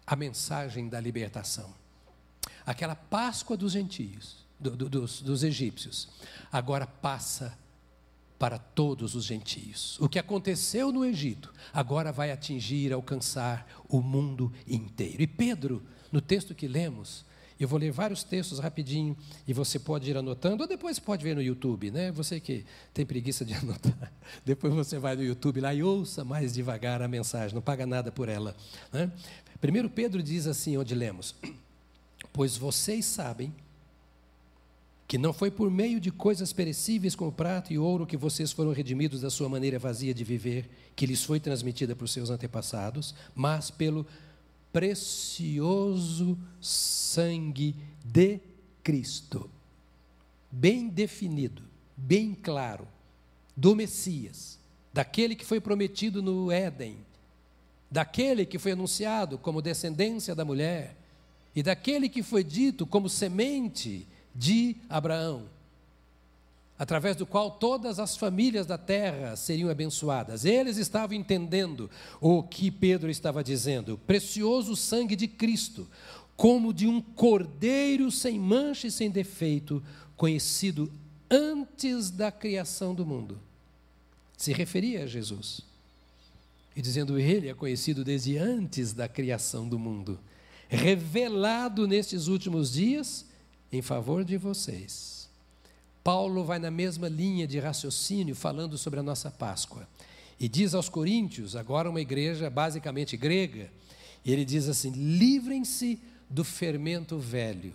a 0.05 0.15
mensagem 0.15 0.87
da 0.87 0.99
libertação. 0.99 1.73
Aquela 2.65 2.95
Páscoa 2.95 3.55
dos 3.55 3.73
gentios, 3.73 4.45
do, 4.59 4.71
do, 4.71 4.89
dos, 4.89 5.21
dos 5.21 5.43
egípcios, 5.43 6.09
agora 6.51 6.85
passa 6.87 7.57
para 8.37 8.57
todos 8.57 9.15
os 9.15 9.23
gentios. 9.23 9.99
O 9.99 10.09
que 10.09 10.19
aconteceu 10.19 10.91
no 10.91 11.05
Egito 11.05 11.53
agora 11.73 12.11
vai 12.11 12.31
atingir, 12.31 12.91
alcançar 12.91 13.67
o 13.87 14.01
mundo 14.01 14.51
inteiro. 14.67 15.21
E 15.21 15.27
Pedro, 15.27 15.81
no 16.11 16.19
texto 16.19 16.53
que 16.53 16.67
lemos, 16.67 17.25
eu 17.57 17.67
vou 17.67 17.79
ler 17.79 17.91
vários 17.91 18.23
textos 18.23 18.59
rapidinho 18.59 19.15
e 19.47 19.53
você 19.53 19.79
pode 19.79 20.09
ir 20.09 20.17
anotando, 20.17 20.63
ou 20.63 20.67
depois 20.67 20.99
pode 20.99 21.23
ver 21.23 21.35
no 21.35 21.41
YouTube, 21.41 21.89
né? 21.89 22.11
Você 22.11 22.39
que 22.39 22.65
tem 22.93 23.05
preguiça 23.05 23.45
de 23.45 23.53
anotar, 23.55 24.11
depois 24.43 24.73
você 24.73 24.99
vai 24.99 25.15
no 25.15 25.23
YouTube 25.23 25.61
lá 25.61 25.73
e 25.73 25.81
ouça 25.81 26.25
mais 26.25 26.53
devagar 26.53 27.01
a 27.01 27.07
mensagem, 27.07 27.55
não 27.55 27.61
paga 27.61 27.85
nada 27.85 28.11
por 28.11 28.27
ela. 28.27 28.55
Né? 28.91 29.09
Primeiro 29.59 29.89
Pedro 29.89 30.21
diz 30.21 30.47
assim, 30.47 30.77
onde 30.77 30.93
lemos: 30.93 31.35
Pois 32.31 32.57
vocês 32.57 33.05
sabem 33.05 33.53
que 35.07 35.17
não 35.17 35.31
foi 35.31 35.51
por 35.51 35.69
meio 35.69 35.99
de 35.99 36.11
coisas 36.11 36.51
perecíveis 36.51 37.15
como 37.15 37.31
prata 37.31 37.71
e 37.71 37.77
ouro 37.77 38.07
que 38.07 38.17
vocês 38.17 38.51
foram 38.51 38.71
redimidos 38.71 39.21
da 39.21 39.29
sua 39.29 39.47
maneira 39.47 39.77
vazia 39.77 40.13
de 40.13 40.23
viver, 40.23 40.69
que 40.95 41.05
lhes 41.05 41.23
foi 41.23 41.39
transmitida 41.39 41.95
por 41.95 42.09
seus 42.09 42.29
antepassados, 42.29 43.13
mas 43.35 43.69
pelo 43.69 44.05
precioso 44.73 46.37
sangue 46.59 47.75
de 48.03 48.39
Cristo. 48.83 49.49
Bem 50.51 50.89
definido, 50.89 51.61
bem 51.95 52.33
claro, 52.33 52.87
do 53.55 53.75
Messias, 53.75 54.59
daquele 54.91 55.35
que 55.35 55.45
foi 55.45 55.61
prometido 55.61 56.21
no 56.21 56.51
Éden, 56.51 56.97
daquele 57.95 58.45
que 58.45 58.59
foi 58.59 58.73
anunciado 58.73 59.37
como 59.37 59.61
descendência 59.61 60.35
da 60.35 60.43
mulher, 60.43 60.97
e 61.55 61.63
daquele 61.63 62.09
que 62.09 62.21
foi 62.21 62.43
dito 62.43 62.85
como 62.85 63.07
semente 63.07 64.05
de 64.35 64.75
Abraão, 64.89 65.43
através 66.77 67.15
do 67.15 67.25
qual 67.25 67.49
todas 67.51 67.97
as 67.97 68.17
famílias 68.17 68.65
da 68.65 68.77
terra 68.77 69.37
seriam 69.37 69.69
abençoadas. 69.69 70.43
Eles 70.43 70.75
estavam 70.75 71.15
entendendo 71.15 71.89
o 72.19 72.43
que 72.43 72.69
Pedro 72.69 73.09
estava 73.09 73.41
dizendo: 73.41 73.97
precioso 74.05 74.75
sangue 74.75 75.15
de 75.15 75.29
Cristo, 75.29 75.87
como 76.35 76.73
de 76.73 76.87
um 76.87 76.99
cordeiro 76.99 78.11
sem 78.11 78.37
mancha 78.37 78.87
e 78.87 78.91
sem 78.91 79.09
defeito, 79.09 79.81
conhecido 80.17 80.91
antes 81.31 82.11
da 82.11 82.29
criação 82.29 82.93
do 82.93 83.05
mundo. 83.05 83.39
Se 84.35 84.51
referia 84.51 85.05
a 85.05 85.07
Jesus. 85.07 85.74
E 86.75 86.81
dizendo, 86.81 87.17
ele 87.17 87.47
é 87.47 87.53
conhecido 87.53 88.03
desde 88.03 88.37
antes 88.37 88.91
da 88.91 89.07
criação 89.07 89.67
do 89.67 89.79
mundo, 89.79 90.19
revelado 90.67 91.87
nestes 91.87 92.27
últimos 92.27 92.73
dias 92.73 93.25
em 93.71 93.81
favor 93.81 94.25
de 94.25 94.37
vocês. 94.37 95.29
Paulo 96.03 96.43
vai 96.43 96.59
na 96.59 96.69
mesma 96.69 97.07
linha 97.07 97.47
de 97.47 97.59
raciocínio 97.59 98.35
falando 98.35 98.77
sobre 98.77 98.99
a 98.99 99.03
nossa 99.03 99.31
Páscoa. 99.31 99.87
E 100.39 100.49
diz 100.49 100.73
aos 100.73 100.89
Coríntios, 100.89 101.55
agora 101.55 101.89
uma 101.89 102.01
igreja 102.01 102.49
basicamente 102.49 103.15
grega, 103.15 103.71
e 104.23 104.33
ele 104.33 104.43
diz 104.43 104.67
assim: 104.67 104.91
livrem-se 104.91 105.99
do 106.29 106.43
fermento 106.43 107.17
velho 107.17 107.73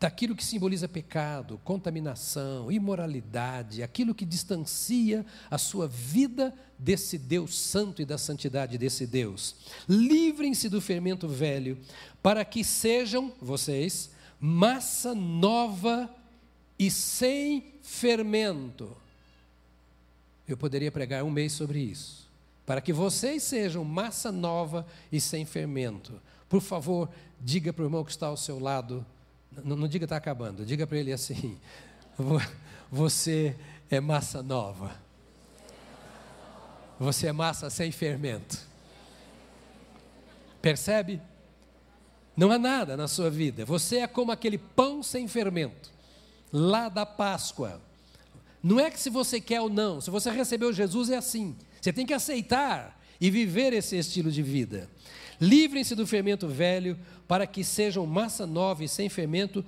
daquilo 0.00 0.34
que 0.34 0.42
simboliza 0.42 0.88
pecado, 0.88 1.60
contaminação, 1.62 2.72
imoralidade, 2.72 3.82
aquilo 3.82 4.14
que 4.14 4.24
distancia 4.24 5.26
a 5.50 5.58
sua 5.58 5.86
vida 5.86 6.54
desse 6.78 7.18
Deus 7.18 7.58
santo 7.58 8.00
e 8.00 8.06
da 8.06 8.16
santidade 8.16 8.78
desse 8.78 9.06
Deus. 9.06 9.54
Livrem-se 9.86 10.70
do 10.70 10.80
fermento 10.80 11.28
velho, 11.28 11.78
para 12.22 12.42
que 12.46 12.64
sejam 12.64 13.30
vocês 13.42 14.10
massa 14.40 15.14
nova 15.14 16.08
e 16.78 16.90
sem 16.90 17.74
fermento. 17.82 18.96
Eu 20.48 20.56
poderia 20.56 20.90
pregar 20.90 21.22
um 21.22 21.30
mês 21.30 21.52
sobre 21.52 21.78
isso. 21.78 22.26
Para 22.64 22.80
que 22.80 22.92
vocês 22.92 23.42
sejam 23.42 23.84
massa 23.84 24.32
nova 24.32 24.86
e 25.12 25.20
sem 25.20 25.44
fermento. 25.44 26.18
Por 26.48 26.62
favor, 26.62 27.10
diga 27.38 27.70
para 27.70 27.82
o 27.82 27.86
irmão 27.86 28.02
que 28.02 28.10
está 28.10 28.28
ao 28.28 28.36
seu 28.36 28.58
lado, 28.58 29.04
não, 29.64 29.76
não 29.76 29.88
diga 29.88 30.04
está 30.04 30.16
acabando, 30.16 30.64
diga 30.64 30.86
para 30.86 30.98
ele 30.98 31.12
assim: 31.12 31.58
você 32.90 33.56
é 33.90 34.00
massa 34.00 34.42
nova. 34.42 34.94
Você 36.98 37.28
é 37.28 37.32
massa 37.32 37.70
sem 37.70 37.90
fermento. 37.90 38.58
Percebe? 40.60 41.20
Não 42.36 42.50
há 42.50 42.58
nada 42.58 42.96
na 42.96 43.08
sua 43.08 43.30
vida. 43.30 43.64
Você 43.64 43.98
é 43.98 44.06
como 44.06 44.30
aquele 44.30 44.58
pão 44.58 45.02
sem 45.02 45.26
fermento, 45.26 45.90
lá 46.52 46.88
da 46.88 47.06
Páscoa. 47.06 47.80
Não 48.62 48.78
é 48.78 48.90
que 48.90 49.00
se 49.00 49.08
você 49.08 49.40
quer 49.40 49.60
ou 49.62 49.70
não, 49.70 50.00
se 50.00 50.10
você 50.10 50.30
recebeu 50.30 50.72
Jesus 50.72 51.08
é 51.08 51.16
assim. 51.16 51.56
Você 51.80 51.92
tem 51.92 52.04
que 52.04 52.12
aceitar 52.12 53.00
e 53.18 53.30
viver 53.30 53.72
esse 53.72 53.96
estilo 53.96 54.30
de 54.30 54.42
vida. 54.42 54.88
Livrem-se 55.40 55.94
do 55.94 56.06
fermento 56.06 56.46
velho, 56.46 56.98
para 57.26 57.46
que 57.46 57.64
sejam 57.64 58.04
massa 58.06 58.46
nova 58.46 58.84
e 58.84 58.88
sem 58.88 59.08
fermento, 59.08 59.64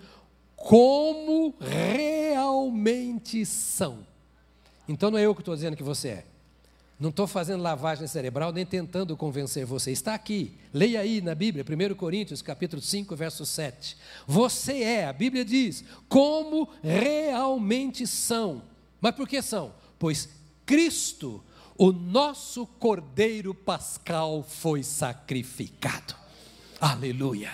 como 0.55 1.55
realmente 1.61 3.47
são. 3.47 4.07
Então 4.87 5.11
não 5.11 5.19
é 5.19 5.25
eu 5.25 5.35
que 5.35 5.41
estou 5.41 5.55
dizendo 5.55 5.77
que 5.77 5.83
você 5.83 6.09
é. 6.09 6.25
Não 7.03 7.11
estou 7.11 7.27
fazendo 7.27 7.63
lavagem 7.63 8.07
cerebral 8.07 8.53
nem 8.53 8.65
tentando 8.65 9.17
convencer 9.17 9.67
você. 9.67 9.91
Está 9.91 10.15
aqui. 10.15 10.53
Leia 10.73 11.01
aí 11.01 11.21
na 11.21 11.35
Bíblia, 11.35 11.65
1 11.65 11.95
Coríntios, 11.97 12.41
capítulo 12.43 12.81
5, 12.81 13.17
verso 13.17 13.45
7. 13.45 13.97
Você 14.25 14.83
é, 14.83 15.07
a 15.07 15.13
Bíblia 15.13 15.45
diz, 15.45 15.85
como 16.09 16.69
realmente 16.81 18.07
são. 18.07 18.63
Mas 19.01 19.17
por 19.17 19.27
que 19.27 19.43
são? 19.43 19.75
Pois 19.99 20.29
Cristo 20.65 21.43
o 21.77 21.93
nosso 21.93 22.67
Cordeiro 22.67 23.55
Pascal 23.55 24.43
foi 24.43 24.83
sacrificado. 24.83 26.15
Aleluia. 26.81 27.51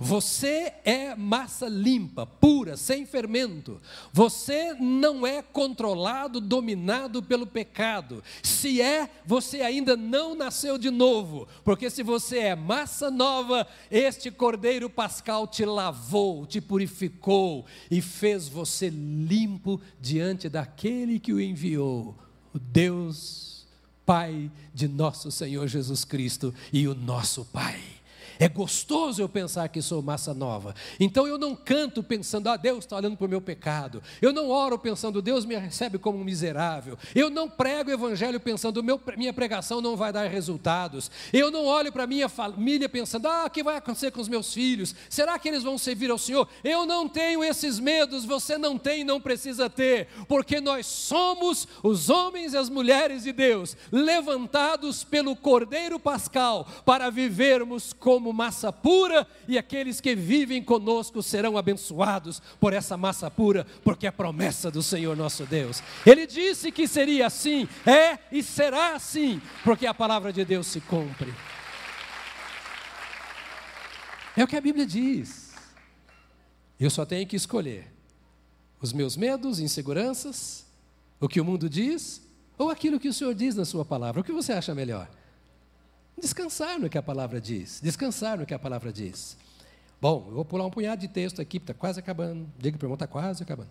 Você 0.00 0.72
é 0.84 1.14
massa 1.14 1.68
limpa, 1.68 2.26
pura, 2.26 2.76
sem 2.76 3.06
fermento. 3.06 3.80
Você 4.12 4.74
não 4.74 5.26
é 5.26 5.40
controlado, 5.40 6.40
dominado 6.40 7.22
pelo 7.22 7.46
pecado. 7.46 8.22
Se 8.42 8.80
é, 8.80 9.08
você 9.24 9.60
ainda 9.60 9.96
não 9.96 10.34
nasceu 10.34 10.78
de 10.78 10.90
novo, 10.90 11.46
porque 11.62 11.88
se 11.90 12.02
você 12.02 12.38
é 12.38 12.56
massa 12.56 13.10
nova, 13.10 13.66
este 13.90 14.30
Cordeiro 14.30 14.90
Pascal 14.90 15.46
te 15.46 15.64
lavou, 15.64 16.46
te 16.46 16.60
purificou 16.60 17.64
e 17.90 18.00
fez 18.00 18.48
você 18.48 18.88
limpo 18.90 19.80
diante 20.00 20.48
daquele 20.48 21.20
que 21.20 21.32
o 21.32 21.40
enviou, 21.40 22.16
o 22.54 22.58
Deus 22.58 23.66
Pai 24.06 24.50
de 24.72 24.86
nosso 24.86 25.30
Senhor 25.30 25.66
Jesus 25.66 26.04
Cristo 26.04 26.54
e 26.72 26.86
o 26.86 26.94
nosso 26.94 27.44
Pai. 27.46 27.93
É 28.38 28.48
gostoso 28.48 29.22
eu 29.22 29.28
pensar 29.28 29.68
que 29.68 29.80
sou 29.80 30.02
massa 30.02 30.34
nova. 30.34 30.74
Então 30.98 31.26
eu 31.26 31.38
não 31.38 31.54
canto 31.54 32.02
pensando, 32.02 32.48
ah, 32.48 32.56
Deus 32.56 32.80
está 32.80 32.96
olhando 32.96 33.16
para 33.16 33.26
o 33.26 33.28
meu 33.28 33.40
pecado. 33.40 34.02
Eu 34.20 34.32
não 34.32 34.50
oro 34.50 34.78
pensando, 34.78 35.22
Deus 35.22 35.44
me 35.44 35.56
recebe 35.56 35.98
como 35.98 36.18
um 36.18 36.24
miserável. 36.24 36.98
Eu 37.14 37.30
não 37.30 37.48
prego 37.48 37.90
o 37.90 37.94
evangelho 37.94 38.40
pensando, 38.40 38.82
meu, 38.82 39.00
minha 39.16 39.32
pregação 39.32 39.80
não 39.80 39.96
vai 39.96 40.12
dar 40.12 40.28
resultados. 40.28 41.10
Eu 41.32 41.50
não 41.50 41.64
olho 41.64 41.92
para 41.92 42.06
minha 42.06 42.28
família 42.28 42.88
pensando, 42.88 43.26
ah, 43.28 43.44
o 43.46 43.50
que 43.50 43.62
vai 43.62 43.76
acontecer 43.76 44.10
com 44.10 44.20
os 44.20 44.28
meus 44.28 44.52
filhos? 44.52 44.94
Será 45.08 45.38
que 45.38 45.48
eles 45.48 45.62
vão 45.62 45.78
servir 45.78 46.10
ao 46.10 46.18
Senhor? 46.18 46.48
Eu 46.62 46.86
não 46.86 47.08
tenho 47.08 47.42
esses 47.44 47.78
medos, 47.78 48.24
você 48.24 48.56
não 48.56 48.78
tem, 48.78 49.04
não 49.04 49.20
precisa 49.20 49.68
ter, 49.68 50.08
porque 50.28 50.60
nós 50.60 50.86
somos 50.86 51.68
os 51.82 52.08
homens 52.08 52.54
e 52.54 52.56
as 52.56 52.68
mulheres 52.68 53.24
de 53.24 53.32
Deus, 53.32 53.76
levantados 53.90 55.04
pelo 55.04 55.36
Cordeiro 55.36 55.98
Pascal 55.98 56.66
para 56.84 57.10
vivermos 57.10 57.92
como 57.92 58.23
como 58.24 58.32
massa 58.32 58.72
pura, 58.72 59.26
e 59.46 59.58
aqueles 59.58 60.00
que 60.00 60.14
vivem 60.14 60.62
conosco 60.62 61.22
serão 61.22 61.58
abençoados 61.58 62.40
por 62.58 62.72
essa 62.72 62.96
massa 62.96 63.30
pura, 63.30 63.66
porque 63.84 64.06
é 64.06 64.10
promessa 64.10 64.70
do 64.70 64.82
Senhor 64.82 65.14
nosso 65.14 65.44
Deus. 65.44 65.82
Ele 66.06 66.26
disse 66.26 66.72
que 66.72 66.88
seria 66.88 67.26
assim, 67.26 67.68
é 67.84 68.18
e 68.32 68.42
será 68.42 68.94
assim, 68.94 69.42
porque 69.62 69.86
a 69.86 69.92
palavra 69.92 70.32
de 70.32 70.42
Deus 70.42 70.66
se 70.68 70.80
cumpre. 70.80 71.34
É 74.34 74.42
o 74.42 74.46
que 74.46 74.56
a 74.56 74.60
Bíblia 74.60 74.86
diz. 74.86 75.52
Eu 76.80 76.88
só 76.88 77.04
tenho 77.04 77.26
que 77.26 77.36
escolher 77.36 77.92
os 78.80 78.94
meus 78.94 79.18
medos, 79.18 79.60
inseguranças, 79.60 80.64
o 81.20 81.28
que 81.28 81.42
o 81.42 81.44
mundo 81.44 81.68
diz, 81.68 82.22
ou 82.56 82.70
aquilo 82.70 82.98
que 82.98 83.08
o 83.08 83.12
Senhor 83.12 83.34
diz 83.34 83.54
na 83.54 83.66
Sua 83.66 83.84
palavra. 83.84 84.22
O 84.22 84.24
que 84.24 84.32
você 84.32 84.54
acha 84.54 84.74
melhor? 84.74 85.10
Descansar 86.20 86.78
no 86.78 86.88
que 86.88 86.98
a 86.98 87.02
palavra 87.02 87.40
diz. 87.40 87.80
Descansar 87.80 88.38
no 88.38 88.46
que 88.46 88.54
a 88.54 88.58
palavra 88.58 88.92
diz. 88.92 89.36
Bom, 90.00 90.24
eu 90.28 90.34
vou 90.34 90.44
pular 90.44 90.66
um 90.66 90.70
punhado 90.70 91.00
de 91.00 91.08
texto 91.08 91.40
aqui, 91.40 91.56
está 91.56 91.74
quase 91.74 91.98
acabando. 91.98 92.46
Diga 92.58 92.76
para 92.76 92.84
o 92.84 92.86
irmão, 92.86 92.94
está 92.94 93.06
quase 93.06 93.42
acabando. 93.42 93.70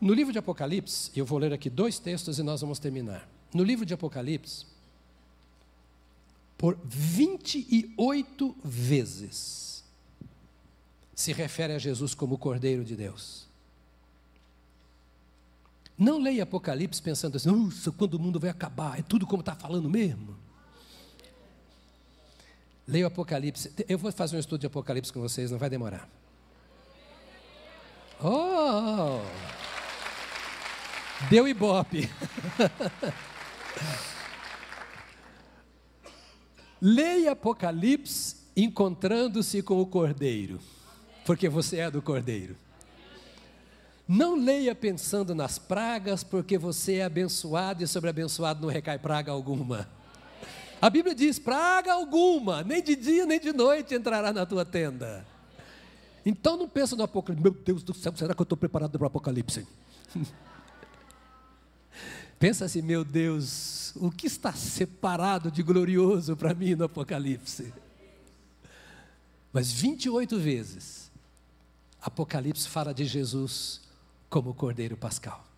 No 0.00 0.12
livro 0.12 0.32
de 0.32 0.38
Apocalipse, 0.38 1.10
eu 1.14 1.24
vou 1.24 1.38
ler 1.38 1.52
aqui 1.52 1.70
dois 1.70 1.98
textos 1.98 2.38
e 2.38 2.42
nós 2.42 2.60
vamos 2.60 2.78
terminar. 2.78 3.28
No 3.52 3.62
livro 3.62 3.86
de 3.86 3.94
Apocalipse, 3.94 4.66
por 6.58 6.78
28 6.84 8.56
vezes, 8.62 9.84
se 11.14 11.32
refere 11.32 11.72
a 11.72 11.78
Jesus 11.78 12.14
como 12.14 12.36
Cordeiro 12.36 12.84
de 12.84 12.96
Deus. 12.96 13.46
Não 15.96 16.18
leia 16.18 16.42
Apocalipse 16.42 17.00
pensando 17.00 17.36
assim, 17.36 17.50
nossa, 17.50 17.92
quando 17.92 18.14
o 18.14 18.18
mundo 18.18 18.40
vai 18.40 18.50
acabar, 18.50 18.98
é 18.98 19.02
tudo 19.02 19.26
como 19.26 19.40
está 19.40 19.54
falando 19.54 19.88
mesmo. 19.88 20.36
Leia 22.86 23.04
o 23.04 23.08
Apocalipse. 23.08 23.72
Eu 23.88 23.98
vou 23.98 24.12
fazer 24.12 24.36
um 24.36 24.40
estudo 24.40 24.60
de 24.60 24.66
Apocalipse 24.66 25.12
com 25.12 25.20
vocês, 25.20 25.50
não 25.50 25.58
vai 25.58 25.70
demorar. 25.70 26.08
Oh! 28.22 29.20
Deu 31.30 31.48
ibope. 31.48 32.10
Leia 36.80 37.32
Apocalipse 37.32 38.36
encontrando-se 38.56 39.62
com 39.62 39.80
o 39.80 39.86
Cordeiro, 39.86 40.60
porque 41.24 41.48
você 41.48 41.78
é 41.78 41.90
do 41.90 42.02
Cordeiro. 42.02 42.56
Não 44.06 44.36
leia 44.36 44.74
pensando 44.74 45.34
nas 45.34 45.58
pragas, 45.58 46.22
porque 46.22 46.58
você 46.58 46.96
é 46.96 47.04
abençoado 47.04 47.82
e 47.82 47.86
sobre 47.86 48.10
abençoado 48.10 48.60
não 48.60 48.68
recai 48.68 48.98
praga 48.98 49.32
alguma. 49.32 49.88
A 50.84 50.90
Bíblia 50.90 51.14
diz: 51.14 51.38
praga 51.38 51.94
alguma, 51.94 52.62
nem 52.62 52.82
de 52.82 52.94
dia 52.94 53.24
nem 53.24 53.40
de 53.40 53.54
noite 53.54 53.94
entrará 53.94 54.34
na 54.34 54.44
tua 54.44 54.66
tenda. 54.66 55.26
Então 56.26 56.58
não 56.58 56.68
pensa 56.68 56.94
no 56.94 57.02
Apocalipse, 57.02 57.42
meu 57.42 57.54
Deus 57.54 57.82
do 57.82 57.94
céu, 57.94 58.14
será 58.14 58.34
que 58.34 58.40
eu 58.42 58.44
estou 58.44 58.58
preparado 58.58 58.98
para 58.98 59.04
o 59.04 59.06
Apocalipse? 59.06 59.66
pensa 62.38 62.66
assim, 62.66 62.82
meu 62.82 63.02
Deus, 63.02 63.96
o 63.96 64.10
que 64.10 64.26
está 64.26 64.52
separado 64.52 65.50
de 65.50 65.62
glorioso 65.62 66.36
para 66.36 66.52
mim 66.52 66.74
no 66.74 66.84
Apocalipse? 66.84 67.72
Mas 69.54 69.72
28 69.72 70.38
vezes, 70.38 71.10
Apocalipse 71.98 72.68
fala 72.68 72.92
de 72.92 73.06
Jesus 73.06 73.80
como 74.28 74.50
o 74.50 74.54
Cordeiro 74.54 74.98
Pascal 74.98 75.53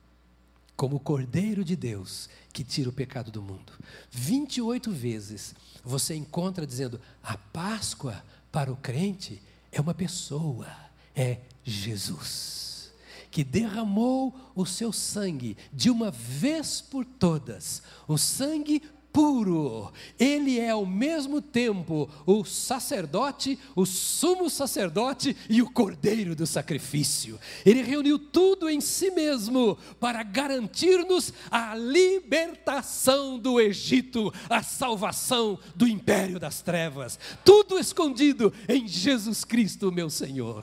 como 0.76 0.96
o 0.96 1.00
Cordeiro 1.00 1.64
de 1.64 1.74
Deus 1.74 2.28
que 2.52 2.62
tira 2.62 2.90
o 2.90 2.92
pecado 2.92 3.30
do 3.30 3.42
mundo. 3.42 3.72
28 4.10 4.90
vezes 4.92 5.54
você 5.82 6.14
encontra 6.14 6.66
dizendo: 6.66 7.00
a 7.22 7.36
Páscoa 7.36 8.22
para 8.52 8.72
o 8.72 8.76
crente 8.76 9.42
é 9.72 9.80
uma 9.80 9.94
pessoa, 9.94 10.68
é 11.14 11.40
Jesus, 11.64 12.92
que 13.30 13.42
derramou 13.42 14.34
o 14.54 14.64
seu 14.64 14.92
sangue 14.92 15.56
de 15.72 15.90
uma 15.90 16.10
vez 16.10 16.80
por 16.80 17.04
todas, 17.04 17.82
o 18.06 18.16
sangue 18.16 18.82
puro. 19.16 19.90
Ele 20.20 20.60
é 20.60 20.68
ao 20.68 20.84
mesmo 20.84 21.40
tempo 21.40 22.06
o 22.26 22.44
sacerdote, 22.44 23.58
o 23.74 23.86
sumo 23.86 24.50
sacerdote 24.50 25.34
e 25.48 25.62
o 25.62 25.70
cordeiro 25.70 26.36
do 26.36 26.46
sacrifício. 26.46 27.40
Ele 27.64 27.80
reuniu 27.80 28.18
tudo 28.18 28.68
em 28.68 28.78
si 28.78 29.10
mesmo 29.10 29.78
para 29.98 30.22
garantir-nos 30.22 31.32
a 31.50 31.74
libertação 31.74 33.38
do 33.38 33.58
Egito, 33.58 34.30
a 34.50 34.62
salvação 34.62 35.58
do 35.74 35.88
império 35.88 36.38
das 36.38 36.60
trevas. 36.60 37.18
Tudo 37.42 37.78
escondido 37.78 38.52
em 38.68 38.86
Jesus 38.86 39.44
Cristo, 39.44 39.90
meu 39.90 40.10
Senhor. 40.10 40.62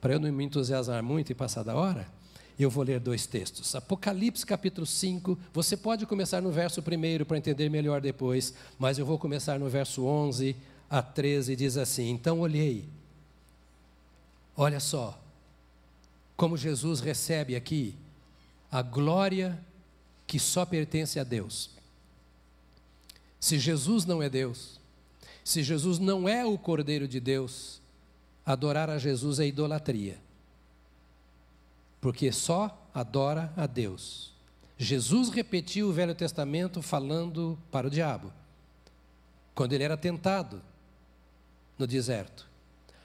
Para 0.00 0.14
eu 0.14 0.18
não 0.18 0.32
me 0.32 0.44
entusiasmar 0.44 1.02
muito 1.02 1.30
e 1.30 1.34
passar 1.34 1.62
da 1.62 1.74
hora, 1.74 2.08
eu 2.62 2.70
vou 2.70 2.84
ler 2.84 3.00
dois 3.00 3.26
textos. 3.26 3.74
Apocalipse 3.74 4.44
capítulo 4.44 4.86
5, 4.86 5.38
você 5.52 5.76
pode 5.76 6.04
começar 6.06 6.40
no 6.40 6.50
verso 6.50 6.82
primeiro 6.82 7.24
para 7.24 7.38
entender 7.38 7.68
melhor 7.68 8.00
depois, 8.00 8.52
mas 8.78 8.98
eu 8.98 9.06
vou 9.06 9.18
começar 9.18 9.58
no 9.58 9.68
verso 9.68 10.04
11 10.04 10.56
a 10.88 11.00
13, 11.00 11.56
diz 11.56 11.76
assim: 11.76 12.10
Então 12.10 12.40
olhei, 12.40 12.84
olha 14.56 14.80
só, 14.80 15.18
como 16.36 16.56
Jesus 16.56 17.00
recebe 17.00 17.56
aqui 17.56 17.94
a 18.70 18.82
glória 18.82 19.58
que 20.26 20.38
só 20.38 20.66
pertence 20.66 21.18
a 21.18 21.24
Deus. 21.24 21.70
Se 23.38 23.58
Jesus 23.58 24.04
não 24.04 24.22
é 24.22 24.28
Deus, 24.28 24.78
se 25.44 25.62
Jesus 25.62 25.98
não 25.98 26.28
é 26.28 26.44
o 26.44 26.58
Cordeiro 26.58 27.08
de 27.08 27.20
Deus, 27.20 27.80
adorar 28.44 28.90
a 28.90 28.98
Jesus 28.98 29.40
é 29.40 29.46
idolatria 29.46 30.18
porque 32.00 32.32
só 32.32 32.88
adora 32.94 33.52
a 33.56 33.66
Deus. 33.66 34.32
Jesus 34.78 35.28
repetiu 35.28 35.88
o 35.88 35.92
Velho 35.92 36.14
Testamento 36.14 36.80
falando 36.80 37.58
para 37.70 37.86
o 37.86 37.90
diabo, 37.90 38.32
quando 39.54 39.74
ele 39.74 39.84
era 39.84 39.96
tentado 39.96 40.62
no 41.78 41.86
deserto: 41.86 42.48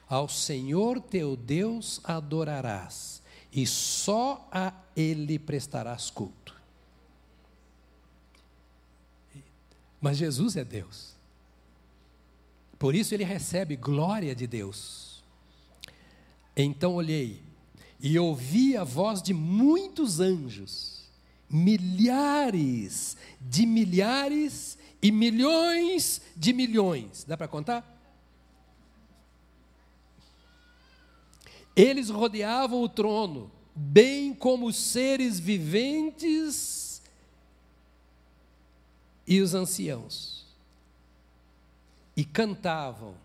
Ao 0.08 0.30
Senhor 0.30 1.02
teu 1.02 1.36
Deus 1.36 2.00
adorarás, 2.04 3.22
e 3.52 3.68
só 3.68 4.48
a 4.52 4.74
Ele 4.96 5.38
prestarás 5.38 6.10
culto. 6.10 6.56
Mas 10.00 10.18
Jesus 10.18 10.56
é 10.56 10.64
Deus, 10.64 11.16
por 12.80 12.96
isso 12.96 13.14
ele 13.14 13.24
recebe 13.24 13.76
glória 13.76 14.36
de 14.36 14.46
Deus. 14.46 15.24
Então 16.56 16.94
olhei, 16.94 17.45
e 18.06 18.20
ouvi 18.20 18.78
a 18.78 18.84
voz 18.84 19.20
de 19.20 19.34
muitos 19.34 20.20
anjos, 20.20 21.10
milhares 21.50 23.18
de 23.42 23.66
milhares 23.66 24.78
e 25.02 25.12
milhões 25.12 26.22
de 26.38 26.54
milhões. 26.54 27.24
Dá 27.24 27.36
para 27.36 27.48
contar? 27.48 27.84
Eles 31.76 32.12
rodeavam 32.12 32.80
o 32.80 32.88
trono, 32.88 33.52
bem 33.76 34.36
como 34.36 34.68
os 34.68 34.76
seres 34.76 35.40
viventes 35.40 37.02
e 39.26 39.42
os 39.42 39.56
anciãos, 39.56 40.46
e 42.16 42.24
cantavam 42.24 43.16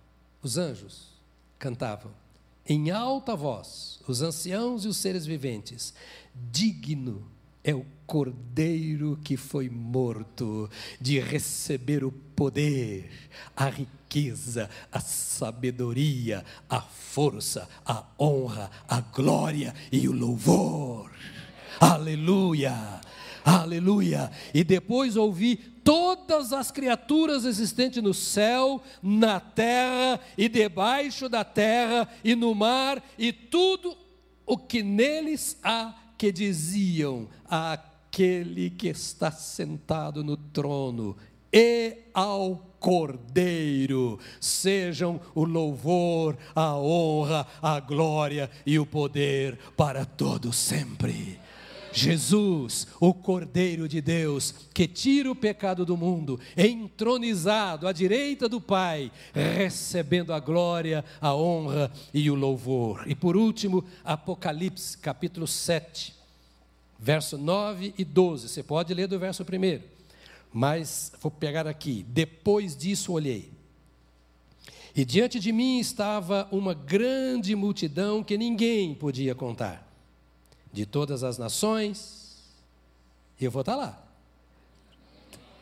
os 0.43 0.57
anjos 0.57 1.11
cantavam 1.59 2.11
em 2.71 2.93
alta 2.93 3.35
voz, 3.35 3.99
os 4.07 4.23
anciãos 4.23 4.85
e 4.85 4.89
os 4.89 4.97
seres 4.97 5.27
viventes: 5.27 5.93
digno 6.33 7.27
é 7.65 7.75
o 7.75 7.85
cordeiro 8.07 9.19
que 9.25 9.37
foi 9.37 9.69
morto 9.69 10.71
de 11.01 11.19
receber 11.19 12.05
o 12.05 12.13
poder, 12.13 13.11
a 13.57 13.69
riqueza, 13.69 14.71
a 14.93 15.01
sabedoria, 15.01 16.45
a 16.69 16.81
força, 16.81 17.69
a 17.85 18.05
honra, 18.17 18.71
a 18.89 19.01
glória 19.01 19.75
e 19.91 20.09
o 20.09 20.13
louvor. 20.13 21.11
Aleluia! 21.81 23.01
Aleluia! 23.45 24.31
E 24.53 24.63
depois 24.63 25.17
ouvi 25.17 25.57
todas 25.57 26.53
as 26.53 26.71
criaturas 26.71 27.45
existentes 27.45 28.03
no 28.03 28.15
céu, 28.15 28.83
na 29.03 29.41
terra 29.41 30.21
e 30.37 30.49
debaixo 30.49 31.29
da 31.29 31.45
terra 31.45 32.09
e 32.23 32.35
no 32.35 32.55
mar 32.55 33.03
e 33.19 33.33
tudo 33.33 33.97
o 34.47 34.59
que 34.59 34.83
neles 34.83 35.57
há 35.63 35.95
que 36.19 36.31
diziam 36.31 37.29
àquele 37.49 38.71
que 38.71 38.89
está 38.89 39.31
sentado 39.31 40.23
no 40.23 40.37
trono 40.37 41.17
e 41.53 41.99
ao 42.15 42.67
Cordeiro 42.79 44.19
sejam 44.41 45.21
o 45.35 45.45
louvor, 45.45 46.37
a 46.55 46.75
honra, 46.77 47.47
a 47.61 47.79
glória 47.79 48.51
e 48.65 48.79
o 48.79 48.87
poder 48.87 49.59
para 49.77 50.05
todos 50.05 50.57
sempre. 50.57 51.39
Jesus, 51.93 52.87
o 53.01 53.13
Cordeiro 53.13 53.89
de 53.89 54.01
Deus, 54.01 54.55
que 54.73 54.87
tira 54.87 55.31
o 55.31 55.35
pecado 55.35 55.85
do 55.85 55.97
mundo, 55.97 56.39
entronizado 56.57 57.87
à 57.87 57.93
direita 57.93 58.49
do 58.49 58.61
Pai, 58.61 59.11
recebendo 59.33 60.33
a 60.33 60.41
glória, 60.41 61.05
a 61.21 61.35
honra 61.35 61.91
e 62.15 62.31
o 62.31 62.35
louvor. 62.35 63.05
E 63.07 63.15
por 63.15 63.37
último, 63.37 63.85
Apocalipse, 64.05 64.97
capítulo 64.99 65.47
7, 65.47 66.15
verso 66.99 67.37
9 67.37 67.95
e 67.99 68.05
12. 68.05 68.49
Você 68.49 68.63
pode 68.63 68.95
ler 68.95 69.07
do 69.07 69.19
verso 69.19 69.45
primeiro, 69.45 69.83
mas 70.53 71.13
vou 71.21 71.31
pegar 71.31 71.67
aqui. 71.67 72.05
Depois 72.09 72.77
disso 72.77 73.13
olhei. 73.13 73.51
E 74.95 75.05
diante 75.05 75.39
de 75.39 75.53
mim 75.53 75.79
estava 75.79 76.49
uma 76.51 76.75
grande 76.75 77.55
multidão 77.55 78.25
que 78.25 78.37
ninguém 78.37 78.95
podia 78.95 79.35
contar 79.35 79.90
de 80.73 80.87
todas 80.87 81.25
as 81.25 81.39
nações, 81.39 82.39
e 83.41 83.45
eu 83.45 83.51
vou 83.51 83.61
estar 83.61 83.77
lá. 83.77 84.03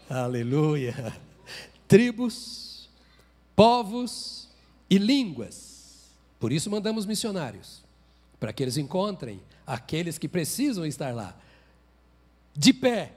Aleluia! 0.08 1.16
Tribos, 1.86 2.88
povos 3.54 4.48
e 4.90 4.98
línguas. 4.98 6.10
Por 6.38 6.52
isso 6.52 6.70
mandamos 6.70 7.06
missionários, 7.06 7.82
para 8.38 8.52
que 8.52 8.62
eles 8.62 8.76
encontrem 8.76 9.40
aqueles 9.66 10.18
que 10.18 10.28
precisam 10.28 10.84
estar 10.84 11.14
lá. 11.14 11.36
De 12.54 12.72
pé, 12.72 13.12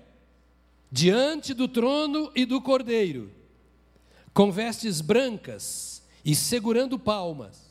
diante 0.91 1.53
do 1.53 1.67
trono 1.67 2.31
e 2.35 2.45
do 2.45 2.61
cordeiro, 2.61 3.31
com 4.33 4.51
vestes 4.51 5.01
brancas 5.01 6.01
e 6.23 6.35
segurando 6.35 6.97
palmas 6.99 7.70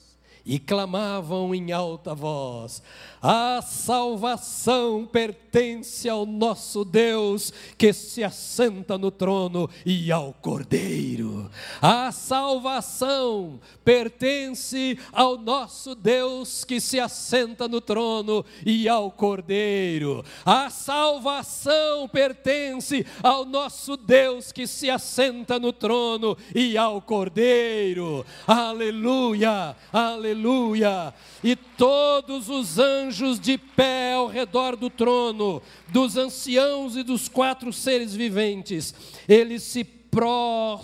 e 0.50 0.58
clamavam 0.58 1.54
em 1.54 1.70
alta 1.70 2.12
voz: 2.12 2.82
A 3.22 3.62
salvação 3.62 5.06
pertence 5.06 6.08
ao 6.08 6.26
nosso 6.26 6.84
Deus 6.84 7.52
que 7.78 7.92
se 7.92 8.24
assenta 8.24 8.98
no 8.98 9.12
trono 9.12 9.70
e 9.86 10.10
ao 10.10 10.32
Cordeiro. 10.32 11.48
A 11.80 12.10
salvação 12.10 13.60
pertence 13.84 14.98
ao 15.12 15.38
nosso 15.38 15.94
Deus 15.94 16.64
que 16.64 16.80
se 16.80 16.98
assenta 16.98 17.68
no 17.68 17.80
trono 17.80 18.44
e 18.66 18.88
ao 18.88 19.08
Cordeiro. 19.12 20.24
A 20.44 20.68
salvação 20.68 22.08
pertence 22.08 23.06
ao 23.22 23.44
nosso 23.44 23.96
Deus 23.96 24.50
que 24.50 24.66
se 24.66 24.90
assenta 24.90 25.60
no 25.60 25.72
trono 25.72 26.36
e 26.52 26.76
ao 26.76 27.00
Cordeiro. 27.00 28.26
Aleluia! 28.48 29.76
Aleluia! 29.92 30.39
Aleluia. 30.40 31.12
E 31.44 31.54
todos 31.54 32.48
os 32.48 32.78
anjos 32.78 33.38
de 33.38 33.58
pé 33.58 34.14
ao 34.14 34.26
redor 34.26 34.74
do 34.76 34.88
trono, 34.88 35.60
dos 35.88 36.16
anciãos 36.16 36.96
e 36.96 37.02
dos 37.02 37.28
quatro 37.28 37.70
seres 37.72 38.14
viventes, 38.14 38.94
eles 39.28 39.62
se 39.62 39.84
prostraram 40.10 40.80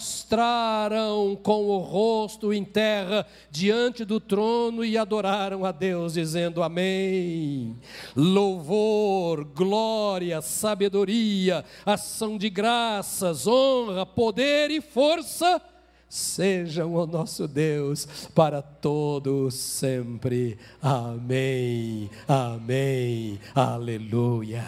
com 1.43 1.65
o 1.65 1.79
rosto 1.79 2.53
em 2.53 2.63
terra 2.65 3.27
diante 3.51 4.05
do 4.05 4.21
trono 4.21 4.85
e 4.85 4.97
adoraram 4.97 5.65
a 5.65 5.73
Deus, 5.73 6.13
dizendo: 6.13 6.63
Amém. 6.63 7.77
Louvor, 8.15 9.45
glória, 9.45 10.41
sabedoria, 10.41 11.65
ação 11.85 12.39
de 12.39 12.49
graças, 12.49 13.49
honra, 13.49 14.07
poder 14.07 14.71
e 14.71 14.81
força 14.81 15.61
sejam 16.09 16.95
o 16.95 17.07
nosso 17.07 17.49
Deus 17.49 18.07
para 18.35 18.63
todos 18.63 19.55
sempre. 19.55 20.59
Amém. 20.81 22.11
Amém. 22.27 23.41
Aleluia. 23.55 24.65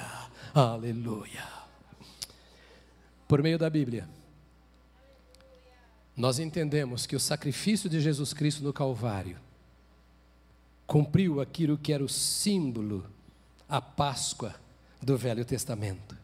Aleluia. 0.54 1.46
Por 3.26 3.42
meio 3.42 3.58
da 3.58 3.68
Bíblia, 3.68 4.08
nós 6.16 6.38
entendemos 6.38 7.06
que 7.06 7.14
o 7.14 7.20
sacrifício 7.20 7.88
de 7.88 8.00
Jesus 8.00 8.32
Cristo 8.32 8.64
no 8.64 8.72
Calvário 8.72 9.38
cumpriu 10.86 11.40
aquilo 11.40 11.76
que 11.76 11.92
era 11.92 12.02
o 12.02 12.08
símbolo, 12.08 13.04
a 13.68 13.80
Páscoa 13.80 14.54
do 15.02 15.16
Velho 15.16 15.44
Testamento. 15.44 16.16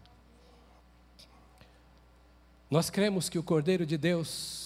Nós 2.71 2.89
cremos 2.89 3.29
que 3.29 3.39
o 3.39 3.43
Cordeiro 3.43 3.85
de 3.85 3.99
Deus 3.99 4.64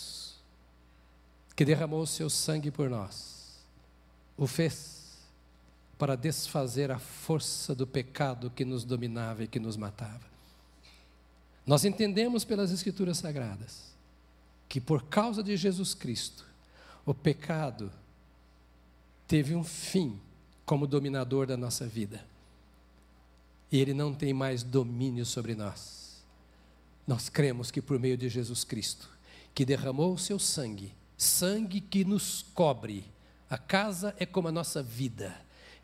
que 1.58 1.64
derramou 1.64 2.02
o 2.02 2.06
seu 2.06 2.30
sangue 2.30 2.70
por 2.70 2.88
nós, 2.88 3.58
o 4.36 4.46
fez 4.46 5.18
para 5.98 6.14
desfazer 6.14 6.88
a 6.92 7.00
força 7.00 7.74
do 7.74 7.84
pecado 7.84 8.48
que 8.48 8.64
nos 8.64 8.84
dominava 8.84 9.42
e 9.42 9.48
que 9.48 9.58
nos 9.58 9.76
matava. 9.76 10.24
Nós 11.66 11.84
entendemos 11.84 12.44
pelas 12.44 12.70
Escrituras 12.70 13.18
Sagradas 13.18 13.92
que 14.68 14.80
por 14.80 15.06
causa 15.06 15.42
de 15.42 15.56
Jesus 15.56 15.94
Cristo, 15.94 16.46
o 17.04 17.12
pecado 17.12 17.90
teve 19.26 19.56
um 19.56 19.64
fim 19.64 20.16
como 20.64 20.86
dominador 20.86 21.44
da 21.44 21.56
nossa 21.56 21.88
vida. 21.88 22.24
E 23.72 23.80
ele 23.80 23.94
não 23.94 24.14
tem 24.14 24.32
mais 24.32 24.62
domínio 24.62 25.26
sobre 25.26 25.56
nós. 25.56 26.22
Nós 27.04 27.28
cremos 27.28 27.72
que 27.72 27.82
por 27.82 27.98
meio 27.98 28.16
de 28.16 28.28
Jesus 28.28 28.62
Cristo, 28.62 29.10
que 29.52 29.64
derramou 29.64 30.14
o 30.14 30.18
seu 30.18 30.38
sangue, 30.38 30.96
sangue 31.18 31.80
que 31.80 32.04
nos 32.04 32.46
cobre. 32.54 33.04
A 33.50 33.58
casa 33.58 34.14
é 34.18 34.24
como 34.24 34.48
a 34.48 34.52
nossa 34.52 34.82
vida. 34.82 35.34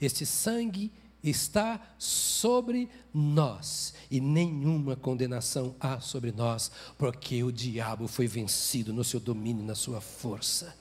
Este 0.00 0.24
sangue 0.24 0.92
está 1.22 1.80
sobre 1.98 2.88
nós 3.12 3.94
e 4.10 4.20
nenhuma 4.20 4.94
condenação 4.94 5.74
há 5.80 5.98
sobre 5.98 6.30
nós, 6.30 6.70
porque 6.96 7.42
o 7.42 7.50
diabo 7.50 8.06
foi 8.06 8.28
vencido 8.28 8.92
no 8.92 9.02
seu 9.02 9.18
domínio, 9.18 9.64
na 9.64 9.74
sua 9.74 10.00
força. 10.00 10.76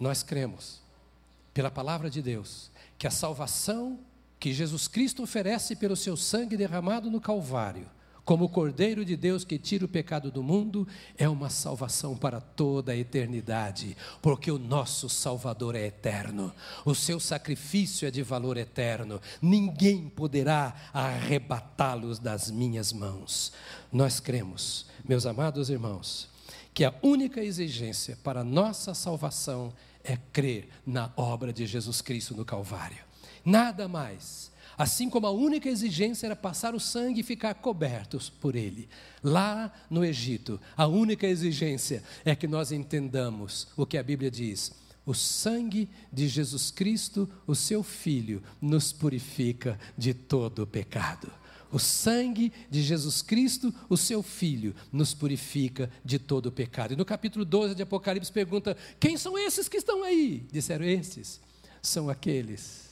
Nós 0.00 0.22
cremos, 0.22 0.80
pela 1.52 1.70
palavra 1.70 2.08
de 2.08 2.22
Deus, 2.22 2.70
que 2.96 3.06
a 3.06 3.10
salvação 3.10 3.98
que 4.38 4.52
Jesus 4.52 4.88
Cristo 4.88 5.22
oferece 5.22 5.76
pelo 5.76 5.96
seu 5.96 6.16
sangue 6.16 6.56
derramado 6.56 7.10
no 7.10 7.20
Calvário 7.20 7.88
como 8.24 8.44
o 8.44 8.48
Cordeiro 8.48 9.04
de 9.04 9.16
Deus 9.16 9.44
que 9.44 9.58
tira 9.58 9.84
o 9.84 9.88
pecado 9.88 10.30
do 10.30 10.42
mundo, 10.42 10.86
é 11.16 11.28
uma 11.28 11.50
salvação 11.50 12.16
para 12.16 12.40
toda 12.40 12.92
a 12.92 12.96
eternidade, 12.96 13.96
porque 14.20 14.50
o 14.50 14.58
nosso 14.58 15.08
Salvador 15.08 15.74
é 15.74 15.86
eterno, 15.86 16.52
o 16.84 16.94
seu 16.94 17.18
sacrifício 17.18 18.06
é 18.06 18.10
de 18.10 18.22
valor 18.22 18.56
eterno, 18.56 19.20
ninguém 19.40 20.08
poderá 20.08 20.74
arrebatá-los 20.92 22.18
das 22.18 22.50
minhas 22.50 22.92
mãos. 22.92 23.52
Nós 23.92 24.20
cremos, 24.20 24.86
meus 25.04 25.26
amados 25.26 25.68
irmãos, 25.68 26.28
que 26.72 26.84
a 26.84 26.94
única 27.02 27.42
exigência 27.42 28.16
para 28.22 28.44
nossa 28.44 28.94
salvação 28.94 29.72
é 30.04 30.16
crer 30.32 30.68
na 30.86 31.12
obra 31.16 31.52
de 31.52 31.66
Jesus 31.66 32.00
Cristo 32.00 32.34
no 32.34 32.44
Calvário. 32.44 33.11
Nada 33.44 33.88
mais 33.88 34.52
Assim 34.76 35.10
como 35.10 35.26
a 35.26 35.30
única 35.30 35.68
exigência 35.68 36.26
era 36.26 36.36
passar 36.36 36.74
o 36.74 36.80
sangue 36.80 37.20
e 37.20 37.24
ficar 37.24 37.54
cobertos 37.54 38.30
por 38.30 38.56
ele. 38.56 38.88
Lá 39.22 39.72
no 39.90 40.04
Egito, 40.04 40.60
a 40.76 40.86
única 40.86 41.26
exigência 41.26 42.02
é 42.24 42.34
que 42.34 42.48
nós 42.48 42.72
entendamos 42.72 43.68
o 43.76 43.84
que 43.84 43.98
a 43.98 44.02
Bíblia 44.02 44.30
diz. 44.30 44.72
O 45.04 45.14
sangue 45.14 45.88
de 46.12 46.28
Jesus 46.28 46.70
Cristo, 46.70 47.28
o 47.46 47.54
seu 47.54 47.82
Filho, 47.82 48.42
nos 48.60 48.92
purifica 48.92 49.78
de 49.98 50.14
todo 50.14 50.62
o 50.62 50.66
pecado. 50.66 51.30
O 51.70 51.78
sangue 51.78 52.52
de 52.70 52.82
Jesus 52.82 53.22
Cristo, 53.22 53.74
o 53.88 53.96
seu 53.96 54.22
Filho, 54.22 54.74
nos 54.92 55.14
purifica 55.14 55.90
de 56.04 56.18
todo 56.18 56.46
o 56.46 56.52
pecado. 56.52 56.92
E 56.92 56.96
no 56.96 57.04
capítulo 57.04 57.44
12 57.44 57.74
de 57.74 57.82
Apocalipse 57.82 58.30
pergunta: 58.30 58.76
Quem 59.00 59.16
são 59.16 59.38
esses 59.38 59.68
que 59.68 59.78
estão 59.78 60.02
aí? 60.04 60.46
Disseram: 60.52 60.84
Esses 60.84 61.40
são 61.80 62.10
aqueles 62.10 62.91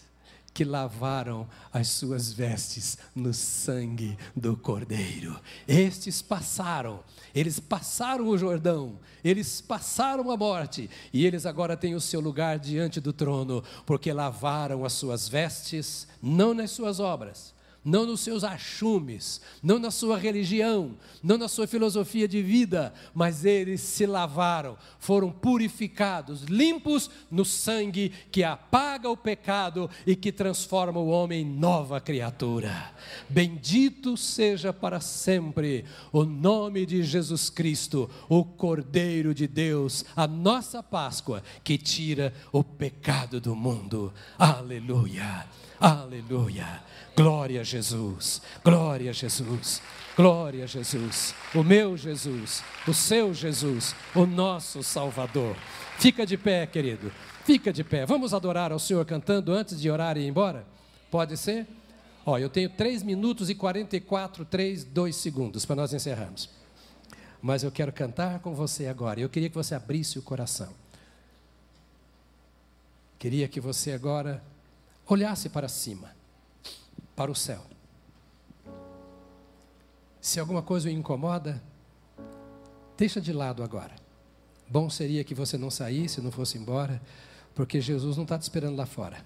que 0.52 0.64
lavaram 0.64 1.48
as 1.72 1.88
suas 1.88 2.32
vestes 2.32 2.98
no 3.14 3.32
sangue 3.32 4.16
do 4.34 4.56
Cordeiro. 4.56 5.38
Estes 5.66 6.20
passaram, 6.20 7.00
eles 7.34 7.60
passaram 7.60 8.28
o 8.28 8.36
Jordão, 8.36 8.98
eles 9.22 9.60
passaram 9.60 10.30
a 10.30 10.36
morte, 10.36 10.90
e 11.12 11.24
eles 11.24 11.46
agora 11.46 11.76
têm 11.76 11.94
o 11.94 12.00
seu 12.00 12.20
lugar 12.20 12.58
diante 12.58 13.00
do 13.00 13.12
trono, 13.12 13.62
porque 13.86 14.12
lavaram 14.12 14.84
as 14.84 14.92
suas 14.92 15.28
vestes, 15.28 16.06
não 16.22 16.52
nas 16.52 16.72
suas 16.72 16.98
obras, 16.98 17.54
não 17.84 18.04
nos 18.04 18.20
seus 18.20 18.44
achumes, 18.44 19.40
não 19.62 19.78
na 19.78 19.90
sua 19.90 20.18
religião, 20.18 20.96
não 21.22 21.38
na 21.38 21.48
sua 21.48 21.66
filosofia 21.66 22.28
de 22.28 22.42
vida, 22.42 22.92
mas 23.14 23.44
eles 23.44 23.80
se 23.80 24.04
lavaram, 24.04 24.76
foram 24.98 25.30
purificados, 25.30 26.42
limpos 26.42 27.10
no 27.30 27.44
sangue 27.44 28.12
que 28.30 28.44
apaga 28.44 29.08
o 29.08 29.16
pecado 29.16 29.88
e 30.06 30.14
que 30.14 30.30
transforma 30.30 31.00
o 31.00 31.08
homem 31.08 31.42
em 31.42 31.44
nova 31.44 32.00
criatura. 32.00 32.92
Bendito 33.28 34.16
seja 34.16 34.72
para 34.72 35.00
sempre 35.00 35.84
o 36.12 36.24
nome 36.24 36.84
de 36.84 37.02
Jesus 37.02 37.48
Cristo, 37.48 38.10
o 38.28 38.44
Cordeiro 38.44 39.34
de 39.34 39.46
Deus, 39.46 40.04
a 40.14 40.26
nossa 40.26 40.82
Páscoa 40.82 41.42
que 41.64 41.78
tira 41.78 42.34
o 42.52 42.62
pecado 42.62 43.40
do 43.40 43.56
mundo. 43.56 44.12
Aleluia. 44.38 45.46
Aleluia. 45.80 46.82
Glória 47.16 47.60
a 47.60 47.64
Jesus. 47.64 48.40
Glória 48.64 49.10
a 49.10 49.12
Jesus. 49.12 49.82
Glória 50.16 50.64
a 50.64 50.66
Jesus. 50.66 51.34
O 51.54 51.62
meu 51.62 51.96
Jesus, 51.96 52.62
o 52.86 52.92
seu 52.92 53.32
Jesus, 53.32 53.94
o 54.14 54.26
nosso 54.26 54.82
Salvador. 54.82 55.56
Fica 55.98 56.26
de 56.26 56.36
pé, 56.36 56.66
querido. 56.66 57.12
Fica 57.44 57.72
de 57.72 57.82
pé. 57.82 58.04
Vamos 58.06 58.34
adorar 58.34 58.72
ao 58.72 58.78
Senhor 58.78 59.04
cantando 59.04 59.52
antes 59.52 59.80
de 59.80 59.90
orar 59.90 60.16
e 60.16 60.20
ir 60.20 60.28
embora? 60.28 60.66
Pode 61.10 61.36
ser? 61.36 61.66
Ó, 62.24 62.38
eu 62.38 62.50
tenho 62.50 62.68
3 62.68 63.02
minutos 63.02 63.48
e 63.48 63.54
44, 63.54 64.44
3, 64.44 64.84
2 64.84 65.16
segundos 65.16 65.64
para 65.64 65.76
nós 65.76 65.92
encerrarmos. 65.92 66.50
Mas 67.40 67.62
eu 67.62 67.72
quero 67.72 67.92
cantar 67.92 68.40
com 68.40 68.54
você 68.54 68.86
agora. 68.86 69.20
Eu 69.20 69.28
queria 69.28 69.48
que 69.48 69.54
você 69.54 69.74
abrisse 69.74 70.18
o 70.18 70.22
coração. 70.22 70.72
Queria 73.18 73.48
que 73.48 73.60
você 73.60 73.92
agora 73.92 74.42
olhasse 75.06 75.48
para 75.48 75.68
cima, 75.68 76.14
para 77.20 77.30
o 77.30 77.34
céu. 77.34 77.60
Se 80.22 80.40
alguma 80.40 80.62
coisa 80.62 80.88
o 80.88 80.90
incomoda, 80.90 81.62
deixa 82.96 83.20
de 83.20 83.30
lado 83.30 83.62
agora. 83.62 83.94
Bom 84.66 84.88
seria 84.88 85.22
que 85.22 85.34
você 85.34 85.58
não 85.58 85.70
saísse, 85.70 86.22
não 86.22 86.32
fosse 86.32 86.56
embora, 86.56 86.98
porque 87.54 87.78
Jesus 87.78 88.16
não 88.16 88.22
está 88.22 88.38
te 88.38 88.42
esperando 88.44 88.74
lá 88.74 88.86
fora. 88.86 89.22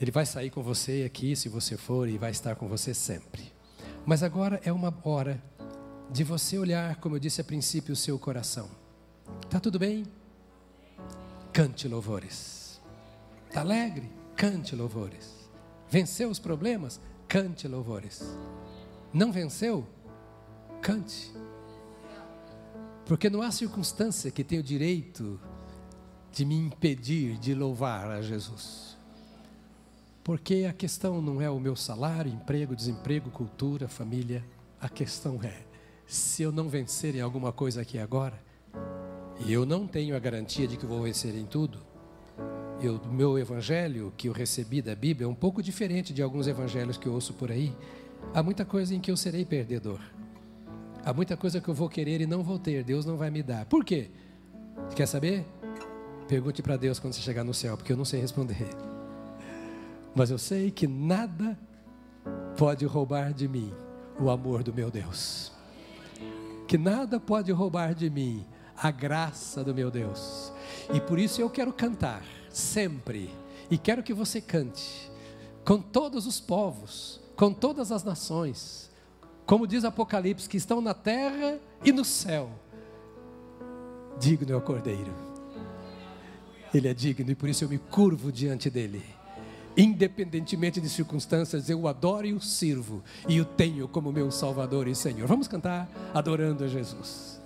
Ele 0.00 0.12
vai 0.12 0.24
sair 0.24 0.50
com 0.50 0.62
você 0.62 1.02
aqui, 1.04 1.34
se 1.34 1.48
você 1.48 1.76
for, 1.76 2.08
e 2.08 2.16
vai 2.16 2.30
estar 2.30 2.54
com 2.54 2.68
você 2.68 2.94
sempre. 2.94 3.52
Mas 4.06 4.22
agora 4.22 4.60
é 4.64 4.72
uma 4.72 4.96
hora 5.02 5.42
de 6.12 6.22
você 6.22 6.58
olhar, 6.58 6.94
como 7.00 7.16
eu 7.16 7.18
disse 7.18 7.40
a 7.40 7.44
princípio, 7.44 7.92
o 7.92 7.96
seu 7.96 8.16
coração. 8.20 8.70
Tá 9.50 9.58
tudo 9.58 9.80
bem? 9.80 10.06
Cante 11.52 11.88
louvores. 11.88 12.80
Está 13.48 13.62
alegre? 13.62 14.08
Cante 14.36 14.76
louvores. 14.76 15.37
Venceu 15.90 16.30
os 16.30 16.38
problemas? 16.38 17.00
Cante 17.26 17.66
louvores. 17.66 18.22
Não 19.12 19.32
venceu? 19.32 19.86
Cante. 20.82 21.32
Porque 23.06 23.30
não 23.30 23.40
há 23.40 23.50
circunstância 23.50 24.30
que 24.30 24.44
tenha 24.44 24.60
o 24.60 24.64
direito 24.64 25.40
de 26.30 26.44
me 26.44 26.54
impedir 26.54 27.38
de 27.38 27.54
louvar 27.54 28.10
a 28.10 28.20
Jesus. 28.20 28.96
Porque 30.22 30.66
a 30.68 30.74
questão 30.74 31.22
não 31.22 31.40
é 31.40 31.48
o 31.48 31.58
meu 31.58 31.74
salário, 31.74 32.30
emprego, 32.30 32.76
desemprego, 32.76 33.30
cultura, 33.30 33.88
família. 33.88 34.44
A 34.78 34.88
questão 34.88 35.42
é: 35.42 35.64
se 36.06 36.42
eu 36.42 36.52
não 36.52 36.68
vencer 36.68 37.14
em 37.14 37.22
alguma 37.22 37.50
coisa 37.50 37.80
aqui 37.80 37.98
agora, 37.98 38.38
e 39.40 39.50
eu 39.50 39.64
não 39.64 39.86
tenho 39.86 40.14
a 40.14 40.18
garantia 40.18 40.68
de 40.68 40.76
que 40.76 40.84
vou 40.84 41.02
vencer 41.02 41.34
em 41.34 41.46
tudo, 41.46 41.80
o 42.86 43.12
meu 43.12 43.36
evangelho 43.36 44.12
que 44.16 44.28
eu 44.28 44.32
recebi 44.32 44.80
da 44.80 44.94
Bíblia 44.94 45.24
é 45.24 45.28
um 45.28 45.34
pouco 45.34 45.60
diferente 45.60 46.12
de 46.12 46.22
alguns 46.22 46.46
evangelhos 46.46 46.96
que 46.96 47.08
eu 47.08 47.12
ouço 47.12 47.34
por 47.34 47.50
aí. 47.50 47.74
Há 48.32 48.42
muita 48.42 48.64
coisa 48.64 48.94
em 48.94 49.00
que 49.00 49.10
eu 49.10 49.16
serei 49.16 49.44
perdedor. 49.44 49.98
Há 51.04 51.12
muita 51.12 51.36
coisa 51.36 51.60
que 51.60 51.68
eu 51.68 51.74
vou 51.74 51.88
querer 51.88 52.20
e 52.20 52.26
não 52.26 52.42
vou 52.42 52.58
ter. 52.58 52.84
Deus 52.84 53.04
não 53.04 53.16
vai 53.16 53.30
me 53.30 53.42
dar. 53.42 53.64
Por 53.66 53.84
quê? 53.84 54.10
Quer 54.94 55.06
saber? 55.06 55.44
Pergunte 56.28 56.62
para 56.62 56.76
Deus 56.76 57.00
quando 57.00 57.14
você 57.14 57.20
chegar 57.20 57.42
no 57.42 57.54
céu, 57.54 57.76
porque 57.76 57.92
eu 57.92 57.96
não 57.96 58.04
sei 58.04 58.20
responder. 58.20 58.68
Mas 60.14 60.30
eu 60.30 60.38
sei 60.38 60.70
que 60.70 60.86
nada 60.86 61.58
pode 62.56 62.84
roubar 62.84 63.32
de 63.32 63.48
mim 63.48 63.72
o 64.20 64.30
amor 64.30 64.62
do 64.62 64.72
meu 64.72 64.90
Deus. 64.90 65.50
Que 66.68 66.78
nada 66.78 67.18
pode 67.18 67.50
roubar 67.50 67.94
de 67.94 68.08
mim 68.08 68.46
a 68.76 68.90
graça 68.90 69.64
do 69.64 69.74
meu 69.74 69.90
Deus. 69.90 70.52
E 70.94 71.00
por 71.00 71.18
isso 71.18 71.40
eu 71.40 71.50
quero 71.50 71.72
cantar 71.72 72.22
sempre. 72.58 73.30
E 73.70 73.78
quero 73.78 74.02
que 74.02 74.12
você 74.12 74.40
cante 74.40 75.10
com 75.64 75.80
todos 75.80 76.26
os 76.26 76.40
povos, 76.40 77.20
com 77.36 77.52
todas 77.52 77.92
as 77.92 78.02
nações, 78.02 78.90
como 79.46 79.66
diz 79.66 79.84
Apocalipse, 79.84 80.48
que 80.48 80.56
estão 80.56 80.80
na 80.80 80.94
terra 80.94 81.58
e 81.84 81.92
no 81.92 82.04
céu. 82.04 82.50
Digno 84.18 84.52
é 84.52 84.56
o 84.56 84.60
Cordeiro. 84.60 85.12
Ele 86.74 86.88
é 86.88 86.94
digno 86.94 87.30
e 87.30 87.34
por 87.34 87.48
isso 87.48 87.64
eu 87.64 87.68
me 87.68 87.78
curvo 87.78 88.30
diante 88.30 88.68
dele. 88.68 89.02
Independentemente 89.76 90.80
de 90.80 90.88
circunstâncias, 90.88 91.70
eu 91.70 91.80
o 91.80 91.88
adoro 91.88 92.26
e 92.26 92.32
o 92.32 92.40
sirvo 92.40 93.02
e 93.28 93.40
o 93.40 93.44
tenho 93.44 93.86
como 93.86 94.12
meu 94.12 94.30
Salvador 94.30 94.88
e 94.88 94.94
Senhor. 94.94 95.26
Vamos 95.26 95.46
cantar 95.46 95.88
adorando 96.12 96.64
a 96.64 96.68
Jesus. 96.68 97.37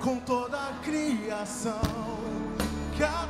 Com 0.00 0.18
toda 0.20 0.56
a 0.56 0.72
criação 0.84 1.80
que 2.96 3.02
a 3.02 3.26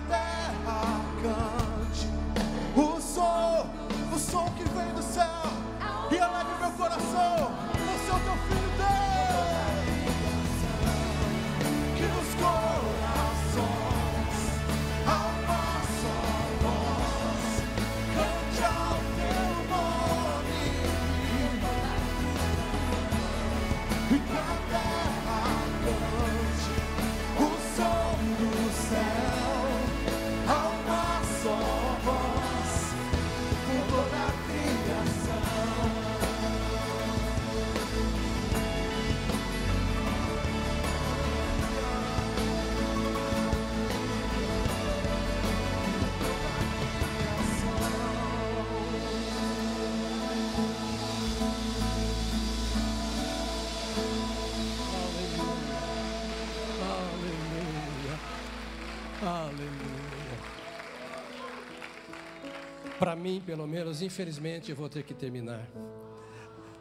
Para 62.98 63.14
mim, 63.14 63.40
pelo 63.44 63.66
menos, 63.66 64.02
infelizmente, 64.02 64.70
eu 64.70 64.76
vou 64.76 64.88
ter 64.88 65.04
que 65.04 65.14
terminar. 65.14 65.66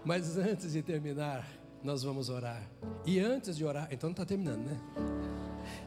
Mas 0.04 0.38
antes 0.38 0.74
de 0.74 0.82
terminar, 0.82 1.48
nós 1.84 2.02
vamos 2.02 2.30
orar. 2.30 2.64
E 3.06 3.20
antes 3.20 3.56
de 3.56 3.64
orar, 3.64 3.88
então 3.92 4.10
não 4.10 4.14
está 4.14 4.26
terminando, 4.26 4.66
né? 4.66 4.80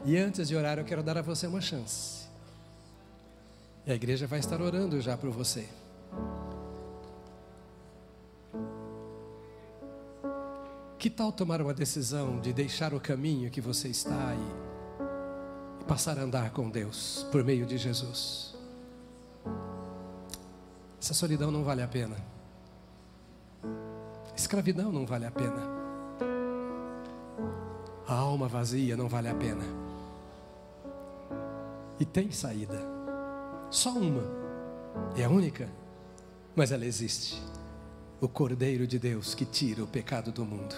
E 0.05 0.17
antes 0.17 0.47
de 0.47 0.55
orar, 0.55 0.79
eu 0.79 0.85
quero 0.85 1.03
dar 1.03 1.17
a 1.17 1.21
você 1.21 1.47
uma 1.47 1.59
chance. 1.59 2.27
E 3.85 3.91
a 3.91 3.95
igreja 3.95 4.25
vai 4.25 4.39
estar 4.39 4.61
orando 4.61 5.01
já 5.01 5.17
por 5.17 5.31
você. 5.31 5.67
Que 10.97 11.09
tal 11.09 11.31
tomar 11.31 11.61
uma 11.61 11.73
decisão 11.73 12.39
de 12.39 12.53
deixar 12.53 12.93
o 12.93 12.99
caminho 12.99 13.49
que 13.49 13.59
você 13.59 13.87
está 13.87 14.35
e, 14.35 15.81
e 15.81 15.85
passar 15.85 16.19
a 16.19 16.21
andar 16.21 16.51
com 16.51 16.69
Deus 16.69 17.25
por 17.31 17.43
meio 17.43 17.65
de 17.65 17.75
Jesus? 17.77 18.50
Essa 21.01 21.15
solidão 21.15 21.49
não 21.49 21.63
vale 21.63 21.81
a 21.81 21.87
pena. 21.87 22.15
Escravidão 24.37 24.91
não 24.91 25.03
vale 25.03 25.25
a 25.25 25.31
pena. 25.31 25.67
A 28.07 28.13
alma 28.13 28.47
vazia 28.47 28.95
não 28.95 29.09
vale 29.09 29.27
a 29.27 29.33
pena. 29.33 29.63
E 31.99 32.05
tem 32.05 32.31
saída. 32.31 32.79
Só 33.71 33.89
uma. 33.89 34.21
É 35.17 35.23
a 35.23 35.29
única. 35.29 35.67
Mas 36.55 36.71
ela 36.71 36.85
existe. 36.85 37.41
O 38.21 38.27
Cordeiro 38.27 38.85
de 38.85 38.99
Deus 38.99 39.33
que 39.33 39.43
tira 39.43 39.83
o 39.83 39.87
pecado 39.87 40.31
do 40.31 40.45
mundo. 40.45 40.75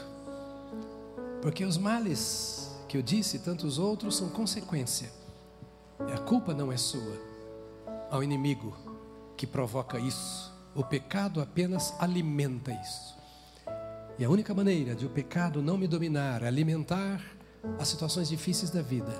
Porque 1.41 1.65
os 1.65 1.78
males 1.78 2.74
que 2.88 2.95
eu 2.95 3.01
disse 3.01 3.36
e 3.36 3.39
tantos 3.41 3.78
outros 3.78 4.15
são 4.15 4.30
consequência. 4.30 5.11
E 6.07 6.13
a 6.13 6.17
culpa 6.19 6.53
não 6.53 6.71
é 6.71 6.78
sua. 6.78 7.17
Ao 8.09 8.24
inimigo 8.24 8.82
que 9.43 9.47
provoca 9.47 9.99
isso. 9.99 10.53
O 10.73 10.85
pecado 10.85 11.41
apenas 11.41 11.93
alimenta 11.99 12.71
isso. 12.71 13.17
E 14.17 14.23
a 14.23 14.29
única 14.29 14.53
maneira 14.53 14.95
de 14.95 15.05
o 15.05 15.09
pecado 15.09 15.61
não 15.61 15.77
me 15.77 15.85
dominar, 15.85 16.45
alimentar 16.45 17.21
as 17.77 17.89
situações 17.89 18.29
difíceis 18.29 18.71
da 18.71 18.81
vida, 18.81 19.11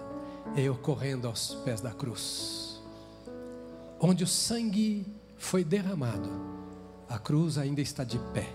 é 0.56 0.62
eu 0.62 0.78
correndo 0.78 1.28
aos 1.28 1.56
pés 1.66 1.82
da 1.82 1.92
cruz. 1.92 2.82
Onde 4.00 4.24
o 4.24 4.28
sangue 4.28 5.06
foi 5.36 5.62
derramado, 5.62 6.30
a 7.10 7.20
cruz 7.20 7.58
ainda 7.58 7.82
está 7.82 8.06
de 8.06 8.18
pé. 8.34 8.48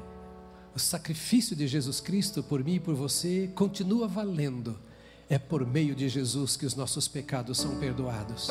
O 0.74 0.78
sacrifício 0.78 1.54
de 1.54 1.68
Jesus 1.68 2.00
Cristo 2.00 2.42
por 2.42 2.64
mim 2.64 2.76
e 2.76 2.80
por 2.80 2.94
você 2.94 3.50
continua 3.54 4.08
valendo. 4.08 4.78
É 5.28 5.38
por 5.38 5.66
meio 5.66 5.94
de 5.94 6.08
Jesus 6.08 6.56
que 6.56 6.64
os 6.64 6.74
nossos 6.74 7.06
pecados 7.06 7.58
são 7.58 7.78
perdoados. 7.78 8.48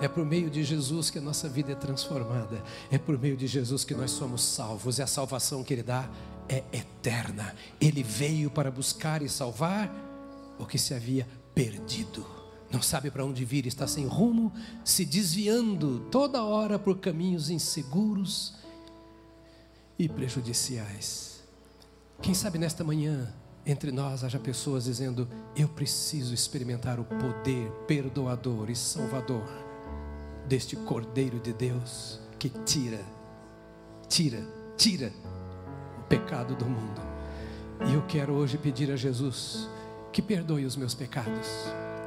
É 0.00 0.08
por 0.08 0.24
meio 0.24 0.50
de 0.50 0.62
Jesus 0.62 1.10
que 1.10 1.18
a 1.18 1.22
nossa 1.22 1.48
vida 1.48 1.72
é 1.72 1.74
transformada. 1.74 2.62
É 2.90 2.98
por 2.98 3.18
meio 3.18 3.36
de 3.36 3.46
Jesus 3.46 3.84
que 3.84 3.94
nós 3.94 4.10
somos 4.10 4.42
salvos. 4.42 4.98
E 4.98 5.02
a 5.02 5.06
salvação 5.06 5.64
que 5.64 5.72
Ele 5.72 5.82
dá 5.82 6.08
é 6.48 6.62
eterna. 6.72 7.54
Ele 7.80 8.02
veio 8.02 8.50
para 8.50 8.70
buscar 8.70 9.22
e 9.22 9.28
salvar 9.28 9.90
o 10.58 10.66
que 10.66 10.78
se 10.78 10.94
havia 10.94 11.26
perdido. 11.54 12.26
Não 12.70 12.82
sabe 12.82 13.10
para 13.10 13.24
onde 13.24 13.44
vir, 13.44 13.66
está 13.66 13.86
sem 13.86 14.06
rumo, 14.06 14.52
se 14.84 15.04
desviando 15.04 16.00
toda 16.10 16.42
hora 16.42 16.78
por 16.78 16.98
caminhos 16.98 17.48
inseguros 17.48 18.54
e 19.98 20.08
prejudiciais. 20.08 21.42
Quem 22.20 22.34
sabe 22.34 22.58
nesta 22.58 22.82
manhã 22.82 23.32
entre 23.64 23.90
nós 23.90 24.24
haja 24.24 24.38
pessoas 24.38 24.84
dizendo: 24.84 25.28
Eu 25.56 25.68
preciso 25.68 26.34
experimentar 26.34 26.98
o 26.98 27.04
poder 27.04 27.70
perdoador 27.86 28.70
e 28.70 28.76
salvador 28.76 29.42
deste 30.48 30.76
Cordeiro 30.76 31.38
de 31.40 31.52
Deus 31.52 32.20
que 32.38 32.48
tira, 32.48 33.00
tira, 34.08 34.42
tira 34.76 35.12
o 35.98 36.02
pecado 36.04 36.54
do 36.54 36.64
mundo. 36.64 37.00
E 37.88 37.94
eu 37.94 38.02
quero 38.06 38.32
hoje 38.32 38.56
pedir 38.56 38.90
a 38.90 38.96
Jesus 38.96 39.68
que 40.12 40.22
perdoe 40.22 40.64
os 40.64 40.76
meus 40.76 40.94
pecados, 40.94 41.48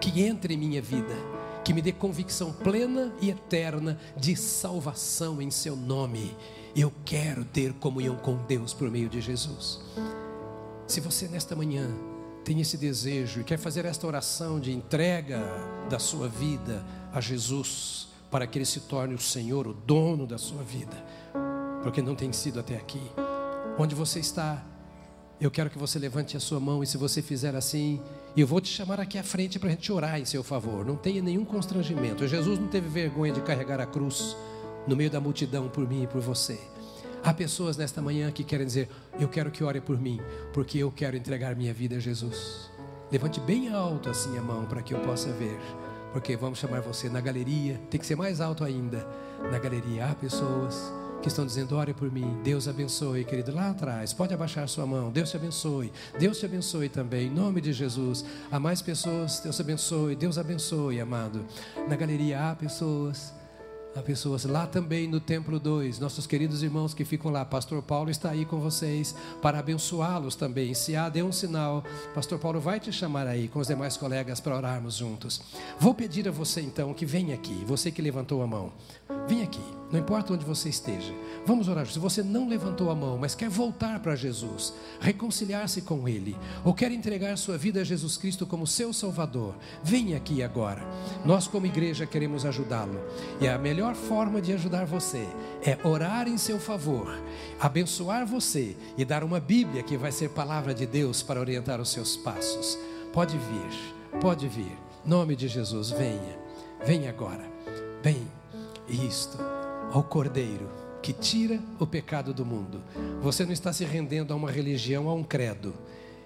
que 0.02 0.22
entre 0.22 0.54
em 0.54 0.58
minha 0.58 0.82
vida, 0.82 1.16
que 1.64 1.74
me 1.74 1.82
dê 1.82 1.92
convicção 1.92 2.52
plena 2.52 3.14
e 3.22 3.30
eterna 3.30 4.00
de 4.18 4.36
salvação 4.36 5.42
em 5.42 5.52
Seu 5.52 5.76
nome. 5.76 6.36
Eu 6.76 6.92
quero 7.06 7.44
ter 7.46 7.74
comunhão 7.74 8.16
com 8.16 8.36
Deus 8.48 8.74
por 8.74 8.90
meio 8.90 9.10
de 9.10 9.22
Jesus. 9.22 9.80
Se 10.88 11.00
você 11.00 11.28
nesta 11.28 11.56
manhã 11.56 11.88
tem 12.44 12.62
esse 12.62 12.78
desejo 12.78 13.42
e 13.42 13.44
quer 13.44 13.60
fazer 13.60 13.86
esta 13.86 14.08
oração 14.08 14.60
de 14.60 14.72
entrega 14.72 15.44
da 15.88 16.00
sua 16.00 16.28
vida 16.28 16.84
a 17.14 17.22
Jesus, 17.22 18.09
para 18.30 18.46
que 18.46 18.58
Ele 18.58 18.66
se 18.66 18.82
torne 18.82 19.14
o 19.14 19.20
Senhor, 19.20 19.68
o 19.68 19.74
dono 19.74 20.28
da 20.28 20.38
sua 20.38 20.64
vida, 20.64 20.96
porque 21.84 22.02
não 22.02 22.16
tem 22.16 22.32
sido 22.32 22.60
até 22.60 22.76
aqui. 22.76 23.02
Onde 23.78 23.96
você 23.96 24.20
está, 24.20 24.64
eu 25.40 25.50
quero 25.50 25.70
que 25.70 25.78
você 25.78 25.98
levante 25.98 26.36
a 26.36 26.40
sua 26.40 26.60
mão 26.60 26.84
e 26.84 26.88
se 26.88 26.98
você 26.98 27.22
fizer 27.22 27.56
assim, 27.56 28.02
eu 28.36 28.46
vou 28.46 28.60
te 28.60 28.68
chamar 28.68 29.00
aqui 29.00 29.18
à 29.18 29.24
frente 29.24 29.58
para 29.58 29.70
a 29.70 29.72
gente 29.72 29.92
orar 29.92 30.20
em 30.20 30.26
seu 30.26 30.44
favor. 30.44 30.86
Não 30.86 30.96
tenha 30.96 31.22
nenhum 31.22 31.46
constrangimento. 31.46 32.28
Jesus 32.28 32.60
não 32.60 32.68
teve 32.68 32.90
vergonha 32.90 33.32
de 33.32 33.42
carregar 33.42 33.80
a 33.80 33.86
cruz 33.86 34.36
no 34.86 34.96
meio 34.96 35.10
da 35.10 35.22
multidão 35.22 35.70
por 35.70 35.88
mim 35.88 36.04
e 36.04 36.08
por 36.08 36.20
você. 36.20 36.60
Há 37.24 37.34
pessoas 37.34 37.78
nesta 37.78 38.02
manhã 38.02 38.32
que 38.32 38.44
querem 38.44 38.66
dizer: 38.66 38.90
Eu 39.20 39.28
quero 39.28 39.52
que 39.52 39.64
ore 39.64 39.82
por 39.82 40.00
mim, 40.00 40.20
porque 40.54 40.78
eu 40.78 40.92
quero 40.92 41.18
entregar 41.18 41.56
minha 41.56 41.74
vida 41.74 41.98
a 41.98 42.00
Jesus. 42.00 42.70
Levante 43.12 43.40
bem 43.40 43.70
alto 43.70 44.10
assim 44.10 44.38
a 44.38 44.42
mão 44.42 44.66
para 44.66 44.82
que 44.82 44.94
eu 44.94 45.00
possa 45.00 45.32
ver, 45.32 45.58
porque 46.12 46.36
vamos 46.36 46.60
chamar 46.60 46.82
você 46.82 47.10
na 47.10 47.22
galeria. 47.22 47.80
Tem 47.90 48.00
que 48.00 48.06
ser 48.06 48.16
mais 48.16 48.42
alto 48.42 48.64
ainda. 48.64 49.06
Na 49.52 49.60
galeria 49.60 50.06
há 50.06 50.16
pessoas 50.16 50.92
que 51.22 51.28
estão 51.28 51.46
dizendo: 51.46 51.76
ore 51.76 51.94
por 51.94 52.12
mim, 52.12 52.40
Deus 52.44 52.68
abençoe, 52.68 53.24
querido, 53.24 53.54
lá 53.54 53.70
atrás, 53.72 54.14
pode 54.14 54.34
abaixar 54.34 54.68
sua 54.68 54.86
mão, 54.86 55.12
Deus 55.12 55.30
te 55.30 55.38
abençoe, 55.38 55.92
Deus 56.18 56.40
te 56.40 56.46
abençoe 56.46 56.90
também, 56.90 57.28
em 57.28 57.32
nome 57.32 57.62
de 57.62 57.74
Jesus. 57.74 58.26
Há 58.52 58.60
mais 58.60 58.82
pessoas, 58.82 59.40
Deus 59.40 59.60
abençoe, 59.60 60.16
Deus 60.16 60.38
abençoe, 60.38 61.00
amado. 61.00 61.46
Na 61.88 61.96
galeria 61.96 62.50
há 62.50 62.56
pessoas. 62.56 63.39
Há 63.96 64.02
pessoas 64.02 64.46
lá 64.46 64.68
também 64.68 65.08
no 65.08 65.20
Templo 65.20 65.60
2, 65.60 66.00
nossos 66.00 66.28
queridos 66.28 66.62
irmãos 66.62 66.94
que 66.94 67.04
ficam 67.04 67.32
lá. 67.32 67.44
Pastor 67.44 67.82
Paulo 67.82 68.12
está 68.12 68.30
aí 68.30 68.46
com 68.46 68.60
vocês 68.60 69.16
para 69.42 69.60
abençoá-los 69.60 70.36
também. 70.36 70.74
Se 70.74 70.96
há, 70.96 71.10
dê 71.10 71.24
um 71.24 71.32
sinal. 71.32 71.84
Pastor 72.14 72.38
Paulo 72.38 72.60
vai 72.60 72.80
te 72.80 72.92
chamar 72.92 73.26
aí 73.26 73.48
com 73.48 73.60
os 73.60 73.68
demais 73.68 73.98
colegas 73.98 74.40
para 74.40 74.56
orarmos 74.56 74.96
juntos. 74.96 75.42
Vou 75.80 75.94
pedir 75.94 76.28
a 76.28 76.32
você 76.32 76.62
então 76.62 76.94
que 76.94 77.06
venha 77.06 77.34
aqui, 77.34 77.64
você 77.66 77.92
que 77.92 78.02
levantou 78.02 78.44
a 78.44 78.48
mão. 78.48 78.72
Vem 79.28 79.42
aqui, 79.42 79.64
não 79.92 80.00
importa 80.00 80.34
onde 80.34 80.46
você 80.46 80.70
esteja. 80.70 81.14
Vamos 81.46 81.68
orar. 81.68 81.86
Se 81.88 81.98
você 81.98 82.22
não 82.22 82.48
levantou 82.48 82.92
a 82.92 82.96
mão, 82.96 83.18
mas 83.18 83.34
quer 83.34 83.50
voltar 83.50 84.00
para 84.00 84.16
Jesus, 84.16 84.74
reconciliar-se 85.00 85.82
com 85.82 86.08
Ele, 86.08 86.38
ou 86.64 86.74
quer 86.74 86.92
entregar 86.92 87.38
sua 87.38 87.58
vida 87.58 87.82
a 87.82 87.84
Jesus 87.84 88.16
Cristo 88.16 88.46
como 88.46 88.68
seu 88.68 88.94
Salvador, 88.94 89.56
venha 89.84 90.18
aqui 90.18 90.44
agora. 90.44 90.82
Nós, 91.26 91.48
como 91.48 91.66
igreja, 91.66 92.06
queremos 92.06 92.46
ajudá-lo. 92.46 93.00
E 93.42 93.48
a 93.48 93.58
melhor 93.58 93.96
forma 93.96 94.42
de 94.42 94.54
ajudar 94.54 94.86
você 94.86 95.28
é 95.64 95.78
orar 95.84 96.28
em 96.28 96.38
seu 96.38 96.60
favor, 96.60 97.08
abençoar 97.60 98.26
você 98.26 98.76
e 98.98 99.04
dar 99.04 99.24
uma 99.24 99.40
Bíblia 99.40 99.82
que 99.82 99.98
vai 99.98 100.12
ser 100.12 100.30
palavra 100.30 100.74
de 100.74 100.86
Deus 100.86 101.24
para 101.24 101.40
orientar 101.40 101.82
os 101.82 101.90
seus 101.90 102.16
passos. 102.16 102.78
Pode 103.12 103.38
vir, 103.38 104.20
pode 104.20 104.48
vir. 104.48 104.78
Nome 105.04 105.36
de 105.36 105.48
Jesus, 105.48 105.90
venha. 105.90 106.38
Venha 106.86 107.10
agora. 107.10 107.50
Vem 108.04 108.28
isto 108.88 109.38
ao 109.92 110.04
Cordeiro 110.04 110.70
que 111.02 111.14
tira 111.14 111.60
o 111.80 111.88
pecado 111.88 112.34
do 112.34 112.46
mundo. 112.46 112.82
Você 113.22 113.46
não 113.46 113.54
está 113.54 113.72
se 113.72 113.86
rendendo 113.86 114.34
a 114.34 114.36
uma 114.36 114.52
religião, 114.52 115.10
a 115.10 115.14
um 115.14 115.24
credo. 115.24 115.74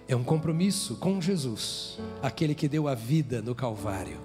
É 0.08 0.16
um 0.16 0.24
compromisso 0.24 0.96
com 0.96 1.22
Jesus, 1.22 2.00
aquele 2.22 2.54
que 2.54 2.68
deu 2.68 2.88
a 2.88 2.96
vida 2.96 3.42
no 3.42 3.56
Calvário, 3.56 4.20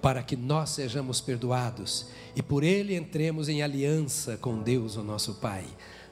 para 0.00 0.22
que 0.22 0.36
nós 0.36 0.70
sejamos 0.70 1.20
perdoados 1.20 2.06
e 2.36 2.42
por 2.42 2.62
ele 2.62 2.94
entremos 2.94 3.48
em 3.48 3.62
aliança 3.62 4.36
com 4.36 4.62
Deus, 4.62 4.96
o 4.96 5.02
nosso 5.02 5.34
Pai. 5.34 5.64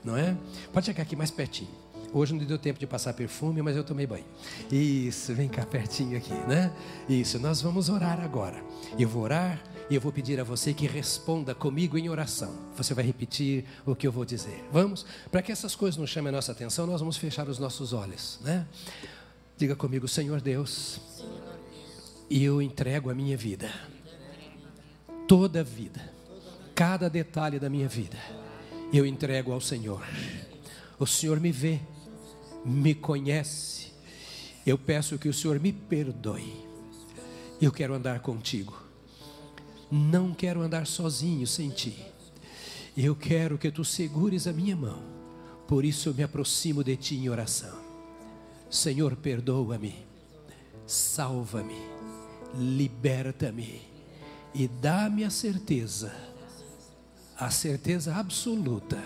Não 0.02 0.16
é? 0.16 0.36
Pode 0.72 0.86
chegar 0.86 1.02
aqui 1.02 1.14
mais 1.14 1.30
pertinho. 1.30 1.70
Hoje 2.12 2.34
não 2.34 2.44
deu 2.44 2.58
tempo 2.58 2.78
de 2.78 2.86
passar 2.86 3.12
perfume, 3.12 3.60
mas 3.60 3.76
eu 3.76 3.82
tomei 3.82 4.06
banho. 4.06 4.24
Isso, 4.70 5.34
vem 5.34 5.48
cá 5.48 5.64
pertinho 5.66 6.16
aqui, 6.16 6.34
né? 6.48 6.72
Isso, 7.08 7.38
nós 7.38 7.60
vamos 7.60 7.88
orar 7.88 8.20
agora. 8.20 8.62
Eu 8.98 9.08
vou 9.08 9.22
orar 9.22 9.62
e 9.88 9.94
eu 9.94 10.00
vou 10.00 10.12
pedir 10.12 10.40
a 10.40 10.44
você 10.44 10.72
que 10.72 10.86
responda 10.86 11.54
comigo 11.54 11.98
em 11.98 12.08
oração. 12.08 12.54
Você 12.76 12.94
vai 12.94 13.04
repetir 13.04 13.64
o 13.84 13.94
que 13.94 14.06
eu 14.06 14.12
vou 14.12 14.24
dizer. 14.24 14.64
Vamos? 14.72 15.04
Para 15.30 15.42
que 15.42 15.52
essas 15.52 15.74
coisas 15.74 15.98
não 15.98 16.06
chamem 16.06 16.30
a 16.30 16.32
nossa 16.32 16.52
atenção, 16.52 16.86
nós 16.86 17.00
vamos 17.00 17.16
fechar 17.16 17.48
os 17.48 17.58
nossos 17.58 17.92
olhos, 17.92 18.38
né? 18.42 18.66
Diga 19.56 19.76
comigo, 19.76 20.08
Senhor 20.08 20.40
Deus, 20.40 21.00
eu 22.30 22.60
entrego 22.60 23.10
a 23.10 23.14
minha 23.14 23.36
vida, 23.36 23.70
toda 25.28 25.60
a 25.60 25.62
vida, 25.62 26.12
cada 26.74 27.08
detalhe 27.08 27.58
da 27.58 27.68
minha 27.68 27.86
vida, 27.86 28.18
eu 28.92 29.06
entrego 29.06 29.52
ao 29.52 29.60
Senhor. 29.60 30.04
O 30.98 31.06
Senhor 31.06 31.38
me 31.38 31.52
vê, 31.52 31.80
me 32.64 32.94
conhece. 32.94 33.92
Eu 34.66 34.78
peço 34.78 35.18
que 35.18 35.28
o 35.28 35.34
Senhor 35.34 35.60
me 35.60 35.72
perdoe. 35.72 36.64
Eu 37.60 37.70
quero 37.70 37.94
andar 37.94 38.20
contigo. 38.20 38.83
Não 39.96 40.34
quero 40.34 40.60
andar 40.60 40.88
sozinho 40.88 41.46
sem 41.46 41.70
ti. 41.70 42.04
Eu 42.96 43.14
quero 43.14 43.56
que 43.56 43.70
tu 43.70 43.84
segures 43.84 44.48
a 44.48 44.52
minha 44.52 44.74
mão. 44.74 45.04
Por 45.68 45.84
isso 45.84 46.08
eu 46.08 46.14
me 46.14 46.24
aproximo 46.24 46.82
de 46.82 46.96
ti 46.96 47.14
em 47.14 47.28
oração. 47.28 47.78
Senhor, 48.68 49.14
perdoa-me, 49.14 49.94
salva-me, 50.84 51.80
liberta-me 52.58 53.82
e 54.52 54.66
dá-me 54.66 55.22
a 55.22 55.30
certeza, 55.30 56.12
a 57.38 57.48
certeza 57.48 58.16
absoluta 58.16 59.00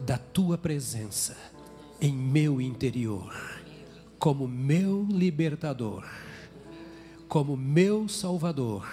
da 0.00 0.16
tua 0.16 0.56
presença 0.56 1.36
em 2.00 2.14
meu 2.14 2.58
interior, 2.58 3.34
como 4.18 4.48
meu 4.48 5.06
libertador, 5.10 6.08
como 7.28 7.54
meu 7.54 8.08
salvador 8.08 8.88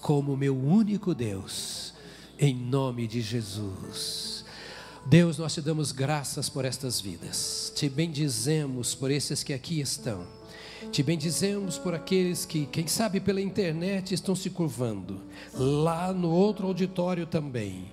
como 0.00 0.36
meu 0.36 0.56
único 0.56 1.14
Deus, 1.14 1.92
em 2.38 2.54
nome 2.54 3.06
de 3.06 3.20
Jesus. 3.20 4.44
Deus, 5.06 5.38
nós 5.38 5.54
te 5.54 5.60
damos 5.60 5.90
graças 5.90 6.48
por 6.48 6.64
estas 6.64 7.00
vidas, 7.00 7.72
te 7.74 7.88
bendizemos 7.88 8.94
por 8.94 9.10
esses 9.10 9.42
que 9.42 9.54
aqui 9.54 9.80
estão, 9.80 10.26
te 10.92 11.02
bendizemos 11.02 11.78
por 11.78 11.94
aqueles 11.94 12.44
que, 12.44 12.66
quem 12.66 12.86
sabe 12.86 13.18
pela 13.18 13.40
internet, 13.40 14.12
estão 14.12 14.36
se 14.36 14.50
curvando, 14.50 15.20
lá 15.54 16.12
no 16.12 16.30
outro 16.30 16.66
auditório 16.66 17.26
também. 17.26 17.86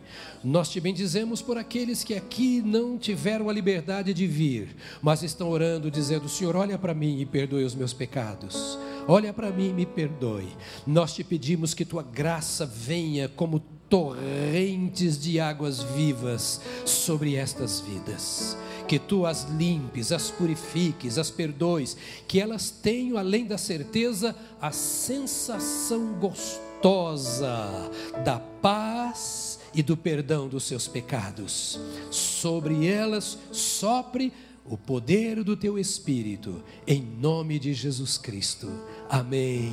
Nós 0.44 0.70
te 0.70 0.80
bendizemos 0.80 1.42
por 1.42 1.58
aqueles 1.58 2.04
que 2.04 2.16
aqui 2.16 2.62
não 2.62 2.98
tiveram 2.98 3.50
a 3.50 3.54
liberdade 3.54 4.14
de 4.14 4.28
vir, 4.28 4.76
mas 5.02 5.24
estão 5.24 5.50
orando, 5.50 5.90
dizendo: 5.90 6.30
Senhor, 6.30 6.56
olha 6.56 6.78
para 6.78 6.94
mim 6.94 7.20
e 7.20 7.26
perdoe 7.26 7.64
os 7.64 7.76
meus 7.76 7.94
pecados. 7.94 8.78
Olha 9.08 9.32
para 9.32 9.52
mim 9.52 9.70
e 9.70 9.74
me 9.74 9.86
perdoe. 9.86 10.48
Nós 10.86 11.14
te 11.14 11.24
pedimos 11.24 11.74
que 11.74 11.86
tua 11.86 12.02
graça 12.02 12.66
venha 12.66 13.30
como 13.30 13.60
torrentes 13.88 15.22
de 15.22 15.40
águas 15.40 15.82
vivas 15.82 16.60
sobre 16.86 17.36
estas 17.36 17.80
vidas. 17.82 18.58
Que 18.88 18.98
tu 18.98 19.26
as 19.26 19.48
limpes, 19.52 20.12
as 20.12 20.32
purifiques, 20.32 21.18
as 21.18 21.30
perdoes, 21.30 21.96
que 22.28 22.40
elas 22.40 22.70
tenham, 22.70 23.18
além 23.18 23.46
da 23.46 23.58
certeza, 23.58 24.36
a 24.60 24.72
sensação 24.72 26.14
gostosa 26.14 27.92
da 28.24 28.40
paz 28.40 29.60
e 29.74 29.84
do 29.84 29.96
perdão 29.96 30.48
dos 30.48 30.64
seus 30.64 30.88
pecados. 30.88 31.80
Sobre 32.10 32.88
elas 32.88 33.38
sopre 33.52 34.32
o 34.66 34.78
poder 34.78 35.44
do 35.44 35.56
teu 35.56 35.78
Espírito, 35.78 36.64
em 36.88 37.02
nome 37.02 37.60
de 37.60 37.74
Jesus 37.74 38.18
Cristo. 38.18 38.68
Amém, 39.10 39.72